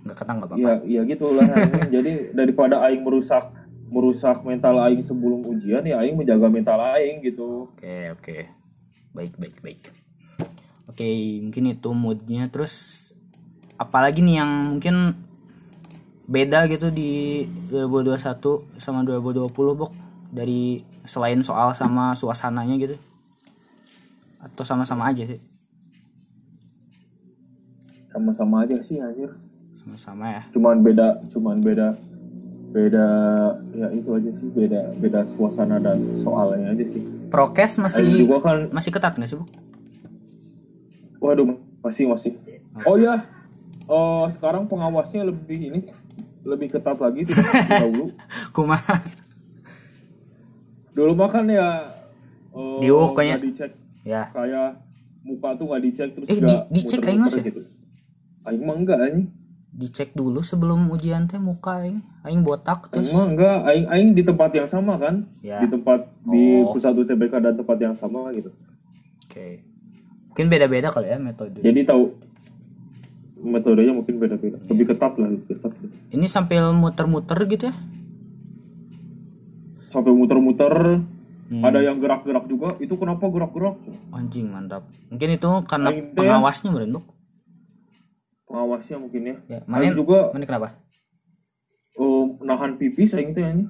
Nggak 0.05 0.17
kata 0.21 0.31
nggak 0.37 0.49
apa-apa. 0.53 0.61
Iya, 0.61 0.75
iya 0.85 1.01
gitulah. 1.09 1.49
Jadi 1.95 2.35
daripada 2.37 2.85
aing 2.87 3.03
merusak 3.03 3.51
merusak 3.89 4.43
mental 4.43 4.77
aing 4.85 5.03
sebelum 5.05 5.45
ujian 5.47 5.85
ya 5.87 6.03
aing 6.03 6.19
menjaga 6.19 6.47
mental 6.51 6.79
aing 6.95 7.25
gitu. 7.25 7.71
Oke 7.75 8.15
oke. 8.15 8.37
Baik 9.15 9.35
baik 9.39 9.57
baik. 9.65 9.81
Oke 10.91 11.07
mungkin 11.41 11.75
itu 11.75 11.91
moodnya. 11.95 12.47
Terus 12.51 12.75
apalagi 13.81 14.23
nih 14.23 14.37
yang 14.43 14.51
mungkin 14.77 14.97
beda 16.25 16.65
gitu 16.73 16.89
di 16.89 17.45
2021 17.69 18.81
sama 18.81 19.03
2020 19.03 19.51
bok? 19.53 19.93
Dari 20.35 20.83
selain 21.07 21.39
soal 21.41 21.73
sama 21.79 22.13
suasananya 22.19 22.75
gitu? 22.77 22.97
Atau 24.43 24.67
sama-sama 24.67 25.09
aja 25.09 25.25
sih 25.25 25.54
Sama-sama 28.15 28.63
aja 28.63 28.79
sih 28.81 28.97
anjir. 28.97 29.35
sama-sama 29.77 30.25
ya 30.31 30.43
Cuman 30.49 30.81
beda, 30.81 31.21
cuman 31.29 31.59
beda 31.59 31.99
beda 32.71 33.07
ya 33.71 33.87
itu 33.93 34.09
aja 34.09 34.31
sih 34.33 34.49
beda 34.49 34.81
beda 34.97 35.23
suasana 35.25 35.77
dan 35.77 35.95
soalnya 36.17 36.71
aja 36.71 36.85
sih. 36.85 37.03
prokes 37.29 37.77
masih 37.77 38.03
juga 38.21 38.39
kan 38.41 38.67
masih 38.69 38.91
ketat 38.91 39.15
nggak 39.15 39.29
sih 39.29 39.37
bok 39.37 39.51
waduh 41.21 41.47
masih 41.81 42.05
masih. 42.07 42.33
Oh 42.83 42.95
ya. 42.95 43.25
Oh, 43.85 44.25
sekarang 44.27 44.65
pengawasnya 44.65 45.23
lebih 45.23 45.69
ini 45.69 45.81
lebih 46.43 46.69
ketat 46.71 46.97
lagi 46.97 47.25
tidak 47.25 47.45
dahulu. 47.71 48.13
kumaha 48.57 49.05
Dulu 50.91 51.13
mah 51.13 51.29
kan 51.29 51.45
ya 51.45 51.91
eh, 52.51 52.81
Diuk 52.81 53.13
kayaknya. 53.13 53.39
dicek 53.41 53.73
ya 54.03 54.31
kayak 54.31 54.79
muka 55.23 55.57
tuh 55.57 55.67
nggak 55.67 55.83
dicek 55.83 56.09
terus 56.13 56.29
Eh, 56.29 56.39
di- 56.39 56.65
dicek 56.73 57.01
muter-muter 57.01 57.11
aing 57.11 57.21
mas 57.21 57.35
ya? 57.35 57.45
gitu. 57.45 57.61
Aing 58.45 58.63
mah 58.63 58.77
enggak 58.77 59.01
anjing. 59.01 59.29
dicek 59.75 60.15
dulu 60.15 60.39
sebelum 60.39 60.87
ujian 60.87 61.27
teh 61.27 61.35
muka 61.35 61.83
aing 61.83 61.99
aing 62.23 62.47
botak 62.47 62.87
Aing 62.87 63.03
terus 63.03 63.11
mah 63.11 63.27
enggak, 63.27 63.59
aing 63.67 63.87
aing 63.89 64.11
di 64.13 64.23
tempat 64.23 64.55
yang 64.55 64.71
sama 64.71 64.95
kan? 64.97 65.27
Ya. 65.43 65.59
Di 65.59 65.67
tempat 65.67 66.07
di 66.23 66.63
Oh. 66.63 66.71
pusat 66.71 66.95
UTBK 66.95 67.43
dan 67.43 67.55
tempat 67.55 67.83
yang 67.83 67.91
sama 67.91 68.31
gitu. 68.31 68.55
Oke. 69.27 69.67
Mungkin 70.31 70.47
beda-beda 70.47 70.89
kali 70.89 71.11
ya 71.11 71.19
metode. 71.19 71.59
Jadi 71.59 71.83
tahu 71.83 72.15
metodenya 73.41 73.91
mungkin 73.93 74.15
beda-beda. 74.17 74.63
Lebih 74.63 74.87
ketat 74.89 75.13
lah, 75.15 75.27
lebih 75.27 75.47
ketat. 75.51 75.73
Ini 76.09 76.27
sambil 76.29 76.71
muter-muter 76.71 77.39
gitu 77.45 77.67
ya? 77.67 77.75
Sampai 79.91 80.11
muter-muter, 80.11 81.03
Hmm. 81.45 81.63
ada 81.63 81.79
yang 81.79 81.99
gerak-gerak 81.99 82.47
juga. 82.47 82.79
Itu 82.79 82.95
kenapa 82.95 83.27
gerak-gerak? 83.27 83.75
Anjing 84.11 84.49
mantap. 84.49 84.87
Mungkin 85.07 85.29
itu 85.31 85.51
karena 85.67 85.91
Aing 85.91 86.15
pengawasnya 86.15 86.71
meren, 86.71 86.99
Bok. 88.55 88.63
Pengawasnya 88.63 88.97
mungkin 89.03 89.23
ya. 89.27 89.37
Ya, 89.51 89.61
mana 89.67 89.91
juga 89.91 90.31
mana 90.31 90.47
kenapa? 90.47 90.69
eh, 91.95 92.25
nahan 92.43 92.79
pipis 92.79 93.15
aing 93.19 93.35
teh 93.35 93.43
anjing. 93.43 93.67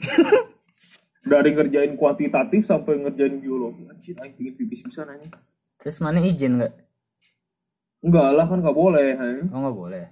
Dari 1.33 1.57
ngerjain 1.57 1.97
kuantitatif 1.97 2.69
sampai 2.69 3.01
ngerjain 3.01 3.41
biologi. 3.41 3.89
Anjir, 3.89 4.17
aing 4.21 4.37
pingin 4.37 4.55
pipis 4.61 4.85
bisa 4.85 5.09
nanya. 5.09 5.33
Terus 5.81 5.97
mana 6.05 6.21
izin 6.21 6.61
nggak? 6.61 6.73
Enggak 8.05 8.29
lah 8.37 8.45
kan 8.45 8.61
nggak 8.61 8.77
boleh, 8.77 9.17
anjing. 9.17 9.49
Oh 9.49 9.59
nggak 9.65 9.77
boleh. 9.77 10.05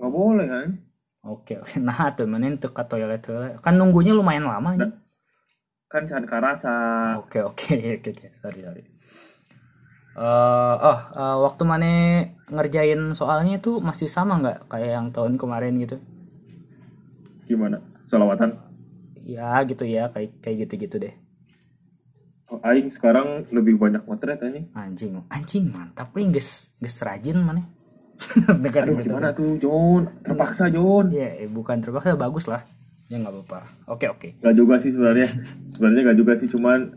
Nggak 0.00 0.12
boleh 0.12 0.46
kan? 0.48 0.68
Oke 1.28 1.60
oke. 1.60 1.76
Nah 1.84 2.08
tuh 2.16 2.24
mana 2.24 2.48
untuk 2.48 2.72
ke 2.72 2.82
toilet 2.88 3.20
heula. 3.28 3.52
Kan 3.60 3.76
nunggunya 3.76 4.16
lumayan 4.16 4.48
lama 4.48 4.72
nih. 4.76 4.92
Kan 5.88 6.04
can 6.04 6.24
karasa. 6.24 6.72
Oke 7.20 7.40
oke 7.44 7.68
oke 8.00 8.08
oke. 8.12 8.26
Sorry 8.36 8.60
sorry. 8.64 8.84
Eh, 10.18 10.74
oh 10.82 10.98
eh, 11.14 11.36
waktu 11.46 11.62
mana 11.62 11.90
ngerjain 12.50 13.14
soalnya 13.14 13.62
itu 13.62 13.78
masih 13.78 14.10
sama 14.10 14.42
nggak 14.42 14.66
kayak 14.66 14.90
yang 14.98 15.06
tahun 15.14 15.38
kemarin 15.38 15.78
gitu? 15.78 16.02
Gimana? 17.46 17.78
Salawatan. 18.02 18.58
Ya 19.22 19.62
gitu 19.62 19.86
ya 19.86 20.10
kayak 20.10 20.42
kayak 20.42 20.66
gitu-gitu 20.66 20.98
deh. 20.98 21.14
Oh, 22.48 22.58
aing 22.64 22.90
sekarang 22.90 23.46
lebih 23.54 23.78
banyak 23.78 24.02
motret 24.08 24.42
anjing. 24.42 24.66
Anjing, 24.74 25.12
anjing 25.30 25.64
mantap 25.70 26.10
wih 26.16 26.26
geus 26.34 26.74
geus 26.82 26.98
rajin 27.04 27.38
mana. 27.38 27.68
Dengar 28.64 28.90
Aduh 28.90 28.98
gitu. 28.98 29.14
gimana 29.14 29.30
tuh 29.30 29.54
John? 29.62 30.10
Terpaksa 30.26 30.66
John. 30.74 31.14
Iya, 31.14 31.46
eh, 31.46 31.48
bukan 31.48 31.78
terpaksa 31.78 32.18
bagus 32.18 32.50
lah. 32.50 32.66
Ya 33.06 33.22
nggak 33.22 33.30
apa-apa. 33.30 33.60
Oke 33.94 34.10
oke. 34.10 34.28
Gak 34.42 34.56
juga 34.58 34.82
sih 34.82 34.90
sebenarnya. 34.90 35.30
sebenarnya 35.70 36.10
gak 36.10 36.18
juga 36.18 36.32
sih 36.34 36.48
cuman 36.50 36.90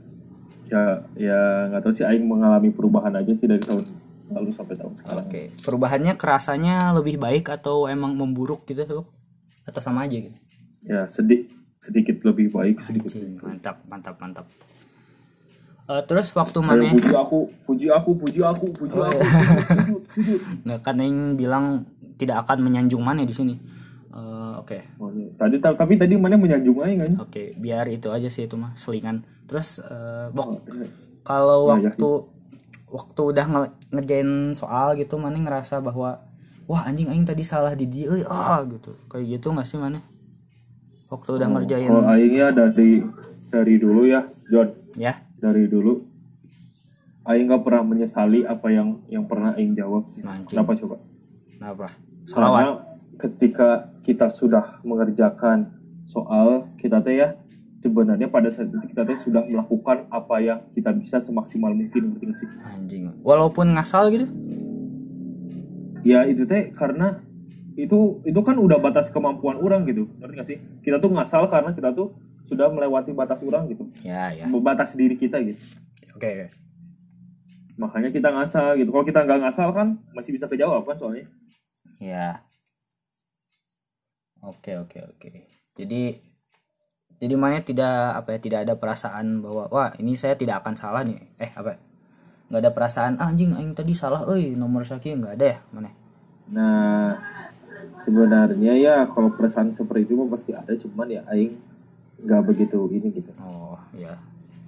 ya 0.72 0.84
ya 1.20 1.40
nggak 1.68 1.84
tahu 1.84 1.92
sih 1.92 2.08
aing 2.08 2.24
mengalami 2.24 2.72
perubahan 2.72 3.12
aja 3.12 3.36
sih 3.36 3.44
dari 3.44 3.60
tahun 3.60 3.84
lalu 4.32 4.56
sampai 4.56 4.80
tahun 4.80 4.96
sekarang. 4.96 5.28
Oke. 5.28 5.42
Perubahannya 5.60 6.14
kerasanya 6.16 6.96
lebih 6.96 7.20
baik 7.20 7.52
atau 7.52 7.92
emang 7.92 8.16
memburuk 8.16 8.64
gitu 8.64 8.88
tuh? 8.88 9.04
Atau 9.68 9.84
sama 9.84 10.08
aja 10.08 10.16
gitu? 10.16 10.38
Ya 10.88 11.04
sedikit 11.06 11.52
sedikit 11.84 12.24
lebih 12.24 12.56
baik 12.56 12.80
sedikit. 12.80 13.12
Anjing, 13.12 13.36
mantap 13.44 13.84
mantap 13.86 14.16
mantap. 14.18 14.48
Eh, 15.92 16.04
terus 16.08 16.32
waktu 16.32 16.64
mana 16.64 16.88
puji 16.88 17.12
aku, 17.12 17.40
puji 17.68 17.88
aku, 17.92 18.10
puji 18.16 18.40
aku, 18.40 18.66
puji 18.72 18.96
Oh, 18.96 19.04
aku, 19.04 19.20
iya. 19.20 19.60
sujud, 19.68 20.02
sujud. 20.08 20.40
nggak 20.64 20.80
kan 20.88 20.96
yang 20.96 21.36
bilang 21.36 21.66
tidak 22.16 22.48
akan 22.48 22.64
menyanjung 22.64 23.04
mana 23.04 23.28
di 23.28 23.36
sini. 23.36 23.60
Eh, 24.12 24.54
Oke. 24.56 24.80
Oh, 24.96 25.12
iya. 25.12 25.28
Tadi 25.36 25.60
ta- 25.60 25.76
tapi 25.76 26.00
tadi 26.00 26.16
mana 26.16 26.40
menyanjung 26.40 26.80
aing 26.80 27.00
kan? 27.02 27.12
Oke, 27.20 27.60
biar 27.60 27.92
itu 27.92 28.08
aja 28.08 28.32
sih 28.32 28.48
itu 28.48 28.56
mah 28.56 28.72
selingan. 28.80 29.26
Terus 29.52 29.84
eh, 29.84 30.32
bok 30.32 30.48
Oh, 30.48 30.56
iya. 30.72 30.88
kalau 31.22 31.62
Nah, 31.68 31.78
ya. 31.78 31.92
waktu 31.92 32.10
waktu 32.88 33.22
udah 33.22 33.46
nge- 33.46 33.76
ngerjain 33.92 34.30
soal 34.52 34.96
gitu 34.96 35.16
mana 35.16 35.36
ngerasa 35.38 35.80
bahwa 35.80 36.24
wah 36.66 36.82
anjing 36.84 37.08
aing 37.08 37.24
tadi 37.24 37.44
salah 37.44 37.72
di 37.72 37.84
dia 37.84 38.08
euy, 38.08 38.24
ah 38.24 38.64
gitu 38.64 38.96
kayak 39.06 39.28
gitu 39.30 39.52
nggak 39.52 39.64
sih 39.64 39.76
mana 39.76 40.00
waktu 41.08 41.30
udah 41.36 41.48
ngerjain 41.52 41.88
Kalau 41.88 42.08
aingnya 42.08 42.48
dari 42.50 43.04
dari 43.48 43.76
dulu 43.76 44.08
ya, 44.08 44.24
John. 44.48 44.72
ya 44.96 45.20
Dari 45.36 45.68
dulu 45.68 46.00
aing 47.22 47.46
nggak 47.46 47.62
pernah 47.62 47.84
menyesali 47.86 48.44
apa 48.44 48.68
yang 48.68 49.04
yang 49.08 49.24
pernah 49.26 49.52
aing 49.54 49.76
jawab. 49.76 50.08
Anjing. 50.18 50.48
Kenapa 50.48 50.72
coba? 50.74 50.96
kenapa 51.52 51.88
Karena 52.26 52.26
salawat 52.26 52.68
ketika 53.20 53.70
kita 54.02 54.28
sudah 54.28 54.82
mengerjakan 54.82 55.70
soal 56.04 56.66
kita 56.76 56.98
teh 57.00 57.22
ya 57.22 57.38
sebenarnya 57.82 58.30
pada 58.30 58.48
saat 58.54 58.70
itu 58.70 58.78
kita 58.94 59.02
teh 59.04 59.17
sudah 59.17 59.41
melakukan 59.50 60.06
apa 60.13 60.36
yang 60.38 60.60
kita 60.78 60.94
bisa 60.94 61.17
semaksimal 61.17 61.74
mungkin 61.74 62.13
ngerti 62.13 62.26
nggak 62.30 62.38
sih? 62.38 62.50
anjing 62.70 63.04
walaupun 63.26 63.74
ngasal 63.74 64.13
gitu 64.13 64.30
Ya 66.02 66.26
itu 66.26 66.50
teh 66.50 66.74
karena 66.74 67.22
itu 67.78 68.26
itu 68.26 68.39
kan 68.41 68.58
udah 68.58 68.82
batas 68.82 69.13
kemampuan 69.13 69.62
orang 69.62 69.86
gitu 69.86 70.10
ngerti 70.17 70.34
nggak 70.34 70.50
sih? 70.50 70.58
Kita 70.82 70.98
tuh 70.98 71.13
ngasal 71.13 71.46
karena 71.46 71.78
kita 71.78 71.94
tuh 71.94 72.17
sudah 72.50 72.74
melewati 72.74 73.13
batas 73.13 73.39
orang 73.46 73.70
gitu, 73.70 73.86
ya 74.04 74.34
ya 74.34 74.50
batas 74.50 74.98
diri 74.98 75.13
kita 75.15 75.39
gitu. 75.46 75.62
oke 76.17 76.26
oke 76.26 76.48
Makanya 77.80 78.10
kita 78.12 78.28
ngasal 78.34 78.76
gitu. 78.76 78.91
Kalau 78.91 79.06
kita 79.08 79.24
nggak 79.24 79.39
ngasal 79.48 79.70
kan 79.72 79.88
masih 80.12 80.36
bisa 80.36 80.46
kejawab 80.52 80.84
kan 80.84 80.98
soalnya. 81.00 81.30
ya 82.02 82.41
oke 84.41 84.72
oke 84.82 84.98
oke 85.06 85.32
jadi 85.78 86.17
jadi 87.22 87.38
mana 87.38 87.62
tidak 87.62 88.18
apa 88.18 88.34
ya 88.34 88.40
tidak 88.42 88.60
ada 88.66 88.74
perasaan 88.82 89.46
bahwa 89.46 89.70
wah 89.70 89.94
ini 90.02 90.18
saya 90.18 90.34
tidak 90.34 90.66
akan 90.66 90.74
salah 90.74 91.06
nih. 91.06 91.22
Eh 91.38 91.54
apa 91.54 91.78
nggak 92.50 92.62
ada 92.68 92.72
perasaan 92.74 93.16
"Ah, 93.22 93.30
anjing 93.30 93.54
aing 93.56 93.78
tadi 93.78 93.94
salah 93.94 94.26
euy 94.26 94.58
nomor 94.58 94.82
sekian 94.84 95.22
nggak 95.22 95.38
ada 95.38 95.46
ya? 95.56 95.58
Mana 95.72 95.92
Nah, 96.52 97.16
sebenarnya 98.02 98.74
ya 98.76 98.96
kalau 99.08 99.32
perasaan 99.32 99.72
seperti 99.72 100.10
itu 100.12 100.20
pasti 100.28 100.52
ada, 100.52 100.74
cuman 100.76 101.08
ya 101.08 101.22
aing 101.32 101.56
nggak 102.26 102.42
begitu 102.44 102.90
ini 102.92 103.08
gitu. 103.14 103.32
oh 103.40 103.78
ya 103.96 104.18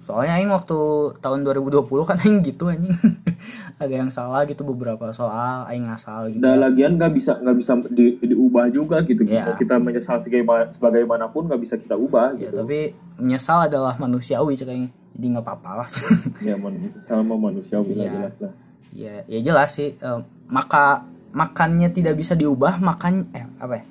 soalnya 0.04 0.36
aing 0.36 0.52
waktu 0.52 0.76
tahun 1.18 1.40
2020 1.42 1.80
kan 2.04 2.16
aing 2.18 2.44
gitu 2.44 2.68
anjing 2.68 2.92
ada 3.80 3.88
yang 3.90 4.08
salah 4.08 4.44
gitu 4.44 4.60
beberapa 4.62 5.08
soal 5.10 5.64
aing 5.66 5.88
ngasal 5.88 6.28
gitu 6.28 6.38
Dan 6.38 6.60
lagian 6.60 6.94
nggak 6.94 7.08
bisa 7.10 7.32
nggak 7.36 7.56
bisa 7.56 7.72
di- 7.88 8.20
diubah 8.22 8.68
juga 8.68 9.00
gitu. 9.00 9.24
Iya. 9.24 9.48
Mau 9.48 9.56
kita 9.56 9.74
menyesal 9.76 10.20
sebagai- 10.20 10.44
sebagaimanapun 10.70 11.48
nggak 11.48 11.56
bisa 11.58 11.74
kita 11.74 11.96
ubah 11.96 12.36
ya 12.36 12.52
gitu. 12.52 12.60
tapi 12.60 12.78
menyesal 13.16 13.64
adalah 13.64 13.96
manusiawi 13.96 14.52
cek 14.52 14.68
aing 14.68 14.86
jadi 15.10 15.26
nggak 15.32 15.42
apa-apa 15.42 15.70
lah 15.74 15.88
Ya 16.44 16.54
man, 16.54 16.76
sama 17.00 17.34
manusia 17.34 17.80
bila 17.80 17.96
Iya. 17.98 18.12
jelas 18.12 18.34
lah. 18.38 18.52
ya 18.92 19.14
ya 19.24 19.38
jelas 19.40 19.70
sih 19.72 19.90
eh, 19.90 20.20
maka 20.46 21.02
makannya 21.32 21.88
tidak 21.88 22.14
bisa 22.14 22.32
diubah 22.32 22.76
makan 22.76 23.26
eh 23.32 23.48
apa 23.58 23.74
ya 23.74 23.84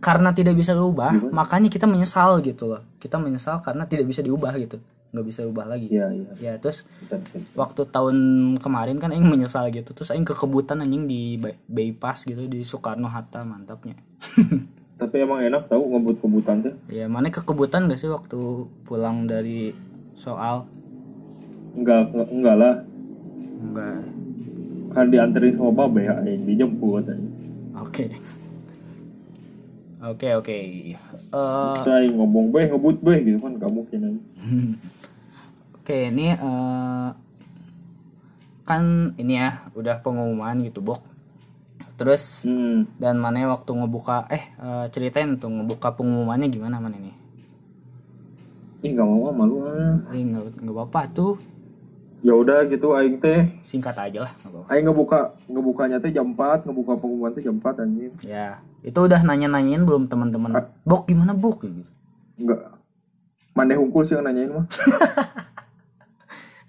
karena 0.00 0.32
tidak 0.32 0.56
bisa 0.56 0.72
diubah 0.72 1.12
makanya 1.30 1.68
kita 1.68 1.84
menyesal 1.84 2.40
gitu 2.40 2.66
loh 2.66 2.82
kita 2.96 3.14
menyesal 3.16 3.60
karena 3.60 3.84
tidak 3.84 4.08
bisa 4.08 4.20
diubah 4.20 4.56
gitu 4.56 4.80
nggak 5.10 5.24
bisa 5.24 5.42
ubah 5.42 5.66
lagi 5.66 5.86
Iya 5.86 6.06
iya 6.08 6.30
ya 6.36 6.52
terus 6.56 6.86
bisa 6.96 7.18
bisa. 7.18 7.36
bisa. 7.36 7.54
waktu 7.54 7.82
tahun 7.84 8.16
kemarin 8.56 8.96
kan 8.96 9.10
aing 9.10 9.24
menyesal 9.24 9.66
gitu 9.68 9.90
terus 9.90 10.08
aing 10.08 10.22
kekebutan 10.22 10.78
anjing 10.78 11.04
di 11.04 11.34
by- 11.34 11.58
bypass 11.66 12.22
gitu 12.22 12.44
di 12.44 12.62
Soekarno 12.62 13.06
Hatta 13.06 13.42
mantapnya 13.42 13.98
Tapi 14.96 15.16
emang 15.18 15.40
enak 15.40 15.64
tahu 15.66 15.80
ngebut-ngebutan 15.88 16.60
teh. 16.60 16.74
ya 16.92 17.08
mana 17.08 17.28
kekebutan 17.28 17.88
gak 17.88 17.96
sih 17.96 18.06
waktu 18.06 18.36
pulang 18.84 19.24
dari 19.24 19.72
soal 20.12 20.68
Enggak 21.72 22.12
enggak, 22.12 22.54
lah. 22.54 22.74
enggak 23.60 23.96
Kan 24.90 25.06
dianterin 25.06 25.50
sama 25.50 25.70
babe 25.72 26.02
ya, 26.02 26.18
yang 26.20 26.42
dijemput. 26.44 27.06
oke 27.72 28.06
oke 30.00 30.28
oke 30.36 30.58
Eh, 31.30 31.74
Saya 31.80 32.10
ngomong 32.10 32.50
be 32.50 32.66
ngebut 32.66 32.98
be 32.98 33.22
gitu 33.22 33.38
kan 33.38 33.54
gak 33.56 33.70
mungkin. 33.70 34.18
oke 35.90 36.06
ini 36.06 36.38
eh, 36.38 37.08
kan 38.62 38.82
ini 39.18 39.34
ya 39.42 39.66
udah 39.74 39.98
pengumuman 40.06 40.54
gitu 40.62 40.78
bok 40.78 41.02
terus 41.98 42.46
Hmm. 42.46 42.86
dan 43.02 43.18
mana 43.18 43.50
waktu 43.50 43.74
ngebuka 43.74 44.30
eh 44.30 44.54
eh, 44.54 44.86
ceritain 44.94 45.34
tuh 45.34 45.50
ngebuka 45.50 45.98
pengumumannya 45.98 46.46
gimana 46.46 46.78
man 46.78 46.94
ini 46.94 47.10
Ih 48.86 48.94
gak 48.94 49.02
mau 49.04 49.28
ah, 49.28 49.34
malu 49.34 49.66
ah. 49.66 49.98
Eh, 50.14 50.22
nggak 50.22 50.62
nggak 50.62 50.72
apa-apa 50.78 51.02
tuh 51.10 51.34
Ya 52.22 52.38
udah 52.38 52.64
gitu 52.70 52.94
aing 52.94 53.18
teh 53.18 53.50
singkat 53.60 53.98
aja 53.98 54.30
lah 54.30 54.32
nggak 54.40 54.46
apa-apa 54.46 54.66
Aing 54.70 54.84
ngebuka 54.86 55.18
ngebukanya 55.50 55.98
teh 55.98 56.14
jam 56.14 56.30
4, 56.38 56.70
ngebuka 56.70 56.94
pengumuman 57.02 57.34
teh 57.34 57.42
jam 57.42 57.58
4 57.58 57.82
anjing. 57.82 58.14
ya 58.22 58.62
itu 58.86 58.96
udah 58.96 59.26
nanya-nanyain 59.26 59.82
belum 59.82 60.06
teman-teman 60.06 60.54
bok 60.86 61.10
gimana 61.10 61.34
bok 61.34 61.66
gitu 61.66 61.82
Enggak. 62.38 62.78
Maneh 63.50 63.74
hungkul 63.74 64.06
sih 64.06 64.14
yang 64.14 64.24
nanyain 64.24 64.54
mah. 64.54 64.62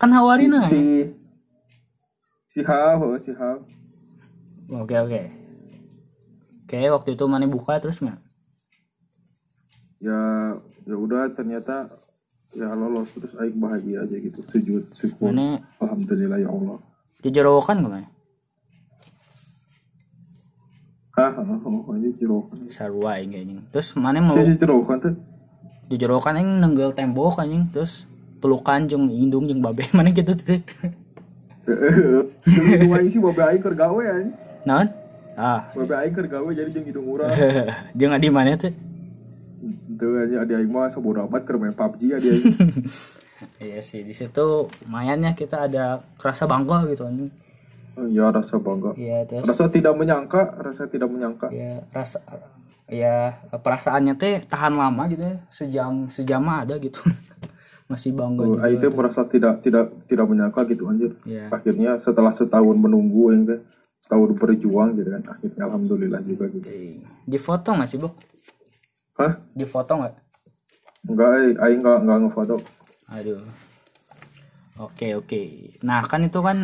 kan 0.01 0.09
hawarin 0.09 0.57
aja 0.57 0.73
Si 0.73 1.13
si 2.49 2.59
Hav, 2.65 2.97
oh, 2.99 3.13
si 3.15 3.29
Hav. 3.31 3.61
oke 4.67 4.95
oke 4.97 5.21
oke 6.65 6.77
waktu 6.89 7.09
itu 7.13 7.23
mana 7.29 7.45
buka 7.45 7.77
terus 7.77 8.01
nggak 8.01 8.17
Ya 10.01 10.17
ya 10.89 10.95
udah 10.97 11.29
ternyata 11.37 11.85
ya 12.57 12.73
lolos 12.73 13.13
terus 13.13 13.37
aing 13.37 13.61
bahagia 13.61 14.01
aja 14.01 14.17
gitu. 14.17 14.41
Sujud 14.49 14.83
syukur. 14.97 15.29
mana 15.29 15.61
Alhamdulillah 15.77 16.41
ya 16.41 16.49
Allah. 16.49 16.81
jejerowokan 17.21 17.85
ke 17.85 17.87
mana 17.87 18.07
Hah, 21.11 21.27
oh, 21.37 21.91
aja 21.93 22.07
sarua 22.71 23.19
ini 23.21 23.35
anjing 23.45 23.59
terus 23.69 23.93
mana 23.93 24.23
mau 24.23 24.33
Si 24.33 24.47
si 24.47 24.55
jerokan 24.57 24.97
tuh. 24.97 25.13
jejerowokan 25.91 26.39
yang 26.39 26.49
nenggel 26.63 26.95
tembok 26.95 27.37
anjing 27.37 27.67
terus 27.69 28.09
pelukan 28.41 28.83
jeung 28.83 29.05
indung 29.07 29.45
jeung 29.45 29.61
babe 29.61 29.85
mana 29.95 30.09
gitu 30.09 30.33
tuh 30.33 30.59
dua 32.81 32.97
sih 33.05 33.21
babe 33.21 33.41
aing 33.45 33.61
keur 33.61 33.75
gawe 33.77 34.01
anjing. 34.03 34.33
naon 34.65 34.87
ah 35.37 35.69
Babe 35.71 35.93
aing 35.95 36.11
keur 36.11 36.27
gawe 36.27 36.49
jadi 36.49 36.69
jeung 36.69 36.85
hidung 36.85 37.07
urang. 37.07 37.29
jeung 37.97 38.11
di 38.17 38.29
mana 38.29 38.57
tuh 38.57 38.73
Tuh 39.93 40.17
aja 40.17 40.41
adi 40.41 40.53
aing 40.57 40.73
mah 40.73 40.89
sabodo 40.89 41.21
amat 41.23 41.45
keur 41.45 41.61
main 41.61 41.71
PUBG 41.71 42.17
adi 42.17 42.27
aing. 42.27 42.45
iya 43.63 43.79
sih 43.79 44.01
di 44.01 44.13
situ 44.13 44.67
lumayannya 44.85 45.33
kita 45.33 45.65
ada 45.65 46.01
rasa 46.17 46.45
bangga 46.45 46.85
gitu 46.89 47.05
anjing 47.05 47.31
Oh, 47.91 48.07
Ya 48.07 48.31
rasa 48.31 48.55
bangga. 48.55 48.95
iya 48.95 49.27
terus 49.27 49.43
Rasa 49.43 49.67
tidak 49.67 49.91
menyangka, 49.99 50.55
rasa 50.57 50.87
tidak 50.87 51.11
menyangka. 51.11 51.51
ya 51.51 51.83
rasa 51.91 52.23
ya 52.87 53.35
perasaannya 53.51 54.15
teh 54.15 54.39
tahan 54.47 54.79
lama 54.79 55.11
gitu 55.11 55.19
ya 55.23 55.35
sejam 55.47 56.07
sejam 56.07 56.39
ada 56.43 56.79
gitu 56.79 57.03
masih 57.91 58.11
bangga 58.11 58.41
Oh, 58.41 58.55
juga 58.55 58.63
Aing 58.63 58.79
teh 58.79 58.89
merasa 58.89 59.21
tidak 59.23 59.59
tidak 59.59 59.91
tidak 60.05 60.25
menyangka 60.25 60.63
gitu 60.65 60.87
anjir. 60.87 61.11
Iya. 61.21 61.47
Akhirnya 61.49 61.95
setelah 61.95 62.31
setahun 62.31 62.73
menunggu 62.73 63.27
teh 63.43 63.59
setahun 63.99 64.33
berjuang 64.33 64.95
gitu 64.95 65.11
kan. 65.11 65.23
Akhirnya 65.29 65.63
alhamdulillah 65.65 66.21
juga 66.21 66.47
gitu. 66.49 66.65
Cing. 66.65 67.03
di 67.21 67.37
foto 67.37 67.69
nggak 67.69 67.85
sih 67.85 67.97
bok 67.97 68.13
Hah? 69.13 69.37
di 69.51 69.63
foto 69.63 69.91
nggak 69.93 70.13
Enggak, 71.03 71.29
aing 71.31 71.57
aing 71.57 71.79
enggak 71.79 71.97
enggak 71.99 72.17
ngefoto. 72.21 72.55
aduh 73.07 73.41
oke 74.79 75.07
oke 75.15 75.41
nah 75.81 76.01
kan 76.01 76.21
itu 76.21 76.39
kan 76.39 76.57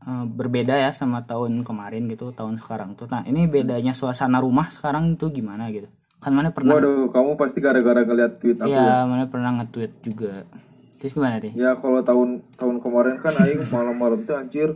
eh, 0.00 0.24
berbeda 0.26 0.78
ya 0.78 0.90
sama 0.92 1.22
tahun 1.22 1.60
kemarin 1.60 2.06
gitu 2.06 2.30
tahun 2.30 2.56
sekarang 2.56 2.94
tuh 2.94 3.06
nah 3.06 3.20
ini 3.22 3.44
bedanya 3.44 3.92
suasana 3.92 4.38
rumah 4.38 4.68
sekarang 4.68 5.14
tuh 5.14 5.28
gimana 5.28 5.68
gitu 5.68 5.88
kan 6.18 6.32
mana 6.32 6.50
pernah 6.50 6.74
Waduh, 6.74 7.08
kamu 7.08 7.30
pasti 7.36 7.58
gara-gara 7.58 8.00
ngeliat 8.00 8.32
tweet 8.36 8.58
aku. 8.58 8.66
ya 8.66 9.04
mana 9.04 9.26
pernah 9.26 9.54
nge-tweet 9.56 9.92
juga 10.02 10.42
terus 10.98 11.14
gimana 11.14 11.38
deh 11.38 11.54
Ya 11.54 11.72
kalau 11.74 12.02
tahun 12.02 12.28
tahun 12.54 12.76
kemarin 12.78 13.16
kan 13.18 13.34
aing 13.38 13.62
malam-malam 13.68 14.20
teh 14.22 14.34
anjir. 14.34 14.74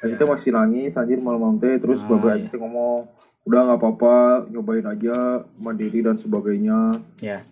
Aing 0.00 0.16
teh 0.16 0.24
masih 0.24 0.50
nangis 0.50 0.96
anjir 0.96 1.20
malam-malam 1.20 1.56
teh. 1.56 1.76
Terus 1.76 2.00
bapak 2.02 2.34
aing 2.34 2.48
teh 2.48 2.56
ngomong 2.56 3.06
udah 3.44 3.60
nggak 3.62 3.78
apa-apa 3.78 4.16
nyobain 4.48 4.84
aja 4.84 5.44
mandiri 5.56 6.00
dan 6.00 6.16
sebagainya. 6.16 6.96
Ya 7.20 7.44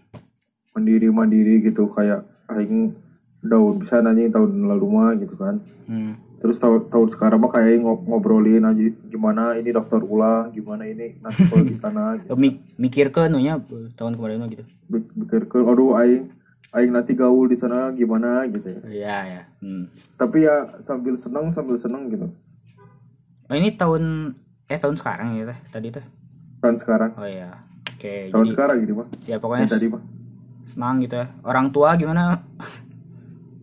mandiri 0.72 1.10
mandiri 1.10 1.58
gitu 1.60 1.90
kayak 1.90 2.22
aing 2.48 2.94
daun 3.40 3.82
bisa 3.82 3.98
nanya 3.98 4.30
tahun 4.30 4.66
lalu 4.66 4.86
mah 4.88 5.10
gitu 5.16 5.34
kan. 5.34 5.58
Hmm. 5.88 6.14
terus 6.38 6.62
tahun 6.62 6.86
tahun 6.86 7.08
sekarang 7.10 7.42
mah 7.42 7.50
kayak 7.50 7.82
ngo- 7.82 8.06
ngobrolin 8.06 8.62
aja 8.62 8.78
gimana 9.10 9.58
ini 9.58 9.74
daftar 9.74 9.98
ulang 9.98 10.54
gimana 10.54 10.86
ini 10.86 11.18
nanti 11.18 11.50
kalau 11.50 11.66
di 11.66 11.74
sana? 11.74 12.14
Gitu. 12.14 12.30
Mi- 12.38 12.62
mikir 12.78 13.10
ke 13.10 13.26
nunya 13.26 13.58
eh, 13.58 13.90
tahun 13.98 14.14
kemarin 14.14 14.38
mah 14.38 14.46
gitu. 14.46 14.62
Ke 15.26 15.58
aduh 15.58 15.98
aing 15.98 16.30
aing 16.68 16.92
nanti 16.92 17.16
gaul 17.16 17.48
di 17.48 17.56
sana 17.56 17.88
gimana 17.96 18.44
gitu 18.52 18.68
ya. 18.68 18.80
Ya 18.88 19.16
ya 19.24 19.42
hmm. 19.64 19.84
tapi 20.20 20.44
ya 20.44 20.76
sambil 20.84 21.16
seneng 21.16 21.48
sambil 21.48 21.80
seneng 21.80 22.12
gitu. 22.12 22.28
Oh 23.48 23.56
ini 23.56 23.72
tahun 23.72 24.36
eh 24.68 24.76
tahun 24.76 24.96
sekarang 25.00 25.40
ya 25.40 25.48
teh? 25.48 25.58
Tadi 25.72 25.88
teh? 25.88 26.04
Kan 26.60 26.76
sekarang. 26.76 27.16
Oh 27.16 27.24
ya 27.24 27.56
oke 27.88 28.14
tahun 28.28 28.44
jadi 28.44 28.52
sekarang 28.52 28.76
gitu 28.84 28.92
mah 29.00 29.08
ya 29.24 29.36
pokoknya 29.40 29.66
tadi 29.68 29.86
mah 29.88 30.02
senang 30.68 31.00
gitu 31.00 31.16
ya. 31.16 31.26
Orang 31.40 31.72
tua 31.72 31.96
gimana? 31.96 32.44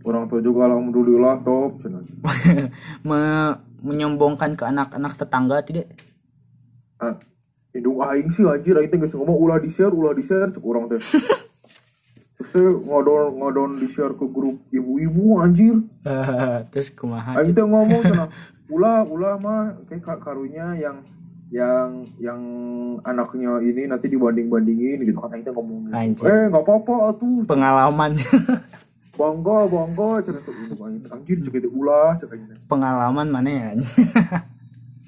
Orang 0.02 0.26
tua 0.26 0.42
juga 0.42 0.66
alhamdulillah 0.66 1.46
top. 1.46 1.82
Me- 3.08 3.58
menyombongkan 3.86 4.58
ke 4.58 4.66
anak-anak 4.66 5.14
tetangga 5.14 5.62
tidak? 5.62 5.94
Ah, 6.98 7.22
hidung 7.70 8.02
aing 8.02 8.34
sih 8.34 8.42
anjir. 8.50 8.74
Aing 8.82 8.90
teh 8.90 8.98
geus 8.98 9.14
ngomong 9.14 9.38
ulah 9.38 9.62
di 9.62 9.70
share 9.70 9.94
ulah 9.94 10.18
di 10.18 10.26
share 10.26 10.50
cek 10.50 10.66
orang 10.66 10.90
teh 10.90 10.98
terus 12.36 12.52
teh 12.52 12.62
ngodon 12.62 13.36
ngodon 13.36 13.70
di 13.76 13.88
share 13.88 14.12
ke 14.12 14.26
grup 14.26 14.60
ibu-ibu 14.70 15.40
anjir. 15.40 15.80
Terus 16.72 16.92
kumaha 16.92 17.40
teh 17.40 17.56
ngomong 17.58 18.02
cenah, 18.06 18.28
ulah 18.68 19.02
ulah 19.04 19.36
mah 19.36 19.62
kayak 19.88 20.02
ka- 20.02 20.20
karunya 20.20 20.76
yang 20.76 21.00
yang 21.48 21.90
yang 22.18 22.42
anaknya 23.02 23.62
ini 23.62 23.88
nanti 23.88 24.08
dibanding 24.08 24.48
bandingin 24.48 25.00
gitu. 25.00 25.16
Kan 25.18 25.40
teh 25.40 25.50
ngomong 25.50 25.88
gitu. 25.88 25.96
Anjir. 25.96 26.26
eh 26.28 26.44
nggak 26.50 26.60
apa-apa 26.62 26.94
atuh. 27.10 27.44
Pengalaman. 27.46 28.12
Bangga 29.16 29.64
bangga 29.66 30.28
tuh 30.28 30.36
Aing 30.84 31.00
teh, 31.00 31.08
anjir 31.08 31.40
cek 31.40 31.56
itu 31.56 31.72
ulah 31.72 32.20
teh. 32.20 32.28
pengalaman 32.68 33.32
mana 33.32 33.48
ya? 33.48 33.70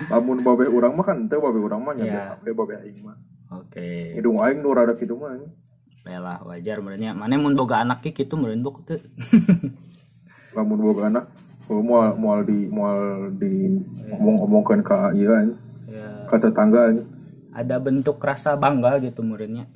Lamun 0.08 0.40
babe 0.40 0.64
urang 0.70 0.96
mah 0.96 1.04
kan 1.04 1.28
teu 1.28 1.44
babe 1.44 1.60
urang 1.60 1.84
mah 1.84 1.92
nya 1.92 2.06
Iya. 2.06 2.14
biasa 2.16 2.32
we 2.40 2.52
babe 2.56 2.74
aing 2.78 3.04
mah. 3.04 3.18
Oke. 3.52 4.16
Hidung 4.16 4.40
aing 4.40 4.64
nu 4.64 4.72
rada 4.72 4.96
kitu 4.96 5.20
mah 5.20 5.36
lah 6.28 6.40
wajar 6.48 6.80
merenya 6.80 7.12
mana 7.12 7.36
mun 7.36 7.58
boga 7.60 7.84
anak 7.84 8.00
ki 8.06 8.16
gitu 8.16 8.40
meureun 8.40 8.64
bok 8.64 8.88
teu 8.88 9.04
lamun 10.56 10.80
boga 10.80 11.12
anak? 11.12 11.26
Oh, 11.68 11.84
moal 11.84 12.16
moal 12.16 12.48
di 12.48 12.64
moal 12.72 13.28
di 13.36 13.68
ngomong-ngomongkeun 14.08 14.82
ka 14.88 15.12
ieu 15.12 15.28
anjing, 15.36 15.60
ya. 15.92 16.24
Ka 16.32 16.40
tetangga 16.40 16.96
anjing. 16.96 17.08
ada 17.52 17.76
bentuk 17.84 18.24
rasa 18.24 18.56
bangga 18.56 19.04
gitu 19.04 19.20
muridnya 19.20 19.68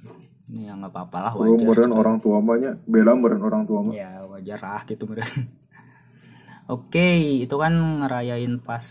ini 0.48 0.72
ya 0.72 0.80
nggak 0.80 0.88
apa-apa 0.88 1.18
lah 1.20 1.32
Oh, 1.36 1.52
wajar 1.52 1.68
meureun 1.68 1.92
orang 1.92 2.18
tua 2.24 2.40
mah 2.40 2.56
nya 2.56 2.80
bela 2.88 3.12
meureun 3.12 3.44
orang 3.44 3.68
tua 3.68 3.84
mah 3.84 3.92
ya 3.92 4.24
wajar 4.24 4.60
lah 4.64 4.82
gitu 4.88 5.04
meureun 5.04 5.28
oke 6.80 7.08
itu 7.44 7.56
kan 7.60 7.74
ngerayain 7.76 8.56
pas 8.64 8.86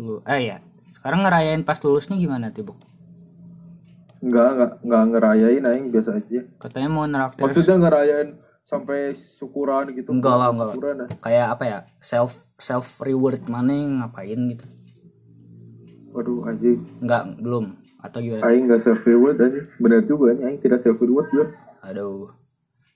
lu 0.00 0.24
eh 0.24 0.40
ya. 0.48 0.58
Sekarang 0.88 1.28
ngerayain 1.28 1.60
pas 1.60 1.76
lulusnya 1.84 2.16
gimana 2.16 2.50
tuh 2.56 2.72
bok 2.72 2.80
Enggak, 4.18 4.48
enggak, 4.50 4.70
enggak 4.80 5.02
ngerayain 5.06 5.64
aing 5.66 5.86
biasa 5.90 6.10
aja. 6.14 6.40
katanya 6.58 6.88
mau 6.88 7.04
neraktir 7.04 7.42
Maksudnya 7.42 7.76
ngerayain 7.78 8.28
sampai 8.62 8.98
syukuran 9.36 9.92
gitu 9.92 10.08
Enggak 10.10 10.34
lah, 10.34 10.48
enggak 10.50 10.66
lah. 10.66 10.74
syukuran 10.74 10.94
dah. 10.96 11.08
kayak 11.20 11.46
apa 11.50 11.64
ya 11.64 11.78
self 11.98 12.32
self 12.56 12.98
reward 12.98 13.44
mana 13.46 13.70
yang 13.70 14.00
ngapain 14.00 14.40
gitu. 14.48 14.66
Waduh 16.10 16.48
anjing. 16.48 16.80
Nggak 16.98 17.22
belum. 17.38 17.64
Atau 17.98 18.18
gimana? 18.20 18.42
Aing 18.42 18.64
nggak 18.66 18.80
self 18.80 19.02
reward 19.02 19.36
aja 19.36 19.60
benar 19.76 20.00
juga 20.02 20.32
nih 20.32 20.44
aing 20.46 20.60
tidak 20.60 20.78
self 20.78 20.96
reward 20.96 21.26
juga 21.28 21.52
aduh. 21.82 22.30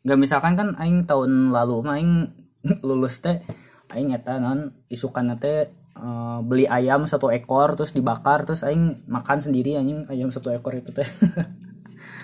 Nggak 0.00 0.18
misalkan 0.18 0.54
kan 0.54 0.68
aing 0.76 1.04
tahun 1.04 1.50
lalu 1.50 1.76
mah 1.83 1.94
aing 1.94 2.14
lulus 2.87 3.20
teh 3.20 3.42
aing 3.88 4.11
eta 4.11 4.38
non 4.38 4.72
isukan 4.87 5.35
teh 5.37 5.68
eh, 5.96 6.38
beli 6.44 6.64
ayam 6.66 7.07
satu 7.07 7.31
ekor 7.31 7.74
terus 7.74 7.90
dibakar 7.90 8.44
terus 8.44 8.62
aing 8.62 9.05
makan 9.07 9.38
sendiri 9.40 9.74
anjing 9.74 10.07
ayam 10.07 10.31
satu 10.31 10.50
ekor 10.50 10.76
itu 10.76 10.90
teh. 10.94 11.07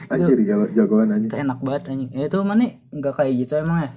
Anjir 0.07 0.39
jago- 0.47 0.71
jagoan 0.71 1.11
anjing. 1.11 1.31
itu 1.31 1.37
enak 1.37 1.59
banget 1.59 1.83
anjing. 1.91 2.11
Eh, 2.15 2.31
itu 2.31 2.39
mana 2.47 2.67
nggak 2.95 3.15
kayak 3.17 3.33
gitu 3.43 3.53
emang 3.59 3.79
ya? 3.83 3.91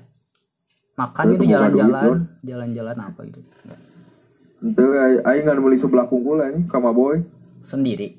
Makan 0.97 1.23
Itu 1.23 1.31
itu 1.31 1.43
bukan 1.45 1.53
jalan-jalan 1.53 2.11
jalan-jalan 2.41 2.97
apa 2.97 3.19
gitu. 3.29 3.39
Itu 4.59 4.83
aing 4.89 5.21
aing 5.23 5.43
nggak 5.45 5.61
beli 5.61 5.77
sebelah 5.77 6.05
kungkul 6.09 6.41
anjing 6.41 6.65
kama 6.65 6.89
boy 6.91 7.21
sendiri. 7.61 8.17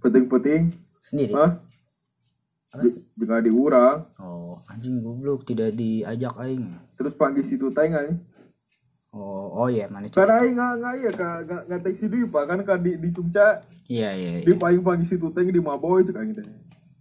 Penting-penting 0.00 0.72
sendiri? 1.02 1.34
Hah? 1.34 1.60
Diurang 3.42 4.06
oh 4.22 4.62
anjing 4.70 5.02
goblok 5.02 5.42
tidak 5.42 5.74
diajak 5.74 6.38
aing. 6.38 6.78
Terus 6.94 7.12
panggil 7.18 7.42
situ 7.42 7.74
teh 7.74 7.90
anjing 7.90 8.22
oh 9.14 9.64
oh 9.64 9.66
iya 9.70 9.90
mana 9.90 10.06
karena 10.10 10.42
aing 10.42 10.54
nggak 10.54 10.72
nggak 10.78 10.94
iya 10.98 11.10
kak 11.10 11.36
nggak 11.46 11.62
nggak 11.66 11.80
teh 11.82 11.94
si 11.98 12.06
Dipa 12.06 12.40
kan 12.46 12.58
kan 12.62 12.78
di 12.78 12.96
di 12.96 13.08
Cungca. 13.10 13.66
Iya 13.90 14.14
iya, 14.14 14.30
iya. 14.38 14.46
di 14.46 14.54
aing 14.54 14.82
panggil 14.86 15.06
situ 15.06 15.26
teh 15.34 15.42
di 15.42 15.62
Maboy 15.62 16.06
itu 16.06 16.14
kan 16.14 16.26
gitu. 16.30 16.42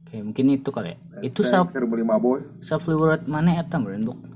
Oke 0.05 0.15
mungkin 0.25 0.45
itu 0.49 0.69
kali 0.73 0.93
ya. 0.93 0.97
Itu 1.21 1.45
self 1.45 1.69
Saya 1.69 1.85
beli 1.85 2.01
Maboy 2.01 2.41
self 2.65 2.89
reward 2.89 3.29
mana 3.29 3.61
eta 3.61 3.77
brandbook 3.77 4.29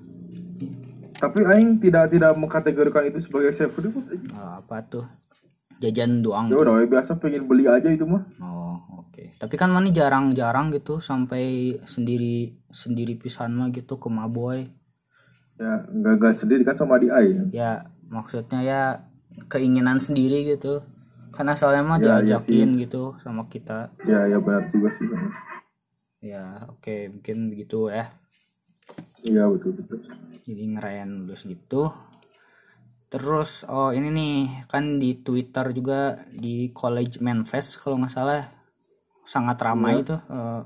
tapi 1.24 1.40
aing 1.48 1.80
tidak 1.80 2.12
tidak 2.12 2.36
mengkategorikan 2.36 3.08
itu 3.08 3.24
sebagai 3.24 3.56
self 3.56 3.80
reward. 3.80 4.12
Oh, 4.36 4.60
apa 4.60 4.84
tuh? 4.84 5.08
Jajan 5.80 6.20
doang. 6.20 6.52
Ya 6.52 6.60
udah 6.60 6.84
biasa 6.84 7.16
pengen 7.16 7.48
beli 7.48 7.64
aja 7.64 7.88
itu 7.88 8.04
mah. 8.04 8.28
Oh 8.44 8.76
oke. 9.00 9.32
Tapi 9.40 9.56
kan 9.56 9.72
mana 9.72 9.88
jarang-jarang 9.88 10.76
gitu 10.76 11.00
sampai 11.00 11.80
sendiri 11.88 12.60
sendiri 12.76 13.16
pisan 13.16 13.56
mah 13.56 13.72
gitu 13.72 13.96
ke 13.96 14.12
maboy 14.12 14.68
ya 15.58 15.86
nggak 15.90 16.34
sendiri 16.34 16.66
kan 16.66 16.76
sama 16.78 16.98
di 16.98 17.08
ya 17.54 17.86
maksudnya 18.10 18.60
ya 18.66 18.82
keinginan 19.50 19.98
sendiri 20.02 20.46
gitu. 20.46 20.86
Kan 21.34 21.50
asalnya 21.50 21.82
mah 21.82 21.98
Ya, 21.98 22.22
iya 22.22 22.38
diajakin 22.38 22.78
gitu 22.78 23.18
sama 23.26 23.50
kita. 23.50 23.90
Ya 24.06 24.30
ya 24.30 24.38
benar 24.38 24.70
juga 24.70 24.90
sih 24.94 25.10
ya 26.24 26.56
oke 26.72 27.12
mungkin 27.12 27.52
begitu 27.52 27.92
ya. 27.92 28.08
Iya 29.28 29.44
betul 29.52 29.76
betul. 29.76 30.00
Jadi 30.44 30.64
ngerayain 30.76 31.12
lulus 31.12 31.44
gitu. 31.44 31.92
Terus 33.12 33.68
oh 33.68 33.92
ini 33.92 34.10
nih 34.10 34.36
kan 34.72 34.98
di 34.98 35.20
Twitter 35.20 35.76
juga 35.76 36.24
di 36.32 36.72
College 36.72 37.20
Manfest 37.20 37.78
kalau 37.84 38.00
nggak 38.00 38.14
salah 38.16 38.42
sangat 39.24 39.60
ramai 39.60 40.00
itu 40.00 40.16
eh, 40.16 40.62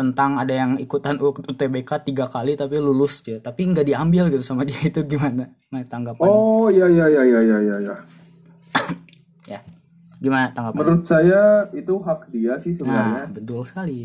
tentang 0.00 0.40
ada 0.40 0.56
yang 0.56 0.80
ikutan 0.80 1.20
UTBK 1.20 2.08
tiga 2.08 2.24
kali 2.24 2.56
tapi 2.56 2.80
lulus 2.80 3.20
ya. 3.22 3.36
Tapi 3.36 3.60
nggak 3.68 3.84
diambil 3.84 4.32
gitu 4.32 4.40
sama 4.40 4.64
dia 4.68 4.80
itu 4.80 5.04
gimana? 5.04 5.52
Nah, 5.68 5.84
tanggapannya. 5.84 6.32
Oh 6.32 6.72
iya 6.72 6.88
iya 6.88 7.04
iya 7.12 7.22
iya 7.28 7.40
iya 7.44 7.58
iya 7.60 7.76
ya. 7.84 7.96
ya. 9.52 9.60
Gimana 10.16 10.48
tanggapannya? 10.50 10.80
Menurut 10.80 11.04
saya 11.04 11.68
itu 11.76 11.94
hak 12.00 12.32
dia 12.32 12.56
sih 12.56 12.72
nah 12.72 12.76
sebenarnya 12.80 13.24
betul 13.36 13.60
sekali. 13.68 14.00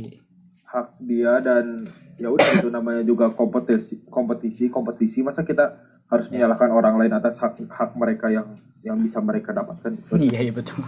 Hak 0.68 1.00
dia 1.00 1.40
dan 1.40 1.88
ya 2.16 2.28
udah 2.28 2.48
itu 2.60 2.68
namanya 2.68 3.04
juga 3.04 3.32
kompetisi 3.32 4.04
kompetisi 4.12 4.68
kompetisi. 4.68 5.24
Masa 5.24 5.48
kita 5.48 5.80
harus 6.06 6.28
Ya. 6.28 6.44
menyalahkan 6.44 6.70
orang 6.70 6.96
lain 7.00 7.14
atas 7.16 7.40
hak 7.40 7.64
hak 7.66 7.96
mereka 7.96 8.28
yang 8.28 8.60
yang 8.84 9.00
bisa 9.00 9.24
mereka 9.24 9.56
dapatkan? 9.56 9.96
Iya 10.20 10.52
iya 10.52 10.54
betul. 10.54 10.84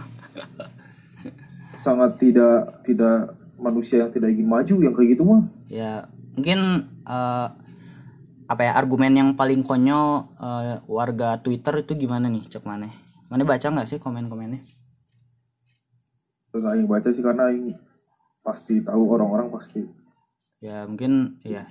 Sangat 1.78 2.18
tidak 2.18 2.82
tidak 2.82 3.37
manusia 3.58 4.06
yang 4.06 4.10
tidak 4.14 4.32
ingin 4.32 4.48
maju 4.48 4.74
yang 4.80 4.94
kayak 4.94 5.08
gitu 5.18 5.22
mah. 5.26 5.42
Ya 5.68 6.06
mungkin 6.34 6.88
eh, 7.04 7.48
apa 8.48 8.62
ya 8.64 8.72
argumen 8.78 9.12
yang 9.12 9.30
paling 9.36 9.60
konyol 9.66 10.24
eh, 10.40 10.80
warga 10.88 11.36
Twitter 11.42 11.84
itu 11.84 11.98
gimana 11.98 12.30
nih 12.32 12.46
cek 12.46 12.64
mana 12.64 12.88
mana 13.28 13.44
baca 13.44 13.66
nggak 13.68 13.88
sih 13.88 14.00
komen-komennya? 14.00 14.64
Nggak 16.56 16.74
ingin 16.80 16.88
baca 16.88 17.08
sih 17.12 17.22
karena 17.22 17.44
ingin 17.52 17.76
pasti 18.40 18.80
tahu 18.80 19.02
orang-orang 19.12 19.52
pasti. 19.52 19.84
Ya 20.64 20.88
mungkin 20.88 21.36
ya. 21.44 21.68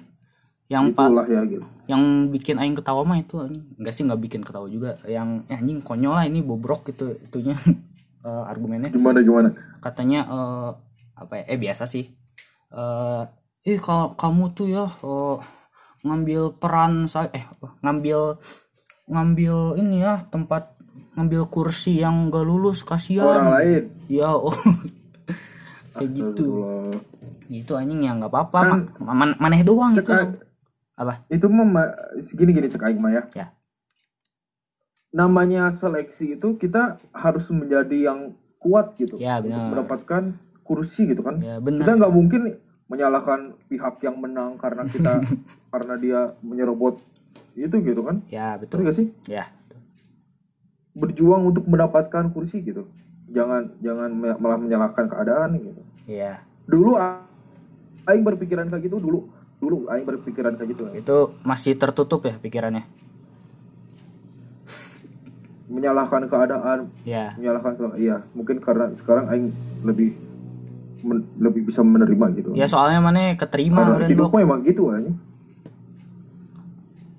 Yang 0.68 1.00
pak 1.00 1.32
ya 1.32 1.42
gitu. 1.48 1.64
yang 1.88 2.28
bikin 2.28 2.60
aing 2.60 2.76
ketawa 2.76 3.08
mah 3.08 3.24
itu 3.24 3.40
enggak 3.80 3.96
sih 3.96 4.04
nggak 4.04 4.20
bikin 4.20 4.44
ketawa 4.44 4.68
juga. 4.70 5.02
Yang 5.10 5.50
eh, 5.50 5.58
anjing 5.58 5.80
konyol 5.82 6.14
lah 6.14 6.26
ini 6.30 6.46
bobrok 6.46 6.88
gitu 6.94 7.18
itunya. 7.18 7.58
Eh, 8.28 8.44
argumennya. 8.50 8.92
Gimana 8.92 9.24
gimana? 9.24 9.50
Katanya 9.80 10.28
eh, 10.28 10.72
apa 11.18 11.34
ya 11.42 11.44
eh 11.50 11.60
biasa 11.60 11.84
sih. 11.90 12.14
Eh 12.72 13.24
eh 13.68 13.78
kalau 13.82 14.14
kamu 14.14 14.54
tuh 14.54 14.68
ya 14.70 14.86
eh, 14.86 15.38
ngambil 16.06 16.56
peran 16.62 17.10
saya 17.10 17.34
eh 17.34 17.44
apa, 17.44 17.76
ngambil 17.84 18.38
ngambil 19.10 19.56
ini 19.82 20.06
ya 20.06 20.22
tempat 20.30 20.78
ngambil 21.18 21.50
kursi 21.50 21.98
yang 21.98 22.30
gak 22.30 22.46
lulus 22.46 22.86
orang 22.86 22.90
kasihan 22.94 23.46
lain? 23.50 23.84
Ya 24.08 24.30
oh. 24.38 24.54
Kayak 25.98 26.10
gitu. 26.14 26.48
Gitu 27.50 27.72
anjing 27.74 28.06
ya 28.06 28.14
nggak 28.14 28.30
apa-apa. 28.30 28.62
Ma- 29.02 29.18
man- 29.18 29.38
maneh 29.42 29.66
doang 29.66 29.98
gitu 29.98 30.14
Cek, 30.14 30.30
apa? 30.98 31.22
itu 31.30 31.46
mah 31.50 31.66
ma- 31.66 31.96
gini 32.22 32.70
cek 32.70 32.86
aing 32.86 33.02
mah 33.02 33.12
ya. 33.18 33.24
Ya. 33.34 33.48
Namanya 35.10 35.74
seleksi 35.74 36.38
itu 36.38 36.60
kita 36.62 37.02
harus 37.10 37.50
menjadi 37.50 38.14
yang 38.14 38.38
kuat 38.62 38.94
gitu. 39.02 39.18
Ya, 39.18 39.42
untuk 39.42 39.58
mendapatkan 39.74 40.24
kursi 40.68 41.08
gitu 41.08 41.24
kan. 41.24 41.40
Ya 41.40 41.58
kita 41.58 41.64
benar 41.64 41.96
nggak 41.96 42.14
mungkin 42.14 42.42
menyalahkan 42.88 43.56
pihak 43.68 44.00
yang 44.04 44.16
menang 44.20 44.56
karena 44.56 44.88
kita 44.88 45.20
karena 45.72 45.94
dia 46.00 46.20
menyerobot 46.44 47.00
itu 47.56 47.76
gitu 47.84 48.02
kan. 48.04 48.24
Ya 48.32 48.56
betul 48.56 48.88
gak 48.88 48.96
sih? 48.96 49.12
Ya. 49.28 49.52
Berjuang 50.96 51.52
untuk 51.52 51.68
mendapatkan 51.68 52.32
kursi 52.32 52.64
gitu. 52.64 52.88
Jangan 53.28 53.76
jangan 53.84 54.10
malah 54.40 54.60
menyalahkan 54.60 55.06
keadaan 55.12 55.60
gitu. 55.60 55.82
Ya. 56.08 56.42
Dulu 56.64 56.96
aing 58.08 58.24
berpikiran 58.24 58.72
kayak 58.72 58.88
gitu 58.88 59.04
dulu 59.04 59.28
dulu 59.58 59.90
aing 59.92 60.08
berpikiran 60.08 60.56
kayak 60.56 60.70
gitu. 60.78 60.84
Itu 60.96 61.18
masih 61.44 61.76
tertutup 61.76 62.24
ya 62.24 62.40
pikirannya? 62.40 62.88
Menyalahkan 65.68 66.24
keadaan. 66.32 66.88
Ya. 67.04 67.36
Menyalahkan 67.36 68.00
iya 68.00 68.24
mungkin 68.32 68.64
karena 68.64 68.96
sekarang 68.96 69.28
aing 69.28 69.52
lebih 69.84 70.27
men- 71.02 71.28
lebih 71.38 71.66
bisa 71.66 71.82
menerima 71.82 72.26
gitu. 72.36 72.50
Ya 72.54 72.66
soalnya 72.66 72.98
mana 73.00 73.34
keterima 73.34 73.84
karena 73.84 74.06
dan 74.06 74.10
hidup 74.10 74.30
mah 74.30 74.42
emang 74.42 74.62
gitu 74.64 74.90
aja 74.90 75.12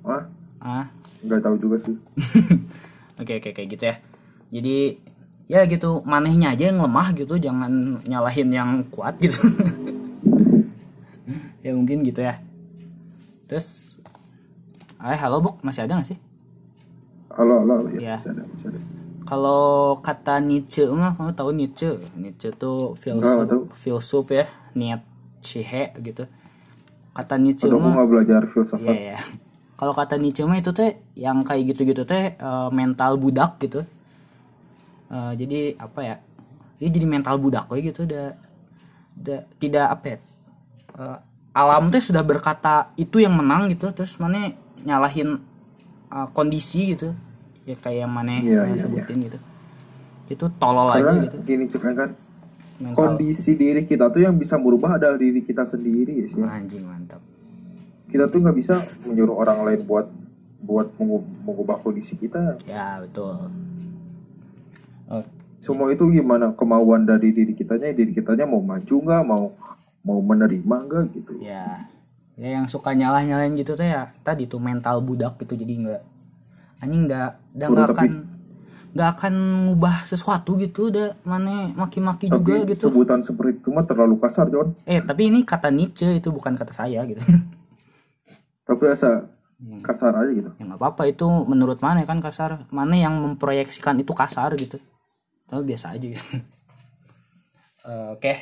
ah 0.08 0.24
ah 0.62 0.86
nggak 1.20 1.40
tahu 1.42 1.54
juga 1.58 1.76
sih. 1.84 1.96
Oke 3.20 3.42
oke 3.42 3.50
kayak 3.50 3.68
gitu 3.74 3.84
ya. 3.84 3.96
Jadi 4.48 4.76
ya 5.50 5.66
gitu 5.66 6.06
manehnya 6.06 6.54
aja 6.54 6.70
yang 6.70 6.78
lemah 6.78 7.10
gitu 7.12 7.34
jangan 7.34 7.98
nyalahin 8.06 8.48
yang 8.48 8.70
kuat 8.88 9.18
gitu. 9.18 9.36
Ya 11.58 11.74
mungkin 11.74 12.06
gitu 12.06 12.22
ya. 12.22 12.38
Terus 13.50 13.98
eh 14.98 15.18
halo 15.18 15.42
buk 15.42 15.58
masih 15.60 15.84
ada 15.84 15.98
gak 15.98 16.14
sih? 16.14 16.18
Halo 17.34 17.66
halo 17.66 17.90
Ya. 17.98 18.14
ya, 18.14 18.16
Bisa 18.22 18.30
ada, 18.30 18.42
bisa 18.46 18.66
ada. 18.70 18.80
Kalau 19.28 20.00
kata 20.00 20.40
Nietzsche 20.40 20.88
mah 20.88 21.12
kamu 21.12 21.36
tahu 21.36 21.52
Nietzsche 21.52 22.00
Nietzsche 22.16 22.48
tuh 22.56 22.96
filsuf 22.96 23.44
nggak 23.44 23.48
tahu. 23.52 23.62
filsuf 23.76 24.26
ya 24.32 24.48
Nietzsche 24.72 25.60
gitu 26.00 26.24
kata 27.12 27.34
Nietzsche 27.36 27.68
Aduh, 27.68 27.76
mah 27.82 27.92
nggak 28.00 28.08
belajar 28.08 28.40
filsafat 28.48 28.88
Iya 28.88 28.96
ya. 29.12 29.18
Kalau 29.78 29.94
kata 29.94 30.14
Nietzsche 30.18 30.42
mah 30.48 30.58
itu 30.58 30.70
teh 30.74 30.98
yang 31.18 31.44
kayak 31.44 31.74
gitu-gitu 31.74 32.02
teh 32.08 32.34
eh, 32.38 32.68
mental 32.72 33.20
budak 33.20 33.58
gitu. 33.62 33.84
Eh, 35.12 35.32
jadi 35.36 35.76
apa 35.76 36.00
ya? 36.02 36.16
Dia 36.78 36.88
jadi 36.94 37.06
mental 37.06 37.36
budak 37.42 37.68
we 37.70 37.82
gitu 37.84 38.06
udah 38.06 38.38
udah 39.18 39.40
tidak 39.58 39.86
apa 39.92 40.04
ya? 40.08 40.18
eh, 40.98 41.18
alam 41.58 41.90
teh 41.90 42.02
sudah 42.02 42.22
berkata 42.22 42.94
itu 42.94 43.18
yang 43.18 43.34
menang 43.34 43.66
gitu 43.70 43.90
terus 43.90 44.14
mana 44.22 44.54
nyalahin 44.82 45.42
kondisi 46.32 46.96
gitu. 46.96 47.12
Ya 47.68 47.76
kayak 47.76 47.98
yang 48.00 48.10
mana 48.10 48.30
Iya, 48.34 48.64
yang 48.64 48.72
iya, 48.72 48.80
sebutin 48.80 49.16
gitu. 49.20 49.38
Itu 50.26 50.44
tolol 50.56 50.88
aja 50.88 51.12
gitu. 51.20 51.36
gini 51.42 51.64
cek 51.64 51.84
kan 51.84 52.10
Mental. 52.78 52.94
Kondisi 52.94 53.52
diri 53.52 53.82
kita 53.82 54.06
tuh 54.06 54.22
yang 54.22 54.32
bisa 54.32 54.54
merubah 54.54 54.96
adalah 54.96 55.18
diri 55.18 55.42
kita 55.42 55.66
sendiri 55.66 56.14
ya 56.14 56.26
sih. 56.26 56.38
Anjing 56.40 56.82
mantap. 56.82 57.18
kita 58.08 58.24
tuh 58.24 58.40
nggak 58.40 58.56
bisa 58.56 58.72
menyuruh 59.04 59.36
orang 59.36 59.60
lain 59.62 59.84
buat 59.84 60.06
buat 60.58 60.88
mengu- 60.96 61.28
mengubah 61.44 61.76
kondisi 61.78 62.14
kita. 62.14 62.56
Ya 62.64 62.96
betul. 62.98 63.36
Oh, 65.06 65.20
semua 65.58 65.90
itu 65.90 66.08
gimana? 66.08 66.54
Kemauan 66.54 67.04
dari 67.04 67.30
diri 67.30 67.52
kitanya 67.52 67.90
diri 67.90 68.12
kitanya 68.12 68.44
mau 68.44 68.60
maju 68.60 68.94
nggak? 68.96 69.22
Mau 69.22 69.52
mau 70.00 70.18
menerima 70.22 70.76
nggak? 70.80 71.04
Gitu. 71.12 71.32
Ya. 71.42 71.84
Ya 72.32 72.48
yang 72.54 72.64
suka 72.64 72.94
nyalah 72.94 73.20
nyalain 73.20 73.52
gitu 73.52 73.74
tuh 73.74 73.84
ya 73.84 74.08
tadi 74.22 74.46
tuh 74.46 74.56
mental 74.56 75.02
budak 75.02 75.36
gitu 75.36 75.52
jadi 75.52 75.74
nggak 75.76 76.02
anjing 76.78 77.04
nggak 77.04 77.30
nggak 77.54 77.68
tapi- 77.68 77.92
akan 77.92 78.08
nggak 78.88 79.10
akan 79.12 79.34
ngubah 79.66 79.96
sesuatu 80.02 80.56
gitu 80.56 80.88
udah 80.88 81.12
mana 81.22 81.70
maki-maki 81.72 82.26
juga 82.26 82.56
Tapi 82.56 82.72
gitu 82.72 82.88
sebutan 82.88 83.20
seperti 83.20 83.58
itu 83.58 83.68
mah 83.68 83.84
terlalu 83.84 84.16
kasar, 84.16 84.48
John. 84.48 84.72
eh 84.84 84.98
tapi 85.00 85.28
ini 85.28 85.44
kata 85.44 85.68
Nietzsche 85.68 86.08
itu 86.14 86.28
bukan 86.28 86.54
kata 86.54 86.72
saya 86.72 87.04
gitu 87.04 87.20
Tapi 88.66 88.84
asa 88.86 89.28
Hmm. 89.58 89.82
kasar 89.82 90.14
aja 90.14 90.30
gitu. 90.30 90.50
ya 90.52 90.62
nggak 90.64 90.78
apa-apa 90.78 91.02
itu 91.08 91.26
menurut 91.42 91.82
mana 91.82 92.04
kan 92.04 92.18
kasar 92.18 92.62
mana 92.70 92.94
yang 92.94 93.18
memproyeksikan 93.18 93.98
itu 93.98 94.14
kasar 94.14 94.54
gitu 94.54 94.78
tapi 95.44 95.66
biasa 95.66 95.92
aja 95.92 96.06
gitu 96.06 96.22
Eh, 97.82 98.06
oke 98.14 98.32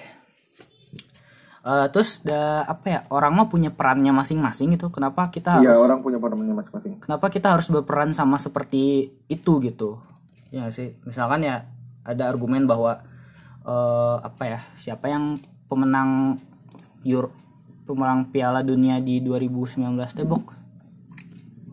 Eh, 1.67 1.87
terus 1.91 2.23
da, 2.23 2.63
apa 2.63 2.87
ya 2.87 3.01
orang 3.11 3.35
mah 3.35 3.47
punya 3.47 3.69
perannya 3.69 4.15
masing-masing 4.15 4.71
gitu 4.73 4.87
kenapa 4.87 5.27
kita 5.29 5.59
Iya, 5.59 5.75
harus 5.75 5.83
orang 5.83 5.99
punya 5.99 6.15
perannya 6.17 6.55
masing-masing. 6.55 7.03
kenapa 7.03 7.27
kita 7.27 7.51
harus 7.51 7.67
berperan 7.67 8.15
sama 8.15 8.39
seperti 8.39 8.83
itu 9.27 9.53
gitu 9.59 9.99
ya 10.49 10.71
sih 10.71 10.95
misalkan 11.03 11.43
ya 11.43 11.67
ada 12.01 12.23
argumen 12.25 12.65
bahwa 12.65 13.03
eh, 13.61 14.17
apa 14.23 14.43
ya 14.47 14.61
siapa 14.75 15.11
yang 15.11 15.35
pemenang 15.67 16.39
Euro 17.03 17.35
pemenang 17.83 18.31
Piala 18.31 18.63
Dunia 18.63 18.99
di 18.99 19.19
2019 19.19 19.91
tebok 20.15 20.55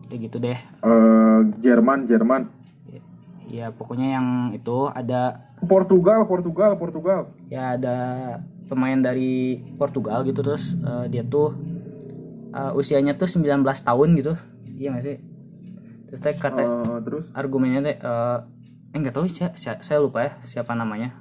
ya 0.08 0.16
gitu 0.16 0.36
deh 0.38 0.58
Eh, 0.58 1.38
Jerman, 1.60 2.04
Jerman. 2.04 2.50
ya 3.46 3.70
pokoknya 3.70 4.08
yang 4.12 4.26
itu 4.50 4.90
ada 4.90 5.38
Portugal, 5.62 6.26
Portugal, 6.26 6.74
Portugal. 6.74 7.30
ya 7.46 7.78
ada 7.78 7.96
pemain 8.64 8.96
dari 8.96 9.56
Portugal 9.74 10.22
gitu 10.22 10.40
terus 10.40 10.74
eh, 10.76 11.06
dia 11.08 11.22
tuh 11.22 11.52
eh, 12.50 12.72
usianya 12.72 13.14
tuh 13.14 13.26
19 13.26 13.44
tahun 13.62 14.08
gitu. 14.16 14.32
Iya 14.74 14.92
gak 14.92 15.04
sih? 15.04 15.16
Terus 16.06 16.20
teh 16.20 16.34
kata 16.34 16.62
Eh, 16.62 16.96
terus? 17.02 17.24
argumennya 17.32 17.80
teh 17.82 17.96
eh 17.96 18.38
eh, 18.90 18.98
nggak 18.98 19.12
tahu 19.12 19.26
saya, 19.26 19.50
saya, 19.54 19.76
saya 19.80 19.98
lupa 19.98 20.22
ya 20.22 20.32
siapa 20.42 20.72
namanya. 20.72 21.20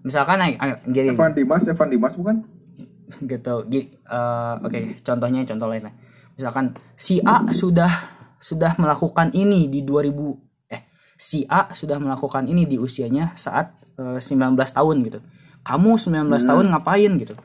Misalkan 0.00 0.38
eh, 0.40 0.56
gini. 0.84 1.12
Evan 1.12 1.32
Dimas, 1.32 1.64
Evan 1.64 1.88
Dimas 1.88 2.14
bukan? 2.14 2.44
gitu 3.24 3.54
gi- 3.66 3.88
eh, 3.94 4.54
oke 4.58 4.78
contohnya 5.00 5.40
contoh 5.44 5.66
lainnya. 5.66 5.92
Misalkan 6.36 6.76
si 6.94 7.18
A 7.20 7.48
sudah 7.50 7.90
sudah 8.38 8.78
melakukan 8.78 9.34
ini 9.34 9.66
di 9.66 9.82
2000 9.82 10.38
eh 10.68 10.86
si 11.18 11.42
A 11.44 11.72
sudah 11.72 11.98
melakukan 11.98 12.46
ini 12.46 12.62
di 12.62 12.78
usianya 12.78 13.34
saat 13.34 13.74
eh, 13.98 14.20
19 14.22 14.54
tahun 14.54 14.96
gitu 15.02 15.18
kamu 15.68 16.00
19 16.00 16.32
tahun 16.48 16.64
ngapain 16.72 17.12
gitu. 17.20 17.36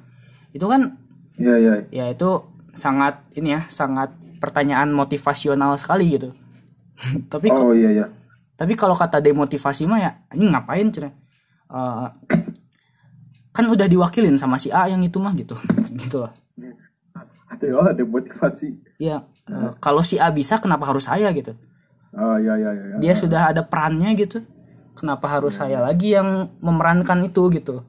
Itu 0.56 0.66
kan 0.72 0.96
Iya, 1.36 1.56
iya. 1.60 1.74
ya 1.92 2.06
itu 2.08 2.30
sangat 2.72 3.26
ini 3.34 3.58
ya 3.58 3.66
sangat 3.68 4.14
pertanyaan 4.40 4.94
motivasional 4.94 5.76
sekali 5.76 6.16
gitu. 6.16 6.32
Tapi 7.34 7.52
Oh 7.52 7.76
iya, 7.76 7.92
iya. 7.92 8.06
tapi 8.54 8.78
kalau 8.78 8.94
kata 8.94 9.18
demotivasi 9.20 9.84
mah 9.84 10.00
ya 10.00 10.12
ini 10.32 10.48
ngapain 10.48 10.88
cina 10.88 11.10
Eh, 11.74 12.08
kan 13.50 13.66
udah 13.66 13.90
diwakilin 13.90 14.38
sama 14.38 14.62
si 14.62 14.70
A 14.70 14.86
yang 14.86 15.02
itu 15.02 15.18
mah 15.18 15.34
gitu. 15.34 15.58
Gitu 16.02 16.22
loh 16.22 16.30
Ada 17.50 17.66
oh, 17.74 17.86
ada 17.86 18.04
motivasi. 18.06 18.78
ya 18.98 19.26
eh, 19.50 19.72
kalau 19.78 20.06
si 20.06 20.22
A 20.22 20.30
bisa 20.30 20.62
kenapa 20.62 20.86
harus 20.86 21.06
saya 21.06 21.34
gitu? 21.34 21.58
Ah, 22.14 22.38
iya, 22.38 22.54
iya, 22.56 22.72
iya. 22.72 22.96
dia 23.02 23.14
sudah 23.18 23.50
ada 23.50 23.66
perannya 23.66 24.14
gitu. 24.14 24.46
Kenapa 24.94 25.26
harus 25.26 25.58
saya 25.58 25.82
lagi 25.82 26.14
yang 26.14 26.54
memerankan 26.62 27.26
itu 27.26 27.50
gitu 27.50 27.82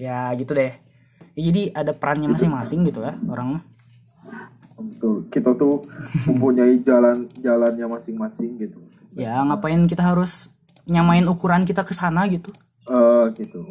ya 0.00 0.32
gitu 0.34 0.56
deh 0.56 0.72
Ya, 1.38 1.46
jadi 1.46 1.70
ada 1.72 1.92
perannya 1.92 2.26
masing-masing 2.26 2.82
gitu 2.84 3.00
ya 3.00 3.14
orang 3.22 3.60
betul. 4.74 5.28
Kita 5.28 5.52
tuh 5.54 5.84
mempunyai 6.24 6.80
jalan 6.80 7.28
jalannya 7.38 7.86
masing-masing 7.86 8.58
gitu. 8.58 8.80
ya 9.12 9.38
ngapain 9.40 9.84
kita 9.84 10.02
harus 10.02 10.50
nyamain 10.84 11.24
ukuran 11.24 11.62
kita 11.62 11.84
ke 11.84 11.92
sana 11.92 12.24
gitu 12.26 12.50
Eh, 12.82 13.24
gitu. 13.38 13.62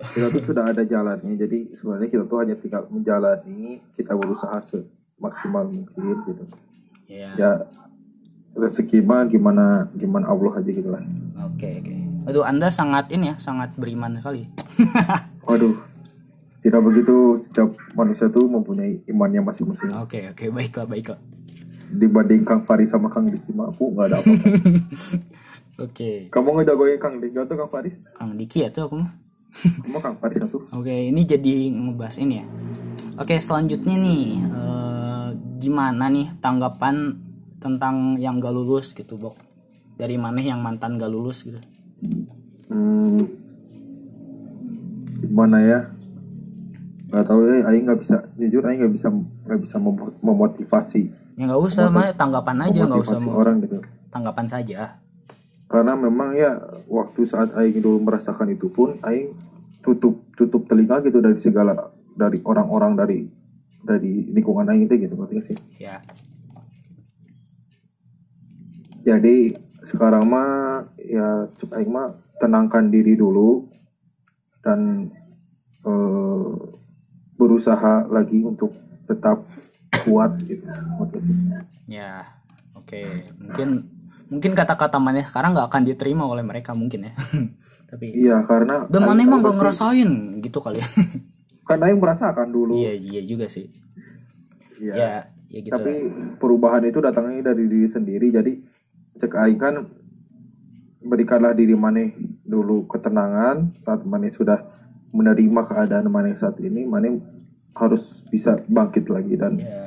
Kita 0.00 0.32
tuh 0.32 0.42
sudah 0.42 0.64
ada 0.64 0.80
jalannya. 0.80 1.36
Jadi 1.36 1.76
sebenarnya 1.76 2.08
kita 2.08 2.24
tuh 2.24 2.40
hanya 2.40 2.56
tinggal 2.56 2.88
menjalani. 2.88 3.84
Kita 3.92 4.16
berusaha 4.16 4.56
semaksimal 4.56 5.68
mungkin 5.68 6.24
gitu. 6.24 6.44
ya 7.04 7.36
Ya 7.36 7.52
rezeki 8.52 9.04
mah 9.04 9.28
gimana 9.28 9.92
gimana 9.92 10.24
Allah 10.26 10.56
aja 10.56 10.70
gitu 10.70 10.88
lah. 10.88 11.04
oke 11.42 11.68
oke 11.80 11.94
aduh 12.26 12.46
anda 12.46 12.70
sangat 12.70 13.10
ini 13.10 13.34
ya 13.34 13.36
sangat 13.42 13.74
beriman 13.74 14.18
sekali 14.18 14.46
Waduh, 15.52 15.74
tidak 16.62 16.80
begitu 16.86 17.36
setiap 17.42 17.74
manusia 17.98 18.30
tuh 18.30 18.46
mempunyai 18.46 19.02
imannya 19.10 19.42
masing-masing. 19.42 19.90
Oke 19.98 20.30
oke 20.30 20.48
baiklah 20.54 20.86
baiklah. 20.86 21.20
Dibanding 21.92 22.46
Kang 22.46 22.64
Faris 22.64 22.88
sama 22.88 23.12
Kang 23.12 23.28
Diki 23.28 23.52
mah 23.52 23.68
aku 23.68 23.92
nggak 23.92 24.06
ada 24.08 24.16
apa-apa. 24.16 24.48
Oke 25.84 26.28
Kamu 26.32 26.56
ngejagoin 26.56 26.96
Kang 26.96 27.20
Diki 27.20 27.36
atau 27.36 27.58
Kang 27.58 27.68
Faris? 27.68 28.00
Kang 28.16 28.32
Diki 28.32 28.64
ya 28.64 28.72
tuh 28.72 28.88
aku 28.88 28.96
mah. 29.04 29.12
Kamu 29.84 29.98
Kang 30.00 30.16
Faris 30.16 30.40
satu. 30.40 30.64
Oke 30.72 31.12
ini 31.12 31.26
jadi 31.28 31.68
ngebahas 31.68 32.16
ini 32.16 32.40
ya. 32.40 32.46
Oke 33.20 33.36
selanjutnya 33.42 33.98
nih 33.98 34.24
eh, 34.40 35.28
gimana 35.60 36.08
nih 36.08 36.32
tanggapan 36.40 37.18
tentang 37.60 38.16
yang 38.16 38.40
gak 38.40 38.54
lulus 38.56 38.96
gitu 38.96 39.20
bok 39.20 39.36
dari 39.94 40.16
mana 40.16 40.40
yang 40.40 40.64
mantan 40.64 40.96
gak 40.96 41.12
lulus 41.12 41.44
gitu. 41.44 41.60
Hmm, 42.66 43.22
gimana 45.22 45.58
ya? 45.62 45.80
Gak 47.12 47.28
tahu 47.28 47.44
ya, 47.44 47.68
Aing 47.68 47.84
nggak 47.84 48.00
bisa 48.00 48.16
jujur 48.34 48.64
Aing 48.64 48.80
nggak 48.80 48.94
bisa 48.96 49.08
nggak 49.44 49.60
bisa 49.60 49.76
memo- 49.76 50.16
memotivasi 50.24 51.12
Ya 51.36 51.44
nggak 51.44 51.60
usah 51.60 51.92
mah 51.92 52.08
tanggapan 52.12 52.56
aja 52.68 52.88
nggak 52.88 53.04
usah 53.04 53.20
orang 53.28 53.60
gitu. 53.60 53.78
tanggapan 54.08 54.46
saja. 54.48 54.80
Karena 55.68 55.92
memang 55.92 56.36
ya 56.36 56.56
waktu 56.84 57.24
saat 57.24 57.52
Aing 57.52 57.80
dulu 57.80 58.00
merasakan 58.00 58.52
itu 58.52 58.68
pun 58.68 58.96
Aing 59.00 59.32
tutup 59.80 60.20
tutup 60.36 60.68
telinga 60.68 61.00
gitu 61.00 61.20
dari 61.20 61.36
segala 61.36 61.88
dari 62.12 62.40
orang-orang 62.44 62.92
dari 62.92 63.24
dari 63.80 64.28
lingkungan 64.28 64.68
Aing 64.68 64.84
itu 64.84 64.94
gitu 65.00 65.14
ngerti 65.14 65.32
nggak 65.32 65.46
sih. 65.48 65.56
Ya 65.80 66.00
Jadi 69.02 69.52
sekarang 69.82 70.24
mah 70.30 70.86
ya 70.98 71.50
cuk 71.58 71.74
Aing 71.74 71.90
mah 71.90 72.14
tenangkan 72.38 72.90
diri 72.90 73.18
dulu 73.18 73.66
dan 74.62 75.10
eh, 75.82 76.52
berusaha 77.34 78.06
lagi 78.06 78.38
untuk 78.46 78.70
tetap 79.10 79.42
kuat 80.06 80.38
gitu. 80.46 80.64
Sih? 81.20 81.36
ya 81.90 82.24
oke 82.78 83.02
mungkin 83.36 83.68
mungkin 84.32 84.52
kata-kata 84.56 84.96
mana 84.96 85.20
sekarang 85.26 85.52
nggak 85.52 85.68
akan 85.68 85.82
diterima 85.84 86.24
oleh 86.24 86.46
mereka 86.46 86.72
mungkin 86.72 87.10
ya. 87.10 87.14
Tapi 87.92 88.08
Iya 88.24 88.40
karena 88.48 88.88
dan 88.88 89.04
mana 89.04 89.20
emang 89.20 89.44
gak 89.44 89.60
ngerasain 89.60 90.40
gitu 90.40 90.64
kali 90.64 90.80
ya. 90.80 90.88
Karena 91.68 91.92
Aing 91.92 92.00
merasakan 92.00 92.48
dulu. 92.48 92.72
Iya 92.80 92.96
iya 92.96 93.20
juga 93.20 93.52
sih. 93.52 93.68
Iya. 94.80 94.94
Ya 94.96 95.12
ya 95.52 95.60
gitu. 95.60 95.76
Tapi 95.76 95.92
perubahan 96.40 96.88
itu 96.88 97.04
datangnya 97.04 97.52
dari 97.52 97.68
diri 97.68 97.84
sendiri. 97.84 98.32
Jadi 98.32 98.52
cek 99.18 99.32
aing 99.36 99.60
kan 99.60 99.74
berikanlah 101.02 101.52
diri 101.52 101.74
maneh 101.74 102.14
dulu 102.46 102.86
ketenangan 102.86 103.74
saat 103.80 104.06
maneh 104.06 104.30
sudah 104.30 104.62
menerima 105.12 105.60
keadaan 105.66 106.08
maneh 106.08 106.38
saat 106.38 106.56
ini 106.62 106.86
maneh 106.86 107.20
harus 107.76 108.22
bisa 108.28 108.60
bangkit 108.68 109.08
lagi 109.08 109.34
dan 109.36 109.56
Ya 109.58 109.82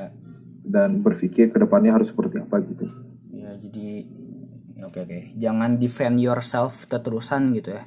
dan 0.66 0.98
berpikir 1.00 1.54
ke 1.54 1.58
depannya 1.62 1.94
harus 1.94 2.10
seperti 2.10 2.42
apa 2.42 2.58
gitu. 2.66 2.90
ya 3.30 3.54
jadi 3.54 4.02
ya, 4.74 4.82
oke 4.90 4.98
oke. 5.06 5.18
Jangan 5.38 5.70
defend 5.78 6.18
yourself 6.18 6.90
terusan 6.90 7.54
gitu 7.54 7.78
ya. 7.78 7.84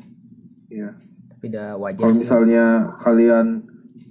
Iya. 0.72 0.90
Tapi 1.36 1.44
udah 1.52 1.70
wajar 1.76 2.04
Kalau 2.08 2.16
misalnya 2.16 2.66
kalian 3.04 3.68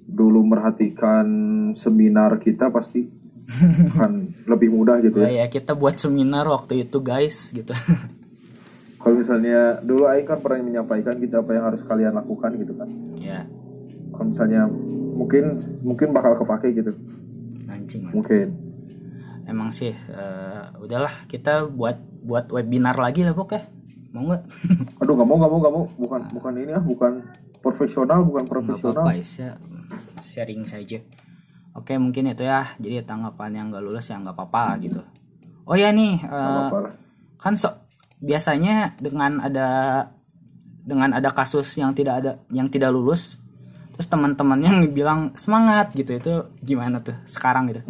dulu 0.08 0.44
merhatikan 0.44 1.26
seminar 1.72 2.36
kita 2.40 2.68
pasti 2.68 3.08
akan 3.48 4.12
lebih 4.44 4.68
mudah 4.68 5.00
gitu 5.00 5.18
Ya, 5.18 5.28
ya. 5.30 5.36
ya 5.40 5.46
kita 5.48 5.72
buat 5.72 5.96
seminar 5.96 6.44
waktu 6.44 6.84
itu 6.84 7.00
guys 7.00 7.48
gitu. 7.50 7.72
Kalau 8.98 9.14
misalnya 9.14 9.78
dulu 9.80 10.04
Aing 10.04 10.24
kan 10.24 10.36
pernah 10.36 10.60
menyampaikan 10.60 11.16
kita 11.16 11.40
apa 11.40 11.50
yang 11.52 11.64
harus 11.64 11.80
kalian 11.80 12.12
lakukan 12.12 12.50
gitu 12.56 12.72
kan. 12.74 12.88
ya 13.16 13.46
Kalau 14.10 14.26
misalnya 14.28 14.66
mungkin 15.14 15.54
mungkin 15.80 16.08
bakal 16.10 16.36
kepake 16.36 16.74
gitu. 16.74 16.92
anjing 17.66 18.04
man. 18.04 18.12
Mungkin. 18.12 18.48
Emang 19.44 19.70
sih 19.70 19.94
eh, 19.94 20.62
udahlah 20.76 21.24
kita 21.24 21.64
buat 21.64 21.96
buat 22.20 22.50
webinar 22.50 22.94
lagi 22.94 23.22
lah 23.22 23.32
Bok 23.32 23.54
ya. 23.54 23.64
Mau 24.10 24.28
nggak? 24.28 24.42
Aduh 25.00 25.14
nggak 25.14 25.24
mau 25.24 25.36
nggak 25.36 25.50
mau 25.50 25.58
nggak 25.58 25.74
mau 25.74 25.84
bukan 25.96 26.20
bukan 26.30 26.52
ini 26.58 26.72
ah 26.72 26.82
bukan 26.82 27.12
profesional 27.58 28.20
bukan 28.20 28.44
profesional. 28.44 29.06
apa-apa 29.06 29.16
ya 29.16 29.56
sharing 30.20 30.62
saja. 30.62 31.00
Oke 31.78 31.94
mungkin 31.94 32.26
itu 32.26 32.42
ya. 32.42 32.74
Jadi 32.82 33.06
tanggapan 33.06 33.54
yang 33.54 33.66
gak 33.70 33.84
lulus 33.86 34.10
ya 34.10 34.18
nggak 34.18 34.34
apa-apa 34.34 34.82
gitu. 34.82 34.98
Oh 35.62 35.78
ya 35.78 35.94
nih 35.94 36.18
Nggak 36.26 36.74
lah. 36.74 36.92
kan 37.38 37.54
so, 37.54 37.70
biasanya 38.18 38.98
dengan 38.98 39.38
ada 39.38 39.68
dengan 40.82 41.12
ada 41.14 41.30
kasus 41.30 41.70
yang 41.76 41.94
tidak 41.94 42.14
ada 42.24 42.32
yang 42.50 42.66
tidak 42.66 42.90
lulus 42.90 43.36
terus 43.92 44.08
teman-temannya 44.08 44.70
yang 44.72 44.80
bilang 44.90 45.20
semangat 45.36 45.92
gitu 45.92 46.16
itu 46.16 46.32
gimana 46.64 46.98
tuh 46.98 47.14
sekarang 47.28 47.68
gitu 47.68 47.84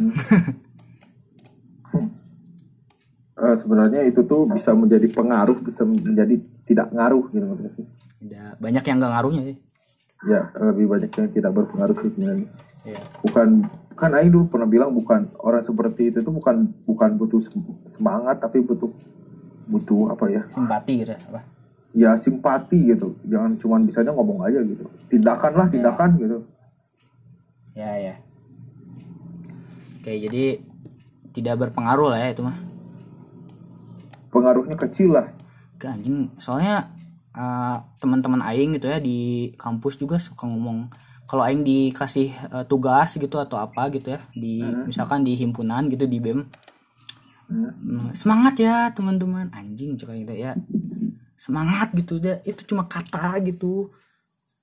Eh, 3.38 3.54
sebenarnya 3.54 4.02
itu 4.02 4.26
tuh 4.26 4.50
bisa 4.50 4.74
menjadi 4.74 5.06
pengaruh 5.14 5.54
bisa 5.62 5.86
menjadi 5.86 6.42
tidak 6.66 6.90
ngaruh 6.90 7.22
gitu 7.30 7.46
maksudnya 7.46 7.86
banyak 8.58 8.82
yang 8.82 8.96
gak 8.98 9.12
ngaruhnya 9.14 9.42
sih 9.46 9.56
ya 10.26 10.42
lebih 10.58 10.90
banyak 10.90 11.10
yang 11.14 11.28
tidak 11.30 11.50
berpengaruh 11.54 11.96
sih 12.02 12.10
sebenarnya 12.18 12.48
Iya. 12.88 13.02
bukan 13.20 13.48
kan 13.98 14.14
Aing 14.14 14.30
dulu 14.30 14.46
pernah 14.46 14.68
bilang 14.70 14.94
bukan 14.94 15.26
orang 15.42 15.60
seperti 15.60 16.14
itu 16.14 16.22
tuh 16.22 16.30
bukan 16.30 16.70
bukan 16.86 17.18
butuh 17.18 17.42
sem- 17.42 17.76
semangat 17.82 18.38
tapi 18.38 18.62
butuh 18.62 18.88
butuh 19.68 20.14
apa 20.14 20.24
ya? 20.30 20.42
Simpati 20.48 21.04
gitu 21.04 21.12
apa? 21.12 21.42
Ya 21.92 22.14
simpati 22.14 22.94
gitu. 22.94 23.18
Jangan 23.26 23.58
cuman 23.58 23.80
bisanya 23.84 24.14
ngomong 24.14 24.46
aja 24.46 24.62
gitu. 24.62 24.86
Tindakan 25.10 25.52
lah 25.58 25.66
tindakan 25.66 26.10
gitu. 26.16 26.38
Ya 27.74 27.90
ya. 27.98 28.14
Oke 29.98 30.14
jadi 30.14 30.62
tidak 31.34 31.68
berpengaruh 31.68 32.14
lah 32.14 32.22
ya 32.22 32.28
itu 32.30 32.46
mah. 32.46 32.56
Pengaruhnya 34.30 34.78
kecil 34.78 35.18
lah. 35.18 35.26
Gak, 35.82 35.98
anjing 35.98 36.30
soalnya 36.38 36.86
eh, 37.34 37.76
teman-teman 37.98 38.46
aing 38.46 38.78
gitu 38.78 38.94
ya 38.94 39.02
di 39.02 39.50
kampus 39.58 39.98
juga 39.98 40.22
suka 40.22 40.46
ngomong 40.46 40.86
kalau 41.28 41.44
aing 41.44 41.60
dikasih 41.62 42.32
eh, 42.32 42.64
tugas 42.64 43.12
gitu 43.14 43.36
atau 43.36 43.60
apa 43.60 43.92
gitu 43.92 44.16
ya 44.16 44.20
di 44.32 44.64
misalkan 44.88 45.20
di 45.22 45.36
himpunan 45.36 45.86
gitu 45.92 46.08
di 46.08 46.18
bem. 46.18 46.48
Hmm. 47.48 47.68
"Hmm, 47.72 48.08
semangat 48.16 48.54
ya 48.60 48.88
teman-teman. 48.92 49.52
Anjing 49.52 49.96
cakap 50.00 50.16
gitu 50.24 50.34
ya. 50.34 50.52
Semangat 51.36 51.92
gitu 51.92 52.16
ya 52.18 52.40
itu 52.42 52.64
cuma 52.66 52.88
kata 52.88 53.38
gitu. 53.44 53.92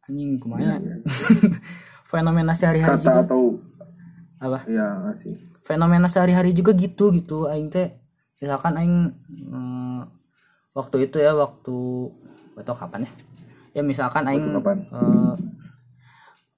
Anjing 0.10 0.42
ke 0.42 0.46
mana 0.50 0.82
fenomena 2.12 2.54
sehari-hari 2.58 2.98
juga. 3.02 3.22
kata 3.22 3.30
atau 3.30 3.44
apa? 4.42 4.60
Ya 4.70 4.86
nggak 5.02 5.16
sih 5.22 5.34
fenomena 5.66 6.06
sehari-hari 6.06 6.54
juga 6.54 6.78
gitu 6.78 7.10
gitu. 7.10 7.50
Aing 7.50 7.74
teh 7.74 7.90
misalkan 8.38 8.78
aing 8.78 8.96
eh, 9.50 10.02
waktu 10.78 11.10
itu 11.10 11.18
ya 11.18 11.34
waktu 11.34 11.78
atau 12.58 12.74
kapan 12.78 13.10
ya? 13.10 13.12
Ya 13.76 13.82
misalkan 13.82 14.30
aing 14.30 14.46
eh, 14.94 15.34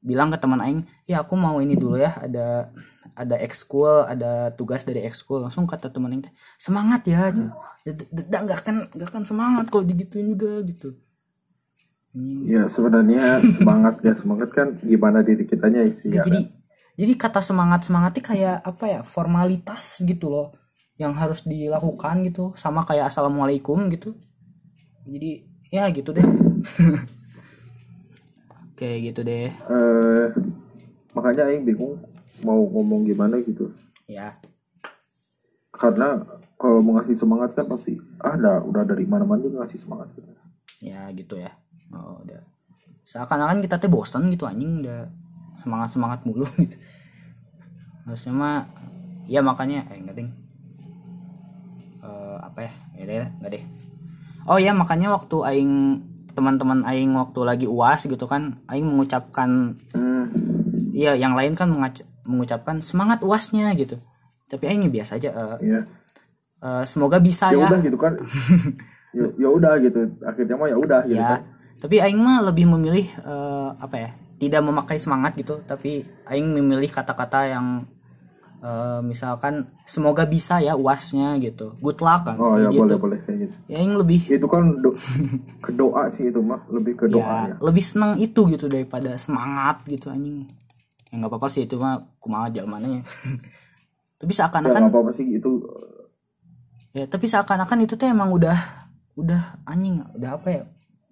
bilang 0.07 0.31
ke 0.31 0.39
teman 0.39 0.63
aing 0.63 0.81
ya 1.03 1.19
aku 1.19 1.35
mau 1.35 1.59
ini 1.59 1.75
dulu 1.75 1.99
ya 1.99 2.15
ada 2.23 2.71
ada 3.11 3.35
ekskul 3.43 4.07
ada 4.07 4.55
tugas 4.55 4.87
dari 4.87 5.03
ekskul. 5.03 5.43
Langsung 5.43 5.67
kata 5.67 5.91
teman 5.91 6.15
aing 6.15 6.23
semangat 6.55 7.03
ya 7.11 7.27
Hmm. 7.35 7.51
ya 7.83 7.91
nggak 8.43 8.59
akan 8.63 8.75
nggak 8.95 9.09
akan 9.11 9.23
semangat 9.27 9.65
kalau 9.67 9.83
digituin 9.83 10.31
juga 10.31 10.63
gitu. 10.63 10.95
Ya 12.47 12.65
sebenarnya 12.71 13.43
semangat 13.59 13.99
ya 14.01 14.13
semangat 14.15 14.49
kan 14.55 14.79
gimana 14.79 15.19
diri 15.21 15.43
kitanya 15.43 15.83
sih 15.91 16.09
ya 16.09 16.23
jadi 16.23 16.49
jadi 16.97 17.13
kata 17.13 17.45
semangat 17.45 17.85
semangatnya 17.85 18.23
kayak 18.25 18.57
apa 18.65 18.85
ya 18.89 18.99
formalitas 19.05 20.01
gitu 20.01 20.33
loh 20.33 20.47
yang 20.97 21.13
harus 21.13 21.45
dilakukan 21.45 22.25
gitu 22.25 22.57
sama 22.57 22.81
kayak 22.87 23.13
assalamualaikum 23.13 23.85
gitu. 23.93 24.17
Jadi 25.05 25.45
ya 25.69 25.85
gitu 25.93 26.15
deh 26.15 26.25
kayak 28.77 29.11
gitu 29.11 29.25
deh. 29.25 29.49
Eh 29.49 30.27
makanya 31.17 31.49
Aing 31.49 31.65
bingung 31.65 31.97
mau 32.45 32.61
ngomong 32.61 33.09
gimana 33.09 33.41
gitu. 33.41 33.73
Ya. 34.05 34.37
Karena 35.73 36.21
kalau 36.61 36.85
mau 36.85 37.01
ngasih 37.01 37.17
semangat 37.17 37.57
kan 37.57 37.65
pasti 37.65 37.97
ada 38.21 38.61
udah 38.61 38.85
dari 38.85 39.09
mana-mana 39.09 39.41
juga 39.41 39.65
ngasih 39.65 39.81
semangat. 39.81 40.13
Gitu. 40.13 40.29
ya 40.77 41.09
gitu 41.09 41.41
ya. 41.41 41.49
Oh 41.89 42.21
udah. 42.21 42.37
Seakan-akan 43.01 43.65
kita 43.65 43.81
teh 43.81 43.89
bosan 43.89 44.29
gitu 44.29 44.45
anjing 44.45 44.85
udah 44.85 45.09
semangat 45.57 45.97
semangat 45.97 46.21
mulu 46.21 46.45
gitu. 46.61 46.77
Harusnya 48.05 48.31
mah 48.31 48.57
ya 49.25 49.41
makanya 49.41 49.89
eh 49.89 49.97
enggak 49.97 50.21
ding. 50.21 50.29
Eh, 52.05 52.37
apa 52.45 52.59
ya? 52.61 52.71
Ya 52.93 53.03
deh 53.09 53.27
enggak 53.41 53.51
deh. 53.57 53.63
Oh 54.45 54.61
ya 54.61 54.71
makanya 54.71 55.11
waktu 55.17 55.37
aing 55.49 55.73
teman-teman 56.37 56.85
aing 56.85 57.17
waktu 57.17 57.39
lagi 57.41 57.65
uas 57.65 58.05
gitu 58.05 58.29
kan 58.29 58.61
aing 58.69 58.85
mengucapkan 58.85 59.73
hmm, 59.97 60.25
iya 60.93 61.17
yang 61.17 61.33
lain 61.33 61.57
kan 61.57 61.73
mengucapkan 62.21 62.77
semangat 62.85 63.25
uasnya 63.25 63.73
gitu. 63.73 63.97
Tapi 64.45 64.69
aing 64.69 64.85
biasa 64.93 65.17
aja 65.17 65.33
eh, 65.33 65.57
ya 65.65 65.79
eh, 66.61 66.83
semoga 66.85 67.17
bisa 67.17 67.49
ya 67.49 67.65
ya. 67.65 67.67
udah 67.73 67.79
gitu 67.81 67.97
kan. 67.97 68.13
Ya, 69.17 69.49
udah 69.49 69.81
gitu. 69.81 70.13
Akhirnya 70.21 70.61
mah 70.61 70.69
ya 70.69 70.77
udah 70.77 71.01
gitu 71.09 71.17
ya 71.17 71.41
kan. 71.41 71.41
tapi 71.81 71.95
aing 71.97 72.21
mah 72.21 72.45
lebih 72.45 72.69
memilih 72.69 73.07
eh, 73.25 73.69
apa 73.81 73.95
ya 73.97 74.09
tidak 74.37 74.61
memakai 74.61 75.01
semangat 75.01 75.33
gitu. 75.33 75.57
Tapi 75.65 76.05
aing 76.29 76.45
memilih 76.45 76.93
kata-kata 76.93 77.49
yang 77.49 77.89
eh, 78.67 78.99
misalkan 78.99 79.71
semoga 79.87 80.27
bisa 80.27 80.59
ya 80.59 80.75
uasnya 80.75 81.39
gitu. 81.39 81.79
Good 81.79 82.03
luck 82.03 82.27
kan 82.27 82.35
oh 82.35 82.59
ya 82.59 82.67
gitu. 82.67 82.83
boleh 82.83 82.97
boleh 82.99 83.19
kayak 83.23 83.37
gitu. 83.47 83.55
Ya 83.71 83.79
aing 83.79 83.95
lebih 83.95 84.19
itu 84.27 84.47
kan 84.51 84.63
do- 84.83 84.99
ke 85.63 85.71
doa 85.71 86.11
sih 86.11 86.27
itu 86.27 86.39
mah 86.43 86.67
lebih 86.67 86.93
ke 86.99 87.05
doa 87.07 87.23
ya, 87.23 87.55
ya. 87.55 87.55
lebih 87.63 87.83
senang 87.83 88.19
itu 88.19 88.41
gitu 88.51 88.67
daripada 88.67 89.15
semangat 89.15 89.87
gitu 89.87 90.11
anjing. 90.11 90.43
Ya 91.07 91.13
nggak 91.23 91.31
apa-apa 91.31 91.47
sih 91.47 91.63
itu 91.63 91.79
mah 91.79 92.03
kumaha 92.19 92.51
jalmananya 92.51 93.07
tapi 94.19 94.33
ya 94.33 94.37
seakan-akan 94.43 94.81
nggak 94.83 94.91
apa-apa 94.91 95.11
sih 95.15 95.27
itu 95.39 95.51
ya 96.91 97.05
tapi 97.07 97.25
seakan-akan 97.29 97.85
itu 97.85 97.93
tuh 97.95 98.09
emang 98.09 98.33
udah 98.35 98.57
udah 99.15 99.63
anjing 99.63 100.03
udah 100.13 100.31
apa 100.35 100.47
ya? 100.51 100.63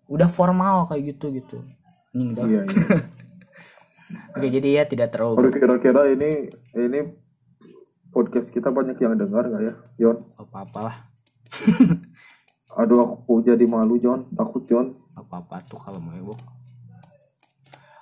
Udah 0.06 0.30
formal 0.30 0.86
kayak 0.86 1.18
gitu 1.18 1.34
gitu. 1.34 1.58
Anjing 2.14 2.30
udah. 2.38 2.45
Iya 2.45 2.62
iya. 2.70 2.86
Oke, 4.36 4.47
jadi 4.53 4.70
ya 4.78 4.84
tidak 4.86 5.16
terlalu 5.16 5.49
kira-kira 5.49 6.06
ini 6.14 6.51
ini 6.78 6.99
podcast 8.16 8.47
kita 8.47 8.72
banyak 8.72 8.95
yang 8.95 9.20
dengar 9.20 9.43
nggak 9.43 9.61
ya, 9.61 9.74
Yon? 9.99 10.24
apa-apa 10.39 10.80
lah. 10.82 10.95
Aduh 12.80 13.03
aku 13.03 13.43
jadi 13.43 13.63
malu, 13.63 13.99
John. 13.99 14.32
Takut, 14.32 14.63
John. 14.66 14.95
Apa-apa 15.11 15.63
tuh 15.63 15.76
kalau 15.76 15.99
mau 15.99 16.11
ibu. 16.11 16.32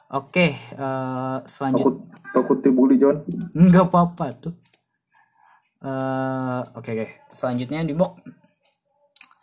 Oke, 0.10 0.54
eh 0.54 1.38
Takut 1.42 1.50
selanjutnya 1.50 2.06
takut 2.30 2.58
dibully, 2.62 3.02
John. 3.02 3.26
nggak 3.52 3.86
apa-apa 3.90 4.26
tuh. 4.40 4.54
Eh 5.82 6.62
oke 6.72 6.90
oke. 6.90 7.08
Selanjutnya 7.30 7.82
di 7.82 7.94
box. 7.94 8.22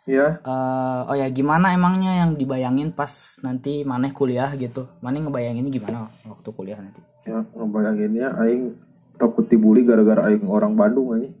Ya, 0.01 0.41
Eh, 0.41 1.01
oh 1.05 1.13
ya 1.13 1.29
gimana 1.29 1.71
emangnya 1.71 2.25
yang 2.25 2.33
dibayangin 2.33 2.89
pas 2.91 3.37
nanti 3.45 3.85
maneh 3.85 4.09
kuliah 4.09 4.49
gitu? 4.57 4.89
Maneh 4.99 5.21
ngebayanginnya 5.21 5.69
gimana 5.69 6.09
waktu 6.25 6.49
kuliah 6.51 6.79
nanti? 6.79 6.99
ya 7.21 7.37
ngebayanginnya 7.53 8.33
aing 8.33 8.73
takut 9.21 9.45
dibully 9.45 9.85
gara-gara 9.85 10.33
aing 10.33 10.49
orang 10.49 10.73
Bandung 10.73 11.13
aing. 11.13 11.33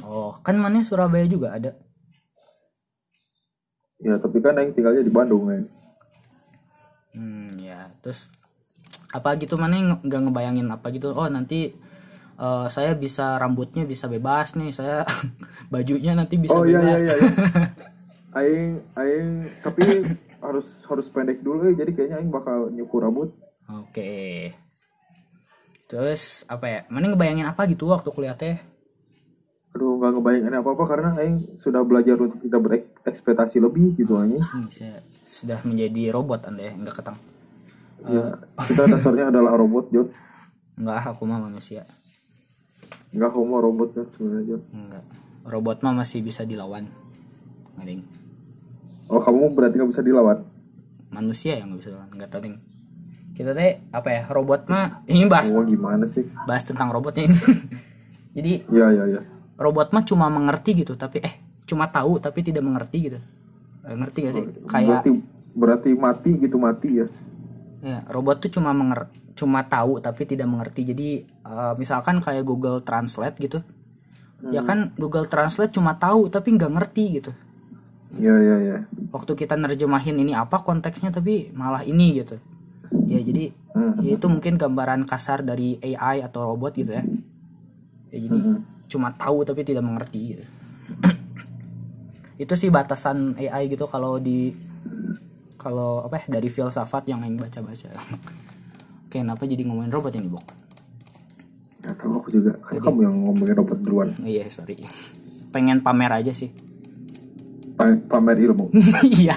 Oh, 0.00 0.32
kan 0.40 0.56
maneh 0.56 0.80
Surabaya 0.80 1.28
juga 1.28 1.52
ada. 1.52 1.76
Ya, 4.00 4.16
tapi 4.16 4.40
kan 4.40 4.56
aing 4.56 4.72
tinggalnya 4.72 5.04
di 5.04 5.12
Bandung, 5.12 5.52
aing. 5.52 5.68
Hmm, 7.12 7.52
ya. 7.60 7.92
Terus 8.00 8.32
apa 9.12 9.36
gitu 9.36 9.60
mana 9.60 10.00
nggak 10.00 10.20
ngebayangin 10.24 10.72
apa 10.72 10.88
gitu? 10.96 11.12
Oh, 11.12 11.28
nanti 11.28 11.76
eh, 12.40 12.66
saya 12.72 12.96
bisa 12.96 13.36
rambutnya 13.36 13.84
bisa 13.84 14.08
bebas 14.08 14.56
nih. 14.56 14.72
Saya 14.72 15.04
bajunya 15.72 16.16
nanti 16.16 16.40
bisa 16.40 16.56
Oh 16.56 16.64
iya 16.64 16.80
iya 16.80 16.96
bebas. 16.96 17.00
iya. 17.04 17.14
iya. 17.14 17.30
aing 18.40 18.70
aing 18.96 19.28
tapi 19.60 19.84
harus 20.40 20.64
harus 20.88 21.06
pendek 21.12 21.44
dulu 21.44 21.68
ya. 21.68 21.84
Jadi 21.84 21.92
kayaknya 21.92 22.16
aing 22.24 22.32
bakal 22.32 22.72
nyukur 22.72 23.04
rambut. 23.04 23.36
Oke. 23.68 24.56
Terus 25.92 26.48
apa 26.48 26.64
ya? 26.72 26.80
Mana 26.88 27.12
ngebayangin 27.12 27.44
apa 27.44 27.68
gitu 27.68 27.92
waktu 27.92 28.08
kuliah 28.08 28.32
teh? 28.32 28.56
Aduh, 29.76 30.00
nggak 30.00 30.16
ngebayangin 30.16 30.56
apa-apa 30.56 30.84
karena 30.88 31.10
aing 31.20 31.60
sudah 31.60 31.84
belajar 31.84 32.16
untuk 32.16 32.40
tidak 32.40 32.60
berekspektasi 33.04 33.60
lebih 33.60 33.92
gitu 34.00 34.16
aing. 34.16 34.40
Hmm, 34.40 34.72
sudah 35.28 35.60
menjadi 35.68 36.08
robot 36.08 36.48
anda 36.48 36.64
ya, 36.64 36.72
enggak 36.72 36.96
ketang. 36.96 37.20
Ya, 38.08 38.40
kita 38.72 38.88
dasarnya 38.88 39.28
adalah 39.28 39.52
robot, 39.52 39.92
John. 39.92 40.08
Enggak, 40.80 41.12
aku 41.12 41.28
mah 41.28 41.44
manusia. 41.44 41.84
Enggak 43.12 43.36
homo 43.36 43.60
robot 43.60 43.92
kan 43.92 44.08
sebenarnya. 44.16 44.44
John. 44.48 44.62
Enggak. 44.72 45.04
Robot 45.44 45.76
mah 45.84 45.94
masih 46.00 46.24
bisa 46.24 46.48
dilawan. 46.48 46.88
Ngading. 47.76 48.00
Oh, 49.12 49.20
kamu 49.20 49.52
berarti 49.52 49.76
nggak 49.76 49.92
bisa 49.92 50.00
dilawan. 50.00 50.40
Manusia 51.12 51.60
yang 51.60 51.68
nggak 51.68 51.84
bisa 51.84 51.90
dilawan. 51.92 52.10
Enggak 52.16 52.32
tahu 52.32 52.40
ding. 52.48 52.56
Kita 53.32 53.50
teh 53.50 53.80
apa 53.88 54.08
ya? 54.08 54.22
Robot 54.26 54.68
mah 54.68 55.04
ini 55.06 55.24
bahas 55.24 55.48
Oh, 55.50 55.62
gimana 55.62 56.04
sih? 56.04 56.24
bahas 56.44 56.62
tentang 56.62 56.88
robotnya 56.88 57.26
ini. 57.26 57.36
Jadi 58.36 58.52
Iya, 58.66 58.86
iya, 58.90 59.04
iya. 59.08 59.20
robot 59.54 59.90
mah 59.90 60.02
cuma 60.02 60.26
mengerti 60.26 60.72
gitu, 60.78 60.94
tapi 60.94 61.20
eh 61.20 61.34
cuma 61.62 61.86
tahu 61.86 62.18
tapi 62.18 62.40
tidak 62.40 62.60
mengerti 62.60 62.98
gitu. 63.06 63.18
Eh, 63.82 63.94
ngerti 63.94 64.18
gak 64.22 64.34
sih? 64.34 64.44
Kayak 64.66 64.88
Berarti 65.02 65.10
berarti 65.52 65.90
mati 65.92 66.30
gitu 66.38 66.56
mati 66.56 66.88
ya. 66.96 67.06
ya, 67.82 67.98
robot 68.08 68.40
tuh 68.40 68.50
cuma 68.50 68.72
menger 68.72 69.06
cuma 69.32 69.60
tahu 69.62 69.98
tapi 69.98 70.24
tidak 70.24 70.46
mengerti. 70.46 70.84
Jadi 70.84 71.08
eh, 71.24 71.72
misalkan 71.76 72.20
kayak 72.20 72.42
Google 72.42 72.80
Translate 72.80 73.36
gitu. 73.38 73.60
Ya 74.44 74.58
kan 74.60 74.90
Google 74.96 75.24
Translate 75.24 75.70
cuma 75.70 75.94
tahu 75.94 76.26
tapi 76.26 76.52
nggak 76.52 76.72
ngerti 76.72 77.04
gitu. 77.16 77.30
Iya, 78.12 78.34
iya, 78.36 78.56
iya. 78.60 78.76
Waktu 79.08 79.32
kita 79.34 79.54
nerjemahin 79.54 80.18
ini 80.18 80.34
apa 80.34 80.60
konteksnya 80.60 81.08
tapi 81.08 81.48
malah 81.54 81.80
ini 81.82 82.18
gitu. 82.18 82.36
Ya 83.04 83.20
jadi 83.20 83.44
Hmm. 83.72 83.96
ya 83.98 84.14
itu 84.14 84.26
mungkin 84.26 84.54
gambaran 84.54 85.04
kasar 85.04 85.40
dari 85.40 85.80
AI 85.80 86.20
atau 86.20 86.44
robot 86.46 86.76
gitu 86.76 86.92
ya 86.92 87.00
ya 88.08 88.18
jadi 88.20 88.38
Hmm. 88.38 88.60
cuma 88.84 89.08
tahu 89.10 89.40
tapi 89.42 89.64
tidak 89.64 89.80
mengerti 89.80 90.36
gitu. 90.36 90.44
itu 92.42 92.52
sih 92.52 92.68
batasan 92.68 93.32
AI 93.34 93.66
gitu 93.66 93.84
kalau 93.84 94.16
di 94.16 94.52
kalau 95.56 96.02
apa 96.02 96.20
ya 96.20 96.36
dari 96.36 96.48
filsafat 96.48 97.06
yang 97.06 97.22
yang 97.22 97.38
baca-baca 97.38 97.88
oke 97.96 98.12
kenapa 99.08 99.44
jadi 99.44 99.64
ngomongin 99.64 99.88
robot 99.88 100.12
ini 100.14 100.28
bok 100.28 100.46
Gak 101.82 101.98
tahu 101.98 102.14
aku 102.14 102.28
juga. 102.30 102.54
Kan 102.62 102.78
kamu 102.78 103.00
yang 103.02 103.16
ngomongin 103.26 103.54
robot 103.58 103.78
duluan. 103.80 104.08
Iya 104.20 104.46
sorry 104.48 104.78
pengen 105.48 105.80
pamer 105.80 106.12
aja 106.12 106.30
sih 106.30 106.52
Pa- 107.72 108.04
Pamer 108.06 108.36
ilmu. 108.38 108.68
iya 109.16 109.34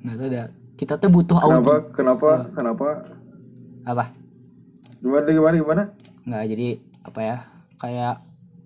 nggak 0.00 0.16
tahu 0.16 0.28
dah 0.28 0.48
kita 0.74 0.98
tuh 0.98 1.10
butuh 1.10 1.38
Kenapa? 1.38 1.74
audio 1.74 1.92
Kenapa? 1.94 2.30
Kenapa? 2.54 2.88
apa 3.84 4.04
Gimana? 5.02 5.28
Gimana? 5.28 5.54
Gimana? 5.60 5.82
nggak 6.24 6.44
jadi 6.50 6.68
apa 7.04 7.20
ya 7.20 7.36
kayak 7.76 8.14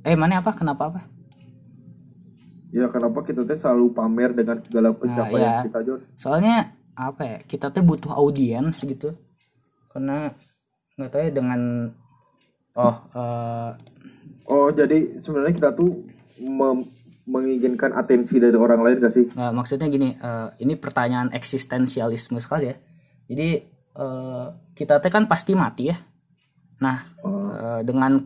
eh 0.06 0.14
mana 0.14 0.38
apa 0.38 0.54
kenapa 0.54 0.82
apa 0.94 1.00
Ya 2.68 2.84
kenapa 2.92 3.24
kita 3.24 3.48
tuh 3.48 3.56
selalu 3.56 3.96
pamer 3.96 4.30
dengan 4.36 4.60
segala 4.60 4.92
pencapaian 4.92 5.64
iya. 5.64 5.64
kita 5.64 5.80
John? 5.82 6.00
soalnya 6.14 6.76
apa 6.94 7.22
ya 7.24 7.38
kita 7.48 7.72
tuh 7.72 7.82
butuh 7.82 8.12
audiens 8.12 8.76
gitu 8.84 9.16
karena 9.88 10.36
nggak 10.94 11.10
tahu 11.10 11.22
ya 11.26 11.30
dengan 11.32 11.60
oh 12.76 12.94
eh, 13.16 13.70
Oh 14.48 14.68
jadi 14.72 15.20
sebenarnya 15.20 15.54
kita 15.56 15.70
tuh 15.76 16.08
mem- 16.40 16.88
menginginkan 17.28 17.92
atensi 17.92 18.40
dari 18.40 18.56
orang 18.56 18.80
lain 18.80 19.04
gak 19.04 19.12
sih? 19.12 19.24
nggak, 19.28 19.52
maksudnya 19.52 19.86
gini 19.92 20.16
eh, 20.16 20.48
ini 20.64 20.74
pertanyaan 20.80 21.28
eksistensialisme 21.36 22.40
sekali 22.40 22.72
ya. 22.72 22.76
Jadi 23.28 23.48
eh, 23.94 24.46
kita 24.72 24.98
tuh 24.98 25.12
kan 25.12 25.28
pasti 25.28 25.52
mati 25.52 25.92
ya. 25.92 25.96
Nah 26.80 27.04
Oh, 27.20 27.52
eh, 27.52 27.80
dengan 27.84 28.24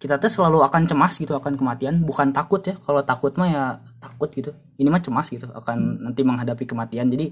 kita 0.00 0.20
tuh 0.20 0.32
selalu 0.32 0.64
akan 0.64 0.88
cemas 0.88 1.20
gitu 1.20 1.36
akan 1.36 1.60
kematian. 1.60 2.00
Bukan 2.02 2.32
takut 2.32 2.64
ya 2.64 2.74
kalau 2.80 3.04
takut 3.04 3.36
mah 3.36 3.48
ya 3.48 3.64
takut 4.00 4.32
gitu. 4.32 4.56
Ini 4.80 4.88
mah 4.88 5.04
cemas 5.04 5.28
gitu 5.28 5.46
akan 5.52 6.08
nanti 6.08 6.24
menghadapi 6.24 6.64
kematian. 6.64 7.12
Jadi 7.12 7.30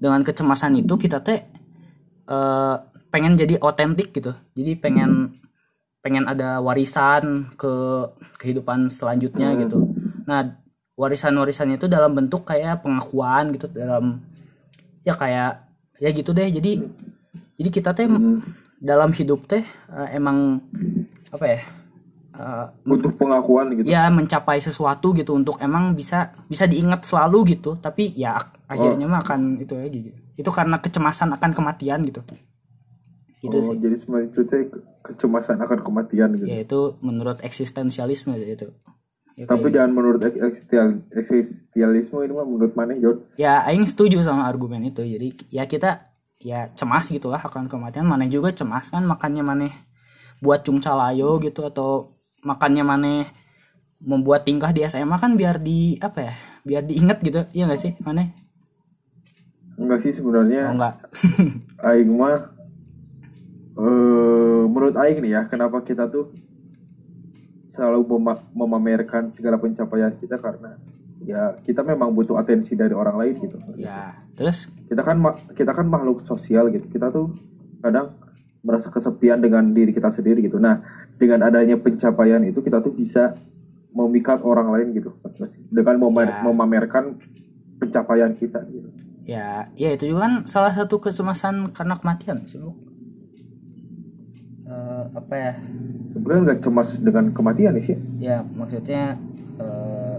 dengan 0.00 0.24
kecemasan 0.24 0.80
itu 0.80 0.96
kita 0.96 1.20
teh 1.20 1.44
eh, 2.32 2.76
pengen 3.12 3.36
jadi 3.36 3.60
otentik 3.60 4.16
gitu. 4.16 4.32
Jadi 4.56 4.72
pengen 4.80 5.44
pengen 6.04 6.28
ada 6.28 6.60
warisan 6.60 7.48
ke 7.56 7.72
kehidupan 8.36 8.92
selanjutnya 8.92 9.56
gitu 9.56 9.93
nah 10.24 10.64
warisan-warisan 10.94 11.74
itu 11.74 11.90
dalam 11.90 12.14
bentuk 12.14 12.46
kayak 12.46 12.86
pengakuan 12.86 13.50
gitu 13.50 13.66
dalam 13.70 14.22
ya 15.02 15.14
kayak 15.14 15.68
ya 15.98 16.10
gitu 16.10 16.30
deh. 16.30 16.48
Jadi 16.48 16.80
jadi 17.54 17.70
kita 17.70 17.90
teh 17.94 18.06
dalam 18.78 19.10
hidup 19.14 19.46
teh 19.46 19.62
eh, 19.66 20.08
emang 20.14 20.62
apa 21.34 21.44
ya 21.50 21.60
eh, 22.34 22.66
butuh 22.86 23.10
pengakuan 23.14 23.74
gitu. 23.74 23.86
ya 23.90 24.06
mencapai 24.10 24.62
sesuatu 24.62 25.10
gitu 25.14 25.34
untuk 25.34 25.58
emang 25.58 25.94
bisa 25.98 26.34
bisa 26.46 26.64
diingat 26.70 27.02
selalu 27.02 27.58
gitu. 27.58 27.74
Tapi 27.78 28.14
ya 28.14 28.38
ak- 28.38 28.70
akhirnya 28.70 29.06
mah 29.10 29.22
akan 29.22 29.58
itu 29.58 29.74
lagi 29.74 30.00
gitu. 30.10 30.18
itu 30.34 30.50
karena 30.50 30.78
kecemasan 30.78 31.34
akan 31.34 31.50
kematian 31.54 32.06
gitu. 32.06 32.22
Gitu 33.44 33.56
oh, 33.60 33.76
sih. 33.76 33.76
jadi 33.76 33.96
sebenarnya 33.98 34.28
itu 34.30 34.40
teh 34.48 34.62
kecemasan 35.04 35.60
akan 35.60 35.78
kematian 35.84 36.32
gitu. 36.40 36.48
ya 36.48 36.64
itu 36.64 36.80
menurut 37.04 37.44
eksistensialisme 37.44 38.32
itu 38.40 38.72
ya, 39.34 39.44
Tapi 39.44 39.66
jangan 39.68 39.90
menurut 39.90 40.20
ek- 40.22 40.38
eksistial- 40.40 41.02
eksistialisme 41.10 42.22
ini 42.22 42.32
mah 42.32 42.46
menurut 42.46 42.72
mana 42.74 42.94
John? 42.94 43.22
ya 43.34 43.62
aing 43.66 43.84
setuju 43.84 44.22
sama 44.22 44.46
argumen 44.46 44.82
itu. 44.84 45.02
Jadi 45.02 45.50
ya 45.50 45.64
kita 45.64 46.10
ya 46.38 46.68
cemas 46.72 47.08
gitu 47.08 47.28
lah 47.30 47.40
akan 47.40 47.66
kematian. 47.66 48.06
Mana 48.06 48.26
juga 48.26 48.50
cemas 48.50 48.86
kan 48.88 49.02
makannya 49.02 49.42
mana 49.42 49.68
buat 50.38 50.62
cungcalayo 50.62 51.40
gitu 51.40 51.64
atau 51.64 52.10
makannya 52.42 52.84
mana 52.84 53.12
membuat 53.98 54.44
tingkah 54.44 54.68
di 54.68 54.84
SMA 54.84 55.16
kan 55.16 55.32
biar 55.34 55.56
di 55.58 55.96
apa 55.98 56.18
ya 56.30 56.34
biar 56.62 56.82
diinget 56.84 57.18
gitu. 57.20 57.40
Iya 57.52 57.68
gak 57.68 57.80
sih 57.80 57.92
mana 58.00 58.30
Enggak 59.74 60.06
sih 60.06 60.14
oh 60.14 60.16
sebenarnya 60.22 60.70
enggak 60.70 60.94
aing 61.82 62.14
mah 62.14 62.54
eh 63.74 64.62
menurut 64.70 64.94
aing 64.94 65.18
nih 65.18 65.34
ya 65.34 65.42
kenapa 65.50 65.82
kita 65.82 66.06
tuh 66.06 66.30
selalu 67.74 68.06
mema- 68.08 68.42
memamerkan 68.52 69.28
segala 69.28 69.58
pencapaian 69.58 70.14
kita 70.14 70.38
karena 70.38 70.78
ya 71.20 71.58
kita 71.58 71.82
memang 71.82 72.12
butuh 72.12 72.36
atensi 72.36 72.72
dari 72.72 72.92
orang 72.92 73.16
lain 73.16 73.34
gitu. 73.40 73.56
ya 73.74 74.14
terus 74.32 74.70
Kita 74.84 75.02
kan 75.02 75.18
kita 75.50 75.72
kan 75.72 75.84
makhluk 75.84 76.22
sosial 76.22 76.70
gitu. 76.70 76.86
Kita 76.86 77.10
tuh 77.10 77.34
kadang 77.80 78.14
merasa 78.60 78.88
kesepian 78.88 79.40
dengan 79.40 79.66
diri 79.68 79.90
kita 79.90 80.08
sendiri 80.08 80.40
gitu. 80.40 80.56
Nah, 80.56 80.80
dengan 81.16 81.42
adanya 81.42 81.74
pencapaian 81.74 82.40
itu 82.40 82.60
kita 82.60 82.78
tuh 82.78 82.92
bisa 82.92 83.34
memikat 83.90 84.38
orang 84.40 84.70
lain 84.70 84.88
gitu 84.92 85.10
dengan 85.68 85.98
mema- 85.98 86.24
Ya. 86.24 86.42
memamerkan 86.42 87.18
pencapaian 87.76 88.34
kita 88.34 88.62
gitu. 88.68 88.88
ya 89.24 89.64
ya 89.72 89.88
itu 89.90 90.04
juga 90.06 90.28
kan 90.28 90.34
salah 90.44 90.70
satu 90.70 91.00
kecemasan 91.00 91.72
karena 91.72 91.96
kematian 91.96 92.44
sih 92.44 92.60
Bu. 92.60 92.76
Eh, 94.64 95.04
apa 95.12 95.34
ya 95.34 95.52
Sebenarnya 96.14 96.42
nggak 96.46 96.60
cemas 96.62 96.88
dengan 97.02 97.24
kematian 97.30 97.74
nih 97.74 97.84
sih. 97.84 97.96
ya 98.22 98.46
maksudnya 98.46 99.18
eh, 99.58 100.16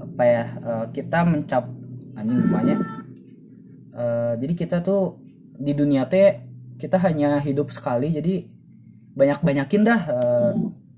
apa 0.00 0.22
ya 0.24 0.44
eh, 0.48 0.86
kita 0.90 1.18
mencap 1.22 1.64
anjing 2.14 2.40
banyak. 2.48 2.78
Eh, 3.92 4.32
jadi 4.40 4.54
kita 4.56 4.76
tuh 4.80 5.20
di 5.54 5.70
dunia 5.70 6.08
teh 6.08 6.40
kita 6.74 6.98
hanya 6.98 7.38
hidup 7.38 7.70
sekali 7.70 8.10
jadi 8.10 8.48
banyak 9.14 9.38
banyakin 9.40 9.82
dah 9.84 10.00
eh, 10.08 10.50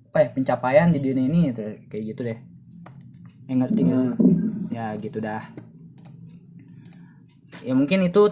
apa 0.09 0.19
ya 0.23 0.29
pencapaian 0.33 0.89
di 0.89 1.03
dunia 1.03 1.27
ini 1.27 1.41
gitu, 1.51 1.63
kayak 1.91 2.05
gitu 2.15 2.21
deh. 2.25 2.39
Yang 3.47 3.59
ngerti 3.61 3.81
gak 3.85 3.99
sih? 4.01 4.11
Ya 4.73 4.87
gitu 4.97 5.19
dah. 5.21 5.43
Ya 7.61 7.75
mungkin 7.75 8.01
itu 8.01 8.23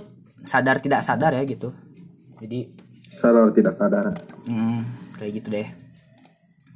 sadar 0.41 0.79
tidak 0.79 1.03
sadar 1.03 1.35
ya 1.35 1.43
gitu. 1.45 1.75
Jadi 2.39 2.71
Sadar 3.11 3.47
tidak 3.53 3.75
sadar. 3.75 4.11
hmm, 4.49 4.81
kayak 5.15 5.33
gitu 5.35 5.49
deh 5.51 5.69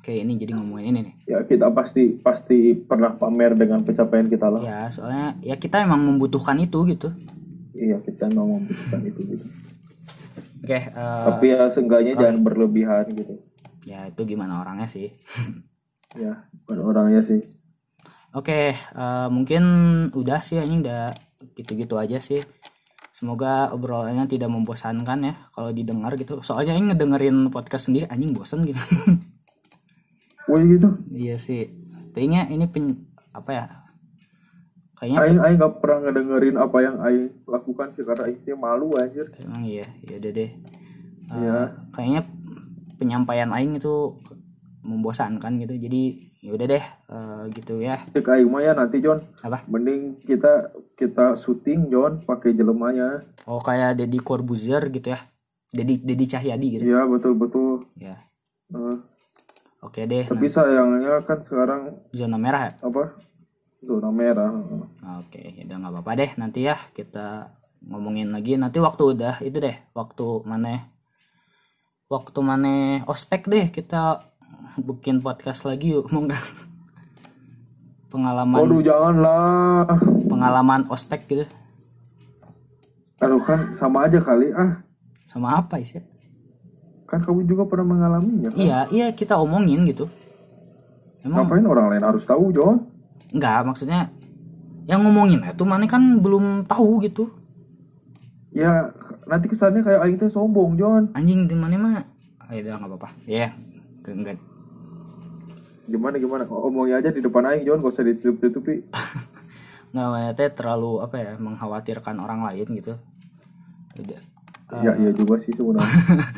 kayak 0.00 0.18
ini 0.22 0.32
jadi 0.36 0.52
ngomongin 0.54 0.86
ini 0.88 1.00
nih 1.02 1.14
Ya 1.26 1.38
kita 1.42 1.68
pasti 1.68 2.16
pasti 2.16 2.56
pernah 2.74 3.12
pamer 3.12 3.52
dengan 3.52 3.78
pencapaian 3.78 4.24
kita 4.24 4.48
lah. 4.48 4.60
ya 4.60 4.80
soalnya 4.88 5.36
ya 5.40 5.54
kita 5.54 5.80
emang 5.80 6.00
membutuhkan 6.02 6.56
itu 6.56 6.86
gitu 6.86 7.12
Iya 7.70 8.00
kita 8.00 8.26
memang 8.26 8.58
membutuhkan 8.58 9.00
itu 9.04 9.20
gitu. 9.28 9.46
oke 10.58 10.74
eh, 10.74 11.24
Tapi 11.26 11.46
ya 11.46 11.68
seenggaknya 11.68 12.12
jangan 12.16 12.40
berlebihan 12.40 13.04
gitu. 13.10 13.34
ya 13.84 14.06
itu 14.06 14.20
gimana 14.24 14.58
orangnya 14.58 14.86
sih 14.86 15.12
Ya 16.16 16.48
bukan 16.62 16.78
orangnya 16.86 17.20
sih. 17.20 17.44
oke 18.30 18.60
eh, 18.72 19.28
mungkin 19.28 19.62
udah 20.10 20.40
sih 20.40 20.56
anjing 20.56 20.80
udah 20.80 21.12
gitu-gitu 21.54 21.94
aja 21.94 22.18
sih 22.18 22.40
semoga 23.18 23.74
obrolannya 23.74 24.30
tidak 24.30 24.46
membosankan 24.46 25.18
ya 25.20 25.34
kalau 25.50 25.74
didengar 25.74 26.14
gitu 26.14 26.38
soalnya 26.38 26.70
ini 26.72 26.94
ngedengerin 26.94 27.50
podcast 27.50 27.90
sendiri 27.90 28.06
anjing 28.06 28.30
bosen 28.30 28.62
gitu 28.62 28.78
Wah 30.46 30.62
gitu. 30.62 30.88
iya 31.10 31.34
sih 31.34 31.66
kayaknya 32.14 32.46
ini 32.48 32.64
pen, 32.64 32.94
apa 33.34 33.50
ya 33.50 33.64
kayaknya 34.94 35.18
Aing 35.20 35.38
Aing 35.40 35.56
nggak 35.58 35.74
pernah 35.78 35.98
ngedengerin 36.06 36.56
apa 36.56 36.78
yang 36.78 36.96
Aing 36.98 37.26
lakukan 37.44 37.90
sih 37.92 38.02
karena 38.02 38.22
Aing 38.24 38.38
malu 38.54 38.94
anjir. 38.94 39.26
emang 39.36 39.62
iya 39.62 39.86
ya 40.02 40.16
udah 40.16 40.32
deh 40.32 40.50
Eh, 41.28 41.36
Iya. 41.36 41.76
kayaknya 41.92 42.22
penyampaian 42.96 43.52
aing 43.52 43.76
itu 43.76 44.16
membosankan 44.80 45.60
gitu 45.60 45.76
jadi 45.76 46.27
ya 46.38 46.50
udah 46.54 46.66
deh 46.66 46.84
eh, 46.84 47.42
gitu 47.52 47.82
ya. 47.82 47.98
Cek 48.14 48.26
Aing 48.30 48.46
mah 48.46 48.62
ya 48.62 48.72
nanti 48.72 49.02
John. 49.02 49.18
apa? 49.42 49.66
Mending 49.66 50.22
kita 50.22 50.70
kita 50.94 51.34
syuting 51.34 51.90
John 51.90 52.22
pakai 52.22 52.54
jelemanya. 52.54 53.26
oh 53.44 53.58
kayak 53.58 53.98
Deddy 53.98 54.22
Corbuzier 54.22 54.82
gitu 54.88 55.10
ya. 55.10 55.20
Deddy 55.68 55.98
Deddy 56.00 56.26
Cahyadi 56.26 56.66
gitu. 56.78 56.82
Iya 56.86 57.04
betul 57.04 57.34
betul. 57.34 57.84
ya 57.98 58.16
Eh, 58.68 58.96
oke 59.80 60.00
deh 60.04 60.28
tapi 60.28 60.44
sayangnya 60.46 61.24
kan 61.24 61.40
sekarang 61.40 61.96
zona 62.12 62.36
merah 62.36 62.68
ya? 62.68 62.72
Apa? 62.84 63.16
Zona 63.80 64.10
merah. 64.10 64.50
oke. 65.22 65.38
Ya 65.40 65.62
udah 65.64 65.76
nggak 65.80 65.92
apa-apa 65.94 66.12
deh. 66.18 66.30
Nanti 66.36 66.66
ya 66.66 66.76
kita 66.92 67.54
ngomongin 67.80 68.28
lagi. 68.28 68.58
Nanti 68.58 68.78
waktu 68.78 69.02
udah 69.16 69.38
itu 69.40 69.58
deh. 69.58 69.76
Waktu 69.94 70.26
mana? 70.44 70.84
Waktu 72.08 72.38
mana 72.40 72.74
ospek 73.04 73.46
deh 73.46 73.68
kita 73.68 74.24
bikin 74.76 75.24
podcast 75.24 75.64
lagi 75.64 75.96
yuk 75.96 76.10
mau 76.12 76.26
nggak 76.28 76.44
pengalaman 78.08 78.58
Waduh 78.60 78.80
janganlah. 78.84 79.86
pengalaman 80.28 80.80
ospek 80.88 81.24
gitu 81.28 81.44
Aduh 83.18 83.42
kan 83.42 83.74
sama 83.74 84.06
aja 84.06 84.22
kali 84.22 84.54
ah. 84.54 84.80
sama 85.26 85.58
apa 85.58 85.80
sih 85.82 86.00
Kan 87.08 87.24
kamu 87.24 87.48
juga 87.48 87.64
pernah 87.64 87.96
mengalaminya. 87.96 88.52
Kan? 88.52 88.58
iya 88.60 88.78
iya 88.92 89.06
kita 89.10 89.40
omongin 89.40 89.88
gitu 89.88 90.06
emang 91.24 91.48
Ngapain 91.48 91.66
orang 91.66 91.86
lain 91.96 92.04
harus 92.04 92.24
tahu 92.24 92.52
John? 92.52 92.84
enggak 93.34 93.64
maksudnya 93.66 94.08
yang 94.88 95.04
ngomongin 95.04 95.44
itu 95.44 95.64
mana 95.68 95.84
kan 95.84 96.00
belum 96.20 96.64
tahu 96.64 97.04
gitu 97.04 97.28
Ya 98.48 98.90
nanti 99.28 99.44
kesannya 99.52 99.84
kayak 99.84 100.00
aing 100.08 100.16
teh 100.16 100.32
sombong 100.32 100.80
John. 100.80 101.12
anjing 101.12 101.44
di 101.44 101.52
mana 101.52 101.76
mah 101.76 101.94
ah, 102.40 102.48
ya 102.56 102.64
udah 102.64 102.74
nggak 102.80 102.90
apa-apa 102.96 103.08
ya 103.28 103.50
yeah. 103.50 103.50
enggak 104.08 104.40
Gimana 105.88 106.16
gimana? 106.16 106.44
Omongnya 106.44 107.00
aja 107.00 107.08
di 107.08 107.18
depan 107.18 107.42
aing 107.42 107.64
John, 107.64 107.80
gak 107.80 107.92
usah 107.96 108.04
ditutup-tutupi. 108.04 108.84
nggak 109.88 110.36
teh 110.36 110.52
terlalu 110.52 111.00
apa 111.00 111.16
ya 111.16 111.32
mengkhawatirkan 111.34 112.20
orang 112.20 112.44
lain 112.44 112.68
gitu 112.76 112.92
udah 113.96 114.20
Iya 114.84 114.92
iya 115.00 115.10
juga 115.10 115.40
sih 115.40 115.48
sebenarnya. 115.48 115.88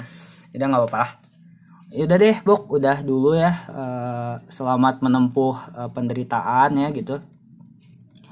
udah 0.54 0.66
nggak 0.70 0.80
apa-apa 0.80 0.98
lah 0.98 1.10
Ya 1.90 2.06
udah 2.06 2.16
deh 2.16 2.36
Bok 2.40 2.70
udah 2.70 3.02
dulu 3.02 3.34
ya 3.34 3.50
Eh, 3.66 4.34
selamat 4.46 5.02
menempuh 5.02 5.58
eh, 5.74 5.90
penderitaan 5.90 6.78
ya 6.78 6.88
gitu 6.94 7.18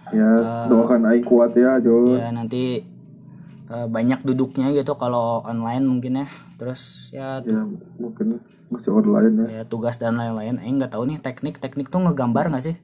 Ya 0.09 0.31
doakan 0.71 1.03
aing 1.05 1.27
kuat 1.27 1.53
ya 1.53 1.83
John. 1.83 2.15
ya 2.15 2.31
nanti 2.31 2.87
eh, 3.67 3.87
banyak 3.91 4.23
duduknya 4.23 4.71
gitu 4.71 4.95
kalau 4.95 5.43
online 5.43 5.83
mungkin 5.83 6.23
ya 6.23 6.27
terus 6.55 7.11
ya 7.11 7.43
Ya 7.43 7.67
mungkin 7.99 8.39
masih 8.69 8.93
online 8.93 9.35
ya. 9.45 9.47
ya 9.61 9.63
tugas 9.65 9.97
dan 9.97 10.17
lain-lain 10.21 10.61
Aing 10.61 10.77
nggak 10.77 10.93
tahu 10.93 11.09
nih 11.09 11.19
teknik 11.21 11.57
teknik 11.59 11.89
tuh 11.89 12.05
ngegambar 12.05 12.53
nggak 12.53 12.65
sih 12.65 12.77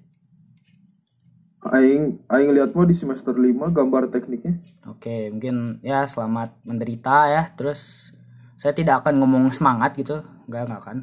Aing 1.65 2.21
aing 2.29 2.51
lihat 2.53 2.77
mah 2.77 2.85
di 2.85 2.93
semester 2.93 3.33
5 3.33 3.73
gambar 3.73 4.13
tekniknya. 4.13 4.61
Oke, 4.85 5.33
mungkin 5.33 5.81
ya 5.81 6.05
selamat 6.05 6.61
menderita 6.61 7.33
ya. 7.33 7.49
Terus 7.57 8.13
saya 8.61 8.77
tidak 8.77 9.01
akan 9.01 9.25
ngomong 9.25 9.49
semangat 9.49 9.97
gitu, 9.97 10.21
nggak 10.45 10.61
nggak 10.69 10.81
akan. 10.85 10.99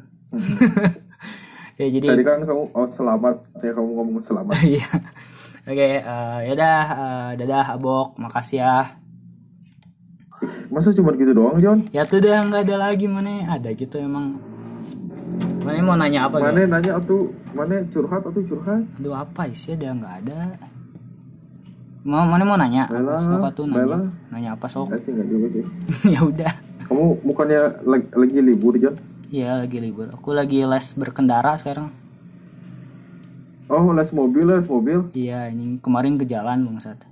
ya 1.82 1.86
jadi 1.90 2.14
Tadi 2.14 2.22
kan 2.22 2.46
kamu 2.46 2.78
oh 2.78 2.88
selamat, 2.94 3.36
ya 3.58 3.74
kamu 3.74 3.90
ngomong 3.90 4.22
selamat. 4.22 4.54
iya. 4.78 4.86
Oke, 5.66 5.98
eh, 5.98 6.38
yaudah, 6.46 6.78
eh, 6.94 7.30
dadah 7.42 7.74
Abok, 7.74 8.22
makasih 8.22 8.62
ya. 8.62 9.02
Masa 10.70 10.94
cuma 10.94 11.14
gitu 11.14 11.34
doang 11.34 11.58
John? 11.58 11.86
Ya 11.90 12.06
tuh 12.06 12.22
udah 12.22 12.38
nggak 12.50 12.70
ada 12.70 12.90
lagi 12.90 13.06
mana 13.10 13.50
ada 13.50 13.70
gitu 13.74 13.98
emang. 13.98 14.51
Mana 15.62 15.78
mau 15.86 15.94
nanya 15.94 16.26
apa? 16.26 16.36
Mana 16.42 16.66
nanya 16.66 16.98
atuh, 16.98 17.30
mana 17.54 17.78
curhat 17.94 18.22
atau 18.26 18.42
curhat? 18.42 18.82
Aduh 18.98 19.14
apa 19.14 19.46
sih 19.54 19.78
ada 19.78 19.94
nggak 19.94 20.14
ada. 20.26 20.38
Mau 22.02 22.26
mana 22.26 22.42
mau 22.42 22.58
nanya? 22.58 22.90
Bella, 22.90 23.14
Apa 23.14 23.54
sok 23.54 23.54
tuh 23.54 23.64
nanya? 23.70 23.78
Bella. 23.78 23.98
Nanya 24.34 24.50
apa 24.58 24.66
sok? 24.66 24.90
Enggak 24.90 25.00
sih 25.06 25.10
enggak 25.14 25.28
juga 25.30 25.46
sih. 25.54 25.64
ya 26.18 26.20
udah. 26.26 26.52
Kamu 26.90 27.04
bukannya 27.22 27.60
lagi, 27.86 28.06
lagi 28.10 28.38
libur 28.42 28.74
John? 28.74 28.98
Iya 29.30 29.62
lagi 29.62 29.78
libur. 29.78 30.10
Aku 30.10 30.34
lagi 30.34 30.66
les 30.66 30.86
berkendara 30.98 31.54
sekarang. 31.54 31.94
Oh 33.70 33.94
les 33.94 34.10
mobil 34.10 34.44
les 34.44 34.66
mobil. 34.66 35.08
Iya, 35.14 35.48
ini 35.48 35.78
kemarin 35.78 36.18
ke 36.18 36.26
jalan 36.26 36.66
bangsat. 36.66 37.11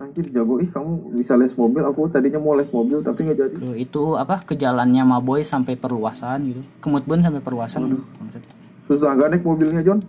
Anjir 0.00 0.32
jago 0.32 0.56
ih 0.56 0.66
kamu 0.66 1.12
bisa 1.12 1.36
les 1.36 1.52
mobil. 1.52 1.84
Aku 1.84 2.08
tadinya 2.08 2.40
mau 2.40 2.56
les 2.56 2.68
mobil 2.68 2.98
tapi 2.98 3.20
nggak 3.20 3.36
jadi. 3.38 3.54
Ke- 3.54 3.76
Itu 3.78 4.16
apa 4.16 4.40
ke 4.40 4.56
jalannya 4.56 5.04
Maboy 5.04 5.44
sampai 5.44 5.76
perluasan 5.76 6.40
gitu. 6.46 6.62
Kemutbun 6.80 7.20
sampai 7.20 7.38
perluasan. 7.38 8.00
bangsat. 8.00 8.40
Susah 8.88 9.12
gak 9.12 9.28
naik 9.28 9.44
mobilnya 9.44 9.84
John? 9.84 10.00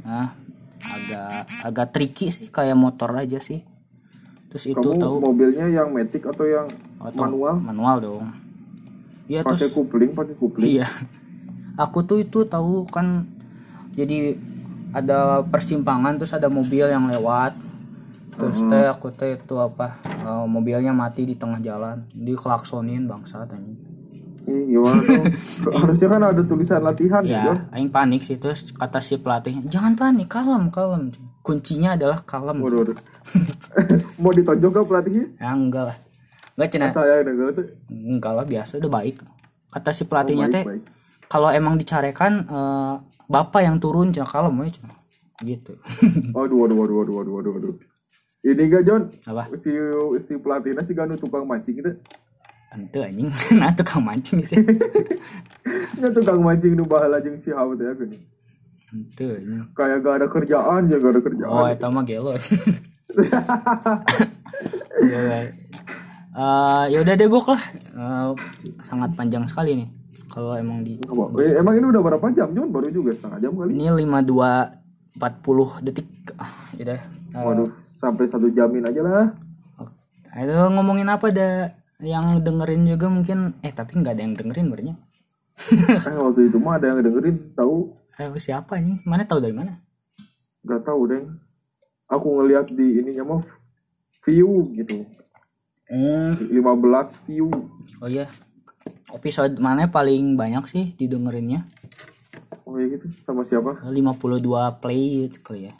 Nah, 0.00 0.32
agak 0.80 1.30
agak 1.60 1.86
tricky 1.90 2.30
sih 2.30 2.46
kayak 2.46 2.72
motor 2.72 3.10
aja 3.12 3.36
sih. 3.36 3.66
Terus 4.48 4.64
itu 4.68 4.78
Kamu 4.80 4.96
tahu 4.96 5.16
mobilnya 5.20 5.66
yang 5.66 5.90
matic 5.90 6.24
atau 6.24 6.42
yang 6.42 6.70
Auto- 6.96 7.18
manual? 7.20 7.54
manual 7.58 7.96
dong. 7.98 8.24
Iya 9.26 9.42
Pakai 9.42 9.60
terus 9.60 9.74
kupling, 9.74 10.10
pakai 10.10 10.34
kupling. 10.34 10.62
iya. 10.64 10.86
Aku 11.84 12.00
tuh 12.00 12.18
itu 12.18 12.42
tahu 12.44 12.86
kan 12.86 13.26
jadi 13.90 14.38
ada 14.90 15.42
persimpangan 15.42 16.16
terus 16.16 16.30
ada 16.30 16.46
mobil 16.46 16.86
yang 16.86 17.04
lewat. 17.04 17.54
Terus 18.40 18.58
teh 18.72 18.86
aku 18.88 19.08
teh 19.12 19.36
itu 19.36 19.54
apa 19.60 20.00
eh, 20.04 20.44
mobilnya 20.48 20.96
mati 20.96 21.28
di 21.28 21.36
tengah 21.36 21.60
jalan, 21.60 22.08
diklaksonin 22.16 23.04
bangsat 23.04 23.52
anjing. 23.52 23.76
Ih, 24.48 24.62
gimana 24.72 24.98
tuh? 25.04 25.24
Harusnya 25.84 26.08
kan 26.08 26.20
ada 26.24 26.42
tulisan 26.42 26.80
latihan 26.80 27.22
ya, 27.22 27.52
Ya, 27.52 27.54
aing 27.76 27.92
panik 27.92 28.24
sih 28.24 28.40
terus 28.40 28.72
kata 28.72 28.98
si 28.98 29.20
pelatihnya, 29.20 29.68
"Jangan 29.68 29.94
panik, 29.94 30.32
kalem, 30.32 30.72
kalem." 30.72 31.12
Kuncinya 31.40 31.96
adalah 31.96 32.20
kalem. 32.24 32.60
Waduh, 32.60 32.84
waduh. 32.84 32.96
mau 34.22 34.32
ditonjok 34.32 34.70
ke 34.72 34.80
pelatihnya? 34.84 35.24
Ya 35.40 35.50
enggak 35.56 35.84
lah. 35.92 35.96
Enggak 36.56 36.68
cina. 36.68 36.86
Saya 36.92 37.24
tuh. 37.56 37.66
Enggak 37.88 38.32
lah 38.36 38.44
biasa 38.44 38.72
udah 38.80 38.92
baik. 38.92 39.16
Kata 39.70 39.90
si 39.94 40.02
pelatihnya 40.04 40.48
baik, 40.50 40.54
teh, 40.56 40.64
kalau 41.30 41.48
emang 41.48 41.80
dicarekan 41.80 42.44
eh, 42.44 42.94
bapak 43.30 43.60
yang 43.64 43.80
turun 43.80 44.12
cina 44.12 44.28
kalem 44.28 44.52
we 44.60 44.68
cina. 44.68 44.92
Gitu. 45.40 45.72
Waduh, 46.36 46.56
waduh, 46.60 46.76
waduh, 46.76 46.94
waduh, 47.00 47.14
waduh, 47.16 47.32
waduh, 47.32 47.52
waduh. 47.56 47.89
Ini 48.40 48.62
gak 48.72 48.84
John? 48.88 49.02
Apa? 49.28 49.52
Si 49.60 49.68
si 50.24 50.32
pelatihnya 50.40 50.80
si 50.88 50.96
ganu 50.96 51.12
tukang 51.20 51.44
mancing 51.44 51.76
gitu. 51.76 51.92
Ente 52.72 52.98
anjing. 53.04 53.28
nah 53.60 53.70
tukang 53.74 54.00
mancing 54.04 54.40
sih. 54.44 54.58
Ya 56.00 56.08
tukang 56.08 56.40
mancing 56.40 56.72
nu 56.72 56.88
bahala 56.88 57.20
jeung 57.20 57.36
si 57.44 57.52
Hawa 57.52 57.76
teh 57.76 57.84
gini. 58.00 58.16
Ente 58.88 59.26
anjing. 59.28 59.68
Kayak 59.76 59.98
gak 60.00 60.14
ada 60.22 60.26
kerjaan 60.32 60.88
ya 60.88 60.96
gak 60.96 61.12
ada 61.12 61.20
kerjaan. 61.20 61.52
Oh, 61.52 61.68
eta 61.68 61.86
mah 61.92 62.04
gelo. 62.06 62.32
Iya, 65.00 65.24
baik. 65.24 65.50
Eh, 66.30 66.84
ya 66.92 66.98
udah 67.00 67.14
deh 67.16 67.26
Bok 67.26 67.56
lah. 67.56 67.62
Eh, 67.74 68.28
sangat 68.84 69.16
panjang 69.16 69.48
sekali 69.48 69.74
nih. 69.82 69.88
Kalau 70.30 70.54
emang 70.54 70.84
di? 70.84 71.00
Eh, 71.00 71.58
emang 71.58 71.74
ini 71.74 71.86
udah 71.90 72.02
berapa 72.04 72.22
jam 72.36 72.52
John? 72.54 72.68
Baru 72.70 72.86
juga 72.92 73.10
setengah 73.16 73.40
jam 73.40 73.56
kali. 73.56 73.74
ini 73.74 73.88
5240 73.88 75.82
detik. 75.82 76.06
Ah, 76.38 76.70
ya 76.78 76.82
udah. 76.86 77.00
Eh, 77.00 77.40
Waduh, 77.40 77.70
sampai 78.00 78.24
satu 78.24 78.48
jamin 78.48 78.88
aja 78.88 79.04
lah. 79.04 79.28
Itu 80.32 80.56
ngomongin 80.72 81.12
apa 81.12 81.28
ada 81.28 81.76
yang 82.00 82.40
dengerin 82.40 82.88
juga 82.88 83.12
mungkin 83.12 83.60
eh 83.60 83.76
tapi 83.76 84.00
nggak 84.00 84.16
ada 84.16 84.22
yang 84.24 84.34
dengerin 84.40 84.66
berarti. 84.72 84.92
Eh 86.08 86.16
waktu 86.24 86.48
itu 86.48 86.56
mah 86.56 86.80
ada 86.80 86.88
yang 86.88 87.04
dengerin 87.04 87.52
tahu 87.52 88.00
Eh 88.20 88.28
siapa 88.36 88.76
ini? 88.76 89.00
Mana 89.08 89.24
tahu 89.24 89.40
dari 89.40 89.56
mana? 89.56 89.80
nggak 90.60 90.84
tahu 90.84 91.08
deh. 91.08 91.24
Aku 92.12 92.36
ngelihat 92.36 92.68
di 92.68 93.00
ininya 93.00 93.24
mah 93.24 93.42
view 94.28 94.68
gitu. 94.76 95.08
Hmm, 95.88 96.36
15 96.36 97.16
view. 97.24 97.48
oh 98.04 98.08
iya. 98.12 98.28
Episode 99.08 99.56
mana 99.56 99.88
paling 99.88 100.36
banyak 100.36 100.64
sih 100.68 100.84
didengerinnya? 101.00 101.64
Oh 102.68 102.76
ya 102.76 102.92
gitu. 102.92 103.08
Sama 103.24 103.48
siapa? 103.48 103.80
52 103.88 104.84
play 104.84 105.32
gitu 105.32 105.38
kali 105.40 105.72
ya. 105.72 105.74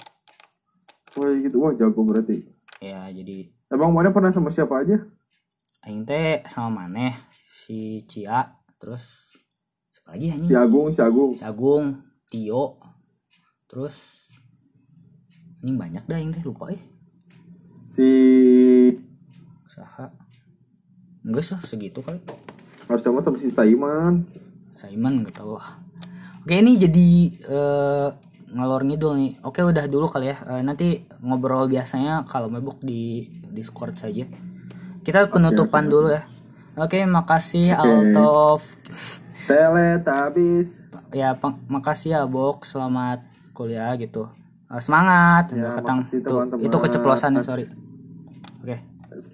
Oh 1.19 1.25
ya 1.27 1.35
gitu. 1.43 1.57
Wah 1.63 1.73
jago 1.75 2.01
berarti. 2.07 2.45
Ya, 2.81 3.09
jadi 3.11 3.51
Emang 3.71 3.95
mana 3.95 4.11
pernah 4.11 4.35
sama 4.35 4.51
siapa 4.51 4.83
aja? 4.83 4.99
aing 5.81 6.05
teh 6.05 6.45
sama 6.45 6.85
maneh 6.85 7.17
si 7.33 8.05
Cia 8.05 8.53
terus 8.77 9.33
siapa 9.89 10.13
lagi 10.13 10.29
anjing? 10.29 10.51
Si 10.53 10.57
Agung, 10.59 10.87
si 10.93 11.01
Agung. 11.01 11.31
Si 11.39 11.45
Agung, 11.47 11.85
Tio. 12.29 12.77
Terus 13.65 13.97
ini 15.65 15.73
banyak 15.73 16.05
dah 16.05 16.21
aing 16.21 16.37
teh 16.37 16.45
lupa 16.45 16.69
eh. 16.69 16.83
Si 17.89 18.09
Saha? 19.65 20.13
Enggak 21.25 21.49
sih 21.49 21.57
segitu 21.65 22.05
kali. 22.05 22.21
harus 22.91 23.01
sama 23.07 23.23
sama 23.23 23.39
si 23.39 23.49
Saiman. 23.55 24.27
Simon 24.75 25.23
nggak 25.23 25.39
tahu 25.39 25.55
lah. 25.57 25.79
Oke 26.43 26.59
ini 26.59 26.75
jadi 26.75 27.09
eh, 27.47 28.09
ngalor 28.51 28.83
ngidul 28.83 29.15
nih. 29.17 29.33
Oke 29.43 29.63
udah 29.63 29.87
dulu 29.87 30.07
kali 30.07 30.35
ya. 30.35 30.39
Eh, 30.47 30.63
nanti 30.63 31.07
ngobrol 31.23 31.71
biasanya 31.71 32.27
kalau 32.27 32.51
mabuk 32.51 32.83
di 32.83 33.27
Discord 33.51 33.95
saja. 33.95 34.27
Kita 35.01 35.31
penutupan 35.31 35.87
dulu 35.87 36.11
ya. 36.13 36.27
Oke 36.79 37.03
makasih 37.05 37.75
Altof. 37.75 38.63
Teletabis. 39.47 40.87
Ya 41.11 41.35
peng- 41.35 41.59
makasih 41.67 42.15
ya 42.15 42.23
Bok. 42.27 42.63
Selamat 42.63 43.27
kuliah 43.51 43.91
gitu. 43.99 44.31
Eh, 44.71 44.79
semangat. 44.79 45.51
Ya, 45.51 45.71
ketang. 45.75 46.07
makasih, 46.07 46.19
Tuh, 46.23 46.31
teman-teman. 46.47 46.67
itu 46.71 46.77
keceplosan 46.79 47.31
ya 47.35 47.43
sorry. 47.43 47.67
Oke. 48.63 48.77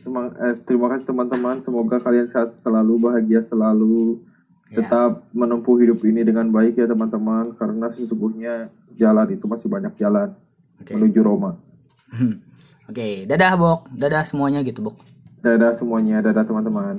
Semang, 0.01 0.33
eh, 0.41 0.55
terima 0.65 0.89
kasih 0.89 1.05
teman-teman. 1.05 1.61
Semoga 1.61 2.01
kalian 2.01 2.25
sehat 2.31 2.57
selalu, 2.57 3.11
bahagia 3.11 3.45
selalu. 3.45 4.23
Ya. 4.73 4.83
Tetap 4.83 5.29
menempuh 5.31 5.79
hidup 5.79 6.01
ini 6.09 6.25
dengan 6.25 6.49
baik 6.49 6.81
ya 6.81 6.89
teman-teman. 6.89 7.53
Karena 7.61 7.93
sesungguhnya 7.93 8.73
jalan 8.97 9.27
itu 9.33 9.45
masih 9.45 9.69
banyak 9.69 9.93
jalan 10.01 10.33
Oke. 10.81 10.93
menuju 10.97 11.21
Roma. 11.23 11.57
Oke 12.89 13.29
dadah 13.29 13.55
Bok. 13.55 13.81
Dadah 13.93 14.25
semuanya 14.25 14.61
gitu 14.65 14.83
Bok. 14.83 14.97
Dadah 15.45 15.79
semuanya, 15.79 16.25
dadah 16.25 16.43
teman-teman. 16.43 16.99